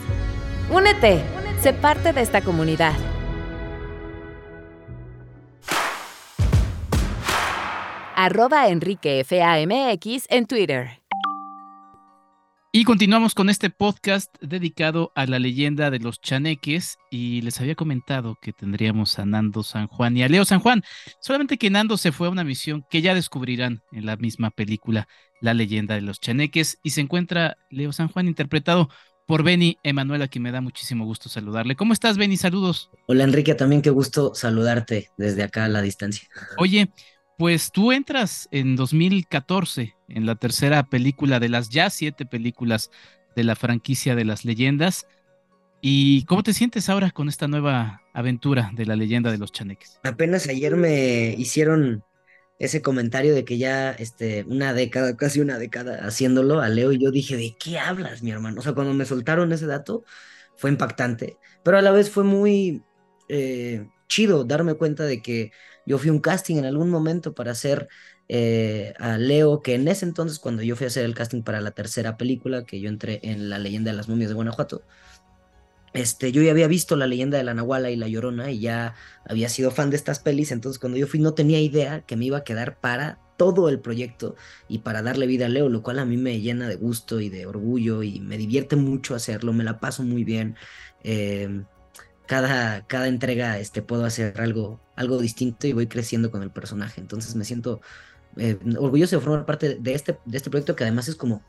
Únete, 0.71 1.23
sé 1.63 1.73
parte 1.73 2.13
de 2.13 2.21
esta 2.21 2.43
comunidad. 2.43 2.93
Arroba 8.17 8.69
Enrique 8.69 9.25
FAMX 9.25 10.27
en 10.29 10.47
Twitter. 10.47 11.01
Y 12.77 12.83
continuamos 12.83 13.37
con 13.37 13.51
este 13.51 13.71
podcast 13.71 14.35
dedicado 14.41 15.13
a 15.15 15.27
la 15.27 15.39
leyenda 15.39 15.93
de 15.93 16.01
los 16.01 16.21
chaneques 16.21 16.99
y 17.09 17.41
les 17.43 17.61
había 17.61 17.77
comentado 17.77 18.37
que 18.43 18.53
tendríamos 18.53 19.17
a 19.21 19.25
Nando 19.25 19.63
San 19.63 19.87
Juan 19.87 20.17
y 20.17 20.25
a 20.25 20.29
Leo 20.29 20.45
San 20.45 20.59
Juan, 20.59 20.83
solamente 21.21 21.57
que 21.57 21.71
Nando 21.71 21.97
se 21.97 22.11
fue 22.11 22.27
a 22.27 22.31
una 22.31 22.43
misión 22.43 22.85
que 22.91 23.01
ya 23.01 23.15
descubrirán 23.15 23.85
en 23.93 24.07
la 24.07 24.17
misma 24.17 24.51
película, 24.51 25.07
La 25.41 25.55
leyenda 25.55 25.95
de 25.95 26.01
los 26.01 26.19
chaneques, 26.19 26.81
y 26.83 26.91
se 26.91 27.01
encuentra 27.01 27.57
Leo 27.71 27.93
San 27.93 28.09
Juan 28.09 28.27
interpretado 28.27 28.89
por 29.25 29.45
Benny 29.45 29.79
Emanuel, 29.85 30.23
a 30.23 30.27
quien 30.27 30.43
me 30.43 30.51
da 30.51 30.61
muchísimo 30.61 31.05
gusto 31.05 31.29
saludarle. 31.29 31.77
¿Cómo 31.77 31.93
estás, 31.93 32.19
Benny? 32.19 32.37
Saludos. 32.37 32.91
Hola, 33.07 33.23
Enrique, 33.23 33.55
también 33.55 33.83
qué 33.83 33.91
gusto 33.91 34.35
saludarte 34.35 35.11
desde 35.17 35.45
acá 35.45 35.67
a 35.67 35.69
la 35.69 35.81
distancia. 35.81 36.29
Oye, 36.59 36.91
pues 37.39 37.71
tú 37.73 37.93
entras 37.93 38.49
en 38.51 38.75
2014 38.75 39.95
en 40.09 40.27
la 40.27 40.35
tercera 40.35 40.85
película 40.85 41.41
de 41.41 41.49
las 41.49 41.69
ya 41.69 41.91
siete 41.91 42.27
películas 42.27 42.91
de 43.37 43.45
la 43.45 43.57
franquicia 43.57 44.15
de 44.15 44.25
las 44.25 44.45
leyendas. 44.45 45.07
¿Y 45.81 46.25
cómo 46.25 46.43
te 46.43 46.55
sientes 46.55 46.89
ahora 46.89 47.11
con 47.11 47.29
esta 47.29 47.47
nueva 47.47 48.03
aventura 48.15 48.71
de 48.75 48.87
la 48.87 48.97
leyenda 48.97 49.31
de 49.31 49.39
los 49.39 49.53
chaneques? 49.53 50.01
Apenas 50.03 50.49
ayer 50.49 50.77
me 50.77 51.35
hicieron 51.37 52.03
ese 52.59 52.81
comentario 52.81 53.35
de 53.35 53.45
que 53.45 53.59
ya 53.59 53.91
este, 53.93 54.45
una 54.45 54.73
década, 54.73 55.17
casi 55.17 55.41
una 55.41 55.59
década 55.59 56.07
haciéndolo 56.07 56.61
a 56.61 56.69
Leo 56.69 56.93
y 56.93 56.99
yo 56.99 57.11
dije, 57.11 57.37
¿de 57.37 57.57
qué 57.59 57.79
hablas, 57.79 58.23
mi 58.23 58.31
hermano? 58.31 58.61
O 58.61 58.63
sea, 58.63 58.73
cuando 58.73 58.95
me 58.95 59.05
soltaron 59.05 59.53
ese 59.53 59.67
dato 59.67 60.05
fue 60.57 60.71
impactante, 60.71 61.37
pero 61.65 61.79
a 61.79 61.83
la 61.83 61.91
vez 61.91 62.11
fue 62.11 62.25
muy 62.25 62.83
eh, 63.29 63.87
chido 64.09 64.45
darme 64.45 64.75
cuenta 64.75 65.05
de 65.05 65.21
que 65.21 65.51
yo 65.85 65.99
fui 65.99 66.11
un 66.11 66.21
casting 66.21 66.57
en 66.57 66.65
algún 66.65 66.91
momento 66.91 67.35
para 67.35 67.53
hacer 67.53 67.89
eh, 68.29 68.95
a 68.99 69.19
Leo, 69.19 69.61
que 69.63 69.75
en 69.75 69.87
ese 69.89 70.05
entonces, 70.05 70.39
cuando 70.39 70.63
yo 70.63 70.77
fui 70.77 70.85
a 70.85 70.89
hacer 70.89 71.05
el 71.05 71.15
casting 71.15 71.43
para 71.43 71.61
la 71.61 71.73
tercera 71.73 72.17
película, 72.17 72.65
que 72.65 72.81
yo 72.81 72.89
entré 72.89 73.21
en 73.23 73.51
La 73.51 73.59
leyenda 73.59 73.91
de 73.91 73.97
las 73.97 74.09
momias 74.09 74.31
de 74.31 74.35
Guanajuato, 74.35 74.83
este, 75.93 76.33
yo 76.33 76.43
ya 76.43 76.51
había 76.51 76.67
visto 76.67 76.97
La 76.97 77.07
leyenda 77.07 77.39
de 77.39 77.45
la 77.45 77.55
Nahuala 77.55 77.91
y 77.91 77.97
La 77.97 78.09
Llorona 78.09 78.51
y 78.51 78.61
ya 78.61 78.95
había 79.29 79.49
sido 79.49 79.71
fan 79.71 79.91
de 79.91 79.97
estas 79.97 80.19
pelis, 80.19 80.51
entonces 80.51 80.81
cuando 80.81 80.99
yo 80.99 81.07
fui 81.07 81.21
no 81.21 81.35
tenía 81.35 81.61
idea 81.61 82.01
que 82.01 82.17
me 82.17 82.25
iba 82.25 82.39
a 82.39 82.45
quedar 82.45 82.81
para 82.81 83.21
todo 83.37 83.69
el 83.69 83.81
proyecto 83.81 84.37
y 84.69 84.79
para 84.79 85.03
darle 85.03 85.27
vida 85.27 85.47
a 85.47 85.49
Leo, 85.49 85.69
lo 85.69 85.83
cual 85.83 85.99
a 85.99 86.05
mí 86.05 86.17
me 86.17 86.41
llena 86.41 86.69
de 86.69 86.77
gusto 86.77 87.21
y 87.21 87.29
de 87.29 87.47
orgullo 87.47 88.03
y 88.03 88.21
me 88.21 88.39
divierte 88.39 88.77
mucho 88.77 89.15
hacerlo, 89.15 89.53
me 89.53 89.65
la 89.65 89.81
paso 89.81 90.03
muy 90.03 90.25
bien. 90.25 90.57
Eh, 91.03 91.65
cada, 92.27 92.87
cada 92.87 93.09
entrega 93.09 93.59
este, 93.59 93.83
puedo 93.83 94.05
hacer 94.05 94.41
algo, 94.41 94.81
algo 94.97 95.19
distinto 95.19 95.67
y 95.67 95.73
voy 95.73 95.87
creciendo 95.87 96.31
con 96.31 96.43
el 96.43 96.51
personaje. 96.51 97.01
Entonces 97.01 97.35
me 97.35 97.45
siento 97.45 97.81
eh, 98.37 98.59
orgulloso 98.79 99.17
de 99.17 99.23
formar 99.23 99.47
parte 99.47 99.77
de 99.77 99.95
este, 99.95 100.19
de 100.25 100.37
este 100.37 100.51
proyecto 100.51 100.75
que 100.75 100.85
además 100.85 101.09
es 101.09 101.17
como, 101.17 101.43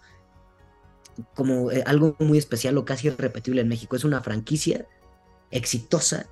como 1.33 1.71
eh, 1.71 1.83
algo 1.85 2.15
muy 2.19 2.37
especial 2.37 2.77
o 2.77 2.85
casi 2.85 3.07
irrepetible 3.07 3.61
en 3.61 3.67
México. 3.67 3.95
Es 3.95 4.03
una 4.03 4.21
franquicia 4.21 4.87
exitosa 5.51 6.27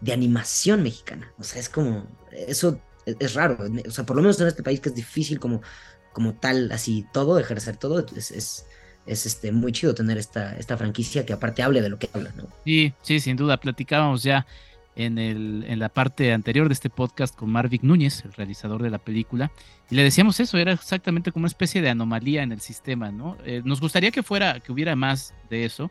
de 0.00 0.12
animación 0.12 0.82
mexicana. 0.82 1.32
O 1.38 1.42
sea, 1.42 1.60
es 1.60 1.68
como, 1.68 2.06
eso 2.30 2.80
es, 3.04 3.34
raro. 3.34 3.58
O 3.86 3.90
sea, 3.90 4.06
por 4.06 4.16
lo 4.16 4.22
menos 4.22 4.40
en 4.40 4.46
este 4.46 4.62
país 4.62 4.80
que 4.80 4.90
es 4.90 4.94
difícil 4.94 5.40
como, 5.40 5.60
como 6.12 6.34
tal, 6.34 6.70
así 6.70 7.06
todo, 7.12 7.38
ejercer 7.38 7.76
todo, 7.76 8.06
es, 8.14 8.30
es 8.30 8.66
es 9.08 9.26
este, 9.26 9.52
muy 9.52 9.72
chido 9.72 9.94
tener 9.94 10.18
esta, 10.18 10.56
esta 10.56 10.76
franquicia 10.76 11.24
que 11.26 11.32
aparte 11.32 11.62
hable 11.62 11.82
de 11.82 11.88
lo 11.88 11.98
que 11.98 12.08
habla, 12.12 12.32
¿no? 12.36 12.44
Sí, 12.64 12.92
sí, 13.02 13.20
sin 13.20 13.36
duda. 13.36 13.58
Platicábamos 13.58 14.22
ya 14.22 14.46
en, 14.96 15.18
el, 15.18 15.64
en 15.66 15.78
la 15.78 15.88
parte 15.88 16.32
anterior 16.32 16.68
de 16.68 16.74
este 16.74 16.90
podcast 16.90 17.34
con 17.34 17.50
Marvick 17.50 17.82
Núñez, 17.82 18.24
el 18.24 18.32
realizador 18.32 18.82
de 18.82 18.90
la 18.90 18.98
película, 18.98 19.50
y 19.90 19.94
le 19.94 20.02
decíamos 20.02 20.40
eso, 20.40 20.58
era 20.58 20.72
exactamente 20.72 21.32
como 21.32 21.44
una 21.44 21.48
especie 21.48 21.80
de 21.80 21.88
anomalía 21.88 22.42
en 22.42 22.52
el 22.52 22.60
sistema, 22.60 23.10
¿no? 23.10 23.38
Eh, 23.44 23.62
nos 23.64 23.80
gustaría 23.80 24.10
que 24.10 24.22
fuera, 24.22 24.60
que 24.60 24.72
hubiera 24.72 24.96
más 24.96 25.34
de 25.48 25.64
eso, 25.64 25.90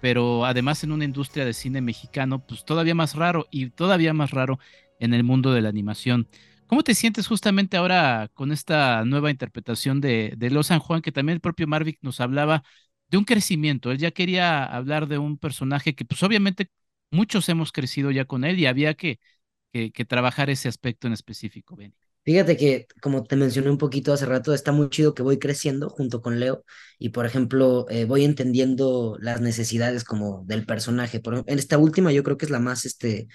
pero 0.00 0.44
además 0.44 0.84
en 0.84 0.92
una 0.92 1.04
industria 1.04 1.44
de 1.44 1.54
cine 1.54 1.80
mexicano, 1.80 2.40
pues 2.40 2.64
todavía 2.64 2.94
más 2.94 3.14
raro 3.14 3.48
y 3.50 3.70
todavía 3.70 4.12
más 4.12 4.30
raro 4.30 4.58
en 5.00 5.14
el 5.14 5.24
mundo 5.24 5.52
de 5.52 5.62
la 5.62 5.68
animación. 5.68 6.28
¿Cómo 6.72 6.84
te 6.84 6.94
sientes 6.94 7.26
justamente 7.26 7.76
ahora 7.76 8.30
con 8.32 8.50
esta 8.50 9.04
nueva 9.04 9.30
interpretación 9.30 10.00
de, 10.00 10.32
de 10.38 10.48
Lo 10.48 10.62
San 10.62 10.78
Juan, 10.78 11.02
que 11.02 11.12
también 11.12 11.34
el 11.34 11.40
propio 11.42 11.66
Marvick 11.66 11.98
nos 12.00 12.18
hablaba 12.18 12.64
de 13.10 13.18
un 13.18 13.24
crecimiento? 13.24 13.90
Él 13.90 13.98
ya 13.98 14.10
quería 14.10 14.64
hablar 14.64 15.06
de 15.06 15.18
un 15.18 15.36
personaje 15.36 15.94
que 15.94 16.06
pues 16.06 16.22
obviamente 16.22 16.70
muchos 17.10 17.46
hemos 17.50 17.72
crecido 17.72 18.10
ya 18.10 18.24
con 18.24 18.42
él 18.44 18.58
y 18.58 18.64
había 18.64 18.94
que, 18.94 19.20
trabajar 20.08 20.48
ese 20.48 20.66
aspecto 20.66 21.06
en 21.06 21.12
específico, 21.12 21.76
Benny. 21.76 21.92
Fíjate 22.24 22.56
que, 22.56 22.86
como 23.02 23.22
te 23.22 23.36
mencioné 23.36 23.68
un 23.68 23.76
poquito 23.76 24.14
hace 24.14 24.24
rato, 24.24 24.54
está 24.54 24.72
muy 24.72 24.88
chido 24.88 25.12
que 25.12 25.22
voy 25.22 25.38
creciendo 25.38 25.90
junto 25.90 26.22
con 26.22 26.40
Leo 26.40 26.64
y, 26.98 27.10
por 27.10 27.26
ejemplo, 27.26 27.84
eh, 27.90 28.06
voy 28.06 28.24
entendiendo 28.24 29.18
las 29.20 29.42
necesidades 29.42 30.04
como 30.04 30.42
del 30.46 30.64
personaje. 30.64 31.20
Por, 31.20 31.44
en 31.46 31.58
esta 31.58 31.76
última 31.76 32.12
yo 32.12 32.22
creo 32.22 32.38
que 32.38 32.46
es 32.46 32.50
la 32.50 32.60
más, 32.60 32.86
este, 32.86 33.28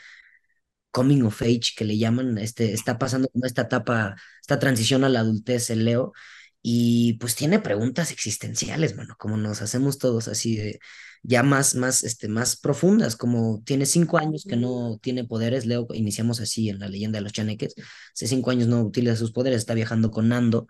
coming 0.91 1.21
of 1.23 1.41
age 1.41 1.73
que 1.77 1.85
le 1.85 1.97
llaman, 1.97 2.37
este, 2.37 2.73
está 2.73 2.97
pasando 2.97 3.29
como 3.29 3.45
esta 3.45 3.63
etapa, 3.63 4.15
esta 4.41 4.59
transición 4.59 5.03
a 5.03 5.09
la 5.09 5.19
adultez, 5.21 5.69
el 5.69 5.85
Leo, 5.85 6.13
y 6.61 7.13
pues 7.13 7.35
tiene 7.35 7.59
preguntas 7.59 8.11
existenciales, 8.11 8.95
mano, 8.95 9.15
como 9.17 9.37
nos 9.37 9.61
hacemos 9.61 9.97
todos 9.99 10.27
así 10.27 10.57
de 10.57 10.79
ya 11.23 11.43
más, 11.43 11.75
más, 11.75 12.03
este, 12.03 12.27
más 12.27 12.57
profundas, 12.57 13.15
como 13.15 13.61
tiene 13.65 13.85
cinco 13.85 14.17
años 14.17 14.45
que 14.47 14.55
no 14.55 14.97
tiene 15.01 15.23
poderes, 15.25 15.65
Leo, 15.65 15.87
iniciamos 15.93 16.39
así 16.39 16.69
en 16.69 16.79
la 16.79 16.89
leyenda 16.89 17.19
de 17.19 17.23
los 17.23 17.33
chaneques, 17.33 17.75
hace 18.13 18.27
cinco 18.27 18.51
años 18.51 18.67
no 18.67 18.81
utiliza 18.81 19.15
sus 19.15 19.31
poderes, 19.31 19.59
está 19.59 19.73
viajando 19.73 20.11
con 20.11 20.29
Nando, 20.29 20.67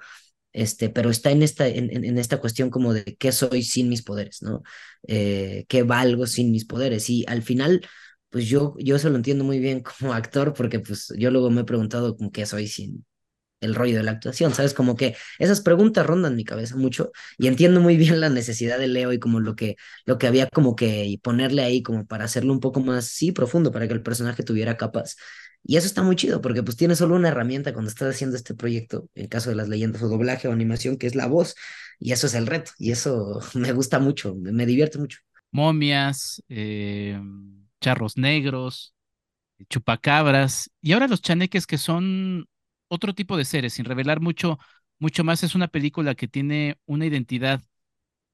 este, 0.53 0.89
pero 0.89 1.09
está 1.09 1.31
en 1.31 1.43
esta, 1.43 1.67
en, 1.67 2.03
en 2.03 2.17
esta 2.17 2.39
cuestión 2.39 2.69
como 2.69 2.93
de 2.93 3.03
qué 3.17 3.31
soy 3.31 3.63
sin 3.63 3.89
mis 3.89 4.01
poderes, 4.03 4.41
¿no? 4.41 4.63
Eh, 5.07 5.65
¿Qué 5.67 5.83
valgo 5.83 6.25
sin 6.25 6.51
mis 6.51 6.65
poderes? 6.65 7.09
Y 7.09 7.25
al 7.27 7.43
final 7.43 7.85
pues 8.29 8.47
yo, 8.47 8.75
yo 8.79 8.95
eso 8.95 9.09
lo 9.09 9.15
entiendo 9.15 9.43
muy 9.43 9.59
bien 9.59 9.81
como 9.81 10.13
actor, 10.13 10.53
porque 10.53 10.79
pues 10.79 11.13
yo 11.17 11.31
luego 11.31 11.49
me 11.49 11.61
he 11.61 11.63
preguntado 11.65 12.15
como 12.17 12.31
qué 12.31 12.45
soy 12.45 12.67
sin 12.67 13.05
el 13.61 13.75
rollo 13.75 13.97
de 13.97 14.03
la 14.03 14.11
actuación, 14.11 14.53
¿sabes? 14.53 14.73
Como 14.73 14.95
que 14.95 15.15
esas 15.39 15.61
preguntas 15.61 16.05
rondan 16.05 16.35
mi 16.35 16.43
cabeza 16.43 16.75
mucho 16.75 17.11
y 17.37 17.47
entiendo 17.47 17.81
muy 17.81 17.97
bien 17.97 18.19
la 18.19 18.29
necesidad 18.29 18.77
de 18.79 18.87
Leo 18.87 19.13
y 19.13 19.19
como 19.19 19.39
lo 19.39 19.55
que, 19.55 19.77
lo 20.05 20.17
que 20.17 20.27
había 20.27 20.47
como 20.47 20.75
que 20.75 21.17
ponerle 21.23 21.63
ahí 21.63 21.81
como 21.81 22.05
para 22.05 22.25
hacerlo 22.25 22.53
un 22.53 22.59
poco 22.59 22.81
más, 22.81 23.05
sí, 23.07 23.31
profundo, 23.31 23.71
para 23.71 23.87
que 23.87 23.93
el 23.93 24.03
personaje 24.03 24.43
tuviera 24.43 24.77
capas. 24.77 25.17
Y 25.63 25.77
eso 25.77 25.87
está 25.87 26.03
muy 26.03 26.15
chido, 26.15 26.39
porque 26.41 26.63
pues 26.63 26.77
tienes 26.77 26.99
solo 26.99 27.15
una 27.15 27.29
herramienta 27.29 27.73
cuando 27.73 27.89
estás 27.89 28.13
haciendo 28.13 28.37
este 28.37 28.53
proyecto, 28.53 29.09
en 29.15 29.27
caso 29.27 29.49
de 29.49 29.55
las 29.55 29.67
leyendas 29.67 30.01
o 30.03 30.07
doblaje 30.07 30.47
o 30.47 30.51
animación, 30.51 30.97
que 30.97 31.07
es 31.07 31.15
la 31.15 31.25
voz, 31.27 31.55
y 31.99 32.11
eso 32.13 32.27
es 32.27 32.35
el 32.35 32.47
reto, 32.47 32.71
y 32.77 32.91
eso 32.91 33.41
me 33.55 33.73
gusta 33.73 33.99
mucho, 33.99 34.35
me, 34.35 34.65
divierte 34.65 34.99
mucho. 34.99 35.19
Momias, 35.51 36.41
eh 36.47 37.19
charros 37.81 38.17
negros, 38.17 38.93
chupacabras, 39.69 40.71
y 40.81 40.93
ahora 40.93 41.07
los 41.07 41.21
chaneques 41.21 41.67
que 41.67 41.77
son 41.77 42.47
otro 42.87 43.13
tipo 43.13 43.37
de 43.37 43.45
seres, 43.45 43.73
sin 43.73 43.85
revelar 43.85 44.21
mucho, 44.21 44.59
mucho 44.99 45.23
más. 45.23 45.43
Es 45.43 45.55
una 45.55 45.67
película 45.67 46.15
que 46.15 46.27
tiene 46.27 46.77
una 46.85 47.05
identidad 47.05 47.61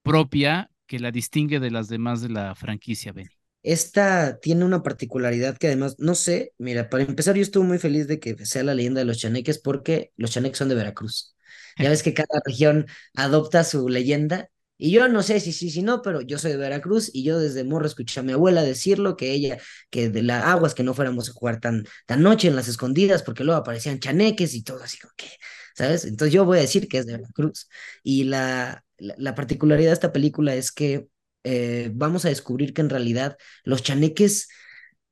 propia 0.04 0.70
que 0.86 1.00
la 1.00 1.12
distingue 1.12 1.60
de 1.60 1.72
las 1.72 1.88
demás 1.88 2.22
de 2.22 2.30
la 2.30 2.56
franquicia, 2.56 3.14
Benny. 3.14 3.30
Esta 3.64 4.39
tiene 4.41 4.66
una 4.66 4.84
particularidad 4.84 5.58
que 5.58 5.68
además, 5.68 5.96
no 5.98 6.16
sé, 6.16 6.54
mira, 6.58 6.89
para 6.89 7.04
empezar 7.04 7.36
yo 7.36 7.41
estuve 7.41 7.66
muy 7.66 7.80
feliz 7.80 8.08
de 8.08 8.20
que 8.20 8.46
sea 8.46 8.64
la 8.64 8.76
leyenda 8.76 9.00
de 9.00 9.06
los 9.06 9.20
chaneques 9.20 9.58
porque 9.58 10.12
los 10.18 10.32
chaneques 10.32 10.58
son 10.58 10.68
de 10.70 10.76
Veracruz. 10.76 11.36
Ya 11.78 11.89
ves 11.89 12.04
que 12.04 12.14
cada 12.14 12.41
región 12.46 12.88
adopta 13.16 13.64
su 13.64 13.88
leyenda. 13.88 14.50
Y 14.84 14.91
yo 14.91 15.07
no 15.07 15.23
sé 15.23 15.39
si 15.39 15.53
sí, 15.53 15.69
si 15.71 15.81
no, 15.81 16.01
pero 16.01 16.19
yo 16.19 16.38
soy 16.38 16.51
de 16.51 16.57
Veracruz 16.57 17.09
y 17.13 17.23
yo 17.23 17.39
desde 17.39 17.63
morro 17.63 17.86
escuché 17.88 18.19
a 18.19 18.23
mi 18.23 18.34
abuela 18.34 18.63
decirlo, 18.63 19.15
que 19.15 19.31
ella, 19.31 19.57
que 19.89 20.09
de 20.09 20.23
las 20.23 20.43
aguas 20.43 20.73
que 20.75 20.84
no 20.84 20.93
fuéramos 20.93 21.29
a 21.29 21.31
jugar 21.31 21.61
tan, 21.61 21.86
tan 22.05 22.21
noche 22.21 22.49
en 22.49 22.57
las 22.57 22.67
escondidas, 22.67 23.23
porque 23.23 23.45
luego 23.45 23.61
aparecían 23.61 24.01
chaneques 24.01 24.53
y 24.53 24.61
todo 24.61 24.84
así 24.84 24.97
que, 25.15 25.27
¿sabes? 25.73 26.03
Entonces 26.03 26.34
yo 26.34 26.43
voy 26.43 26.57
a 26.57 26.61
decir 26.63 26.89
que 26.89 26.97
es 26.97 27.05
de 27.05 27.13
Veracruz. 27.13 27.69
Y 28.03 28.25
la, 28.25 28.84
la, 28.97 29.36
particularidad 29.36 29.91
de 29.91 29.93
esta 29.93 30.11
película 30.11 30.53
es 30.53 30.73
que 30.73 31.07
eh, 31.45 31.89
vamos 31.93 32.25
a 32.25 32.29
descubrir 32.29 32.73
que 32.73 32.81
en 32.81 32.89
realidad 32.89 33.38
los 33.63 33.84
chaneques, 33.84 34.49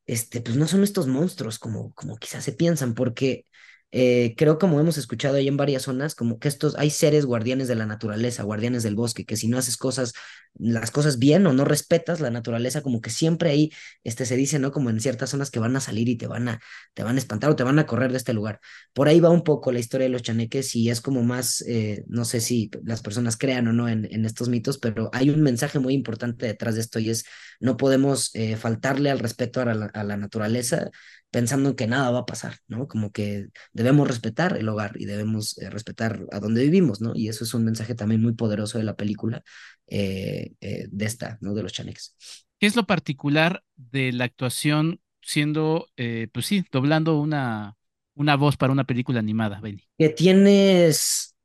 este, 0.06 0.42
pues 0.42 0.58
no 0.58 0.68
son 0.68 0.84
estos 0.84 1.08
monstruos 1.08 1.60
como, 1.60 1.94
como 1.94 2.18
quizás 2.18 2.44
se 2.44 2.52
piensan, 2.52 2.94
porque 2.94 3.46
eh, 3.92 4.36
creo 4.38 4.58
como 4.58 4.80
hemos 4.80 4.98
escuchado 4.98 5.36
ahí 5.36 5.48
en 5.48 5.58
varias 5.58 5.84
zonas, 5.84 6.16
como 6.16 6.40
que 6.40 6.48
estos, 6.48 6.76
hay 6.78 6.90
seres 6.90 7.26
guardianes 7.26 7.68
de 7.68 7.76
la 7.76 7.86
naturaleza, 7.86 8.44
guardianes 8.44 8.84
del 8.84 8.96
bosque, 8.96 9.26
que 9.26 9.36
si 9.36 9.48
no 9.50 9.58
haces 9.58 9.76
cosas, 9.76 10.14
las 10.56 10.92
cosas 10.92 11.20
bien 11.20 11.46
o 11.48 11.54
no 11.54 11.66
respetas 11.66 12.20
la 12.22 12.30
naturaleza, 12.30 12.82
como 12.82 13.02
que 13.02 13.10
siempre 13.10 13.50
ahí 13.50 13.72
este, 14.04 14.26
se 14.26 14.36
dice, 14.38 14.60
¿no? 14.60 14.72
Como 14.72 14.90
en 14.90 15.00
ciertas 15.02 15.32
zonas 15.32 15.52
que 15.52 15.60
van 15.60 15.76
a 15.76 15.82
salir 15.82 16.08
y 16.10 16.16
te 16.18 16.28
van 16.28 16.48
a, 16.48 16.62
te 16.94 17.04
van 17.04 17.16
a 17.16 17.20
espantar 17.20 17.50
o 17.50 17.56
te 17.56 17.64
van 17.64 17.80
a 17.80 17.86
correr 17.86 18.12
de 18.12 18.18
este 18.18 18.34
lugar. 18.34 18.60
Por 18.94 19.08
ahí 19.08 19.20
va 19.20 19.30
un 19.30 19.44
poco 19.44 19.72
la 19.72 19.80
historia 19.80 20.06
de 20.06 20.12
los 20.12 20.22
chaneques 20.22 20.76
y 20.76 20.90
es 20.90 21.02
como 21.02 21.24
más, 21.24 21.62
eh, 21.68 22.04
no 22.08 22.26
sé 22.26 22.40
si 22.42 22.72
las 22.84 23.02
personas 23.02 23.38
crean 23.38 23.68
o 23.68 23.74
no 23.74 23.90
en, 23.90 24.02
estos 24.26 24.50
mitos, 24.50 24.78
pero 24.78 25.10
hay 25.14 25.30
un 25.30 25.42
mensaje 25.42 25.80
muy 25.80 25.94
importante 25.94 26.46
detrás 26.46 26.76
de 26.76 26.82
esto 26.82 27.00
y 27.00 27.10
es, 27.10 27.26
no 27.60 27.76
podemos 27.76 28.30
eh, 28.36 28.56
faltarle 28.56 29.10
al 29.10 29.20
respeto 29.20 29.62
a 29.62 29.66
la, 29.66 29.86
a 29.88 30.04
la 30.04 30.18
naturaleza 30.18 30.92
pensando 31.32 31.70
en 31.70 31.76
que 31.76 31.88
nada 31.88 32.12
va 32.12 32.20
a 32.20 32.26
pasar, 32.26 32.58
¿no? 32.68 32.88
Como 32.88 33.12
que 33.12 33.48
debemos 33.72 34.08
respetar 34.08 34.58
el 34.58 34.68
hogar 34.68 34.94
y 35.00 35.06
debemos 35.06 35.58
eh, 35.58 35.70
respetar 35.70 36.26
a 36.32 36.40
donde 36.40 36.62
vivimos, 36.64 37.02
¿no? 37.02 37.14
Y 37.16 37.30
eso 37.30 37.46
es 37.46 37.54
un 37.54 37.64
mensaje 37.64 37.96
también 37.96 38.22
muy 38.22 38.34
poderoso 38.34 38.78
de 38.78 38.84
la 38.84 38.96
película 38.96 39.42
eh, 39.88 40.52
eh, 40.60 40.88
de 40.92 41.06
esta, 41.06 41.38
¿no? 41.42 41.54
De 41.54 41.64
los 41.64 41.72
Chaneques. 41.72 42.16
¿Qué 42.60 42.68
es 42.68 42.76
lo 42.76 42.86
particular 42.86 43.64
de 43.76 44.12
la 44.12 44.26
actuación 44.26 45.00
siendo, 45.22 45.88
pues 45.96 46.46
sí, 46.46 46.66
doblando 46.72 47.20
una, 47.20 47.76
una 48.14 48.36
voz 48.36 48.58
para 48.58 48.74
una 48.74 48.84
película 48.84 49.20
animada, 49.20 49.60
Benny? 49.62 49.84
Que 49.98 50.10
tienes, 50.10 51.36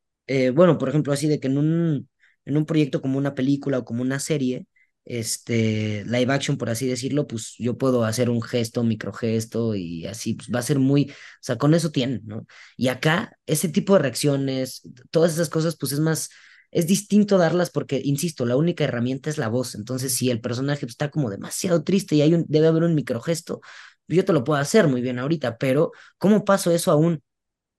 bueno, 0.53 0.77
por 0.77 0.89
ejemplo, 0.91 1.13
así 1.13 1.29
de 1.29 1.41
que 1.41 1.47
en 1.47 1.57
un, 1.57 2.09
en 2.45 2.57
un 2.57 2.67
proyecto 2.67 3.01
como 3.01 3.19
una 3.19 3.35
película 3.35 3.79
o 3.79 3.85
como 3.85 4.03
una 4.03 4.19
serie, 4.19 4.67
este, 5.07 6.05
live 6.07 6.33
action, 6.33 6.59
por 6.59 6.69
así 6.71 6.87
decirlo, 6.87 7.27
pues 7.27 7.55
yo 7.59 7.79
puedo 7.79 8.05
hacer 8.05 8.29
un 8.29 8.43
gesto, 8.43 8.85
microgesto 8.85 9.75
y 9.75 10.07
así, 10.07 10.35
pues 10.35 10.51
va 10.55 10.59
a 10.59 10.63
ser 10.63 10.79
muy, 10.81 11.11
o 11.11 11.15
sea, 11.41 11.57
con 11.59 11.75
eso 11.75 11.91
tienen, 11.91 12.23
¿no? 12.27 12.47
Y 12.77 12.89
acá, 12.89 13.39
ese 13.47 13.69
tipo 13.69 13.95
de 13.95 14.01
reacciones, 14.01 14.83
todas 15.11 15.33
esas 15.35 15.49
cosas, 15.49 15.77
pues 15.79 15.93
es 15.93 16.01
más, 16.01 16.31
es 16.73 16.87
distinto 16.87 17.39
darlas 17.39 17.71
porque, 17.71 18.01
insisto, 18.05 18.45
la 18.47 18.57
única 18.57 18.85
herramienta 18.85 19.31
es 19.31 19.39
la 19.39 19.49
voz. 19.49 19.75
Entonces, 19.77 20.15
si 20.15 20.31
el 20.31 20.41
personaje 20.41 20.85
está 20.87 21.11
como 21.11 21.31
demasiado 21.31 21.83
triste 21.85 22.17
y 22.17 22.23
hay 22.23 22.35
un, 22.35 22.45
debe 22.49 22.67
haber 22.67 22.83
un 22.83 22.95
microgesto, 22.95 23.61
yo 24.09 24.25
te 24.25 24.33
lo 24.33 24.45
puedo 24.45 24.61
hacer 24.61 24.89
muy 24.89 25.01
bien 25.03 25.19
ahorita, 25.19 25.57
pero 25.59 25.93
¿cómo 26.19 26.45
paso 26.45 26.71
eso 26.73 26.91
a 26.93 26.97
un 26.97 27.23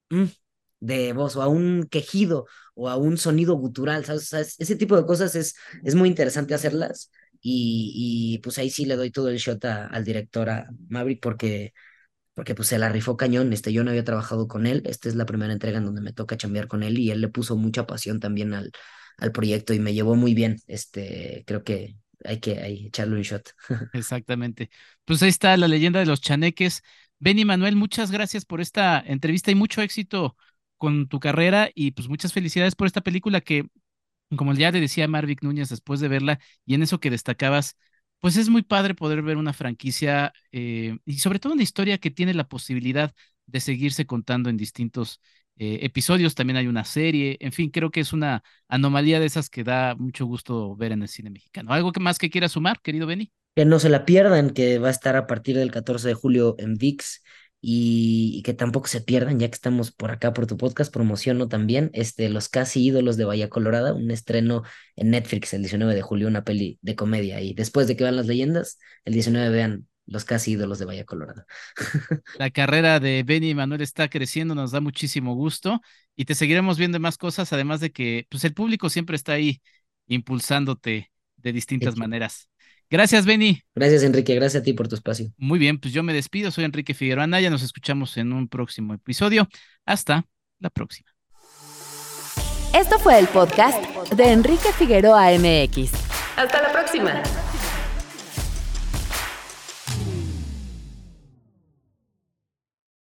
mm, 0.10 0.26
de 0.80 1.14
voz 1.14 1.36
o 1.36 1.42
a 1.42 1.48
un 1.48 1.88
quejido 1.90 2.46
o 2.78 2.90
a 2.90 2.96
un 2.98 3.18
sonido 3.18 3.56
gutural, 3.56 4.06
¿sabes? 4.06 4.56
ese 4.60 4.76
tipo 4.76 4.96
de 4.96 5.06
cosas 5.06 5.36
es, 5.36 5.56
es 5.84 5.96
muy 5.96 6.10
interesante 6.10 6.54
hacerlas 6.54 7.12
y, 7.42 8.36
y 8.36 8.38
pues 8.40 8.58
ahí 8.60 8.70
sí 8.70 8.86
le 8.86 8.96
doy 8.96 9.12
todo 9.12 9.30
el 9.30 9.38
shot 9.38 9.66
al 9.66 10.04
director, 10.06 10.50
a 10.50 10.70
Maverick, 10.90 11.20
porque, 11.22 11.74
porque 12.34 12.56
pues 12.56 12.68
se 12.70 12.80
la 12.80 12.90
rifó 12.90 13.18
cañón, 13.18 13.52
este, 13.54 13.74
yo 13.74 13.84
no 13.84 13.90
había 13.92 14.04
trabajado 14.04 14.48
con 14.48 14.68
él, 14.68 14.84
esta 14.86 15.10
es 15.10 15.16
la 15.16 15.26
primera 15.26 15.54
entrega 15.54 15.80
en 15.80 15.86
donde 15.86 16.02
me 16.02 16.14
toca 16.14 16.38
chambear 16.38 16.68
con 16.68 16.84
él 16.84 17.00
y 17.00 17.12
él 17.12 17.22
le 17.22 17.30
puso 17.30 17.56
mucha 17.58 17.88
pasión 17.88 18.20
también 18.20 18.54
al, 18.54 18.72
al 19.18 19.32
proyecto 19.32 19.74
y 19.74 19.80
me 19.80 19.94
llevó 19.94 20.16
muy 20.16 20.34
bien, 20.34 20.58
este, 20.68 21.44
creo 21.48 21.64
que 21.64 21.98
hay 22.26 22.40
que 22.40 22.54
echarle 22.68 23.16
un 23.16 23.22
shot. 23.24 23.52
Exactamente. 23.92 24.70
Pues 25.06 25.24
ahí 25.24 25.30
está 25.30 25.56
la 25.58 25.68
leyenda 25.68 26.00
de 26.00 26.06
los 26.06 26.22
chaneques. 26.22 26.84
Benny 27.20 27.46
Manuel, 27.46 27.76
muchas 27.76 28.12
gracias 28.12 28.46
por 28.46 28.62
esta 28.62 29.00
entrevista 29.00 29.50
y 29.52 29.56
mucho 29.56 29.82
éxito 29.82 30.38
con 30.78 31.08
tu 31.08 31.20
carrera 31.20 31.70
y 31.74 31.92
pues 31.92 32.08
muchas 32.10 32.34
felicidades 32.34 32.76
por 32.76 32.88
esta 32.88 33.02
película 33.02 33.42
que, 33.42 33.66
como 34.38 34.54
ya 34.54 34.72
le 34.72 34.82
decía 34.82 35.08
Marvick 35.08 35.44
Núñez 35.44 35.70
después 35.70 36.00
de 36.00 36.08
verla 36.08 36.40
y 36.66 36.76
en 36.76 36.84
eso 36.84 37.00
que 37.00 37.10
destacabas, 37.12 37.78
pues 38.20 38.38
es 38.38 38.50
muy 38.50 38.64
padre 38.64 38.96
poder 38.96 39.22
ver 39.22 39.38
una 39.38 39.54
franquicia 39.54 40.34
eh, 40.52 40.98
y 41.06 41.20
sobre 41.20 41.40
todo 41.40 41.54
una 41.54 41.64
historia 41.64 41.98
que 42.00 42.12
tiene 42.12 42.34
la 42.34 42.48
posibilidad 42.48 43.14
de 43.46 43.60
seguirse 43.60 44.06
contando 44.06 44.50
en 44.50 44.58
distintos 44.58 45.22
eh, 45.58 45.80
episodios. 45.84 46.36
También 46.36 46.58
hay 46.58 46.68
una 46.68 46.84
serie, 46.84 47.38
en 47.40 47.52
fin, 47.52 47.70
creo 47.70 47.92
que 47.92 48.00
es 48.02 48.14
una 48.14 48.44
anomalía 48.68 49.20
de 49.20 49.26
esas 49.28 49.50
que 49.50 49.64
da 49.64 49.96
mucho 49.96 50.26
gusto 50.26 50.76
ver 50.76 50.92
en 50.92 51.02
el 51.04 51.08
cine 51.08 51.30
mexicano. 51.30 51.74
¿Algo 51.74 51.92
que 51.92 52.00
más 52.00 52.18
que 52.18 52.30
quiera 52.30 52.50
sumar, 52.50 52.82
querido 52.82 53.08
Benny? 53.08 53.32
Que 53.56 53.66
no 53.66 53.80
se 53.80 53.90
la 53.90 54.06
pierdan, 54.06 54.52
que 54.52 54.78
va 54.78 54.90
a 54.90 54.92
estar 54.92 55.16
a 55.16 55.26
partir 55.26 55.58
del 55.58 55.72
14 55.72 56.10
de 56.10 56.14
julio 56.14 56.56
en 56.60 56.76
VIX 56.76 57.24
y, 57.62 58.42
que 58.44 58.54
tampoco 58.54 58.88
se 58.88 59.02
pierdan, 59.02 59.40
ya 59.40 59.48
que 59.48 59.56
estamos 59.56 59.92
por 59.92 60.12
acá 60.12 60.34
por 60.34 60.48
tu 60.48 60.58
podcast, 60.58 60.94
promociono 60.94 61.48
también 61.48 61.90
este, 61.94 62.30
Los 62.30 62.50
Casi 62.50 62.84
Ídolos 62.84 63.18
de 63.18 63.26
Bahía 63.26 63.50
Colorada, 63.50 63.94
un 63.94 64.12
estreno 64.12 64.64
en 64.96 65.10
Netflix 65.12 65.54
el 65.54 65.62
19 65.62 65.96
de 65.96 66.02
julio, 66.02 66.28
una 66.28 66.44
peli 66.44 66.78
de 66.82 66.96
comedia. 66.96 67.42
Y 67.42 67.54
después 67.54 67.88
de 67.88 67.96
que 67.96 68.04
vean 68.04 68.16
las 68.16 68.28
leyendas, 68.28 68.80
el 69.06 69.14
19 69.14 69.50
vean 69.50 69.88
Los 70.06 70.24
Casi 70.24 70.52
Ídolos 70.52 70.80
de 70.80 70.86
Bahía 70.86 71.06
Colorada. 71.06 71.46
La 72.38 72.52
carrera 72.52 73.00
de 73.00 73.24
Benny 73.24 73.50
y 73.50 73.56
Manuel 73.56 73.82
está 73.82 74.08
creciendo, 74.08 74.54
nos 74.56 74.72
da 74.72 74.80
muchísimo 74.80 75.34
gusto 75.36 75.82
y 76.16 76.26
te 76.26 76.36
seguiremos 76.36 76.78
viendo 76.78 77.00
más 77.00 77.18
cosas, 77.18 77.52
además 77.54 77.80
de 77.80 77.92
que 77.92 78.28
pues, 78.30 78.44
el 78.44 78.54
público 78.54 78.90
siempre 78.90 79.16
está 79.16 79.34
ahí 79.34 79.62
impulsándote 80.08 81.12
de 81.38 81.54
distintas 81.54 81.98
maneras. 81.98 82.50
Gracias, 82.90 83.26
Benny. 83.26 83.62
Gracias, 83.76 84.04
Enrique. 84.04 84.36
Gracias 84.36 84.62
a 84.62 84.64
ti 84.64 84.74
por 84.74 84.88
tu 84.88 84.96
espacio. 84.96 85.32
Muy 85.38 85.60
bien, 85.60 85.80
pues 85.80 85.94
yo 85.94 86.04
me 86.04 86.14
despido. 86.14 86.52
Soy 86.52 86.64
Enrique 86.64 86.94
Figueroa 86.94 87.26
Anaya. 87.26 87.50
Nos 87.50 87.64
escuchamos 87.64 88.16
en 88.18 88.32
un 88.34 88.48
próximo 88.48 88.94
episodio. 88.94 89.48
Hasta 89.86 90.26
la 90.60 90.70
próxima. 90.70 91.10
Esto 92.74 93.00
fue 93.00 93.18
el 93.20 93.28
podcast 93.28 93.84
de 94.12 94.32
Enrique 94.32 94.72
Figueroa 94.78 95.32
MX. 95.32 95.92
Hasta 96.36 96.62
la 96.62 96.72
próxima. 96.72 97.24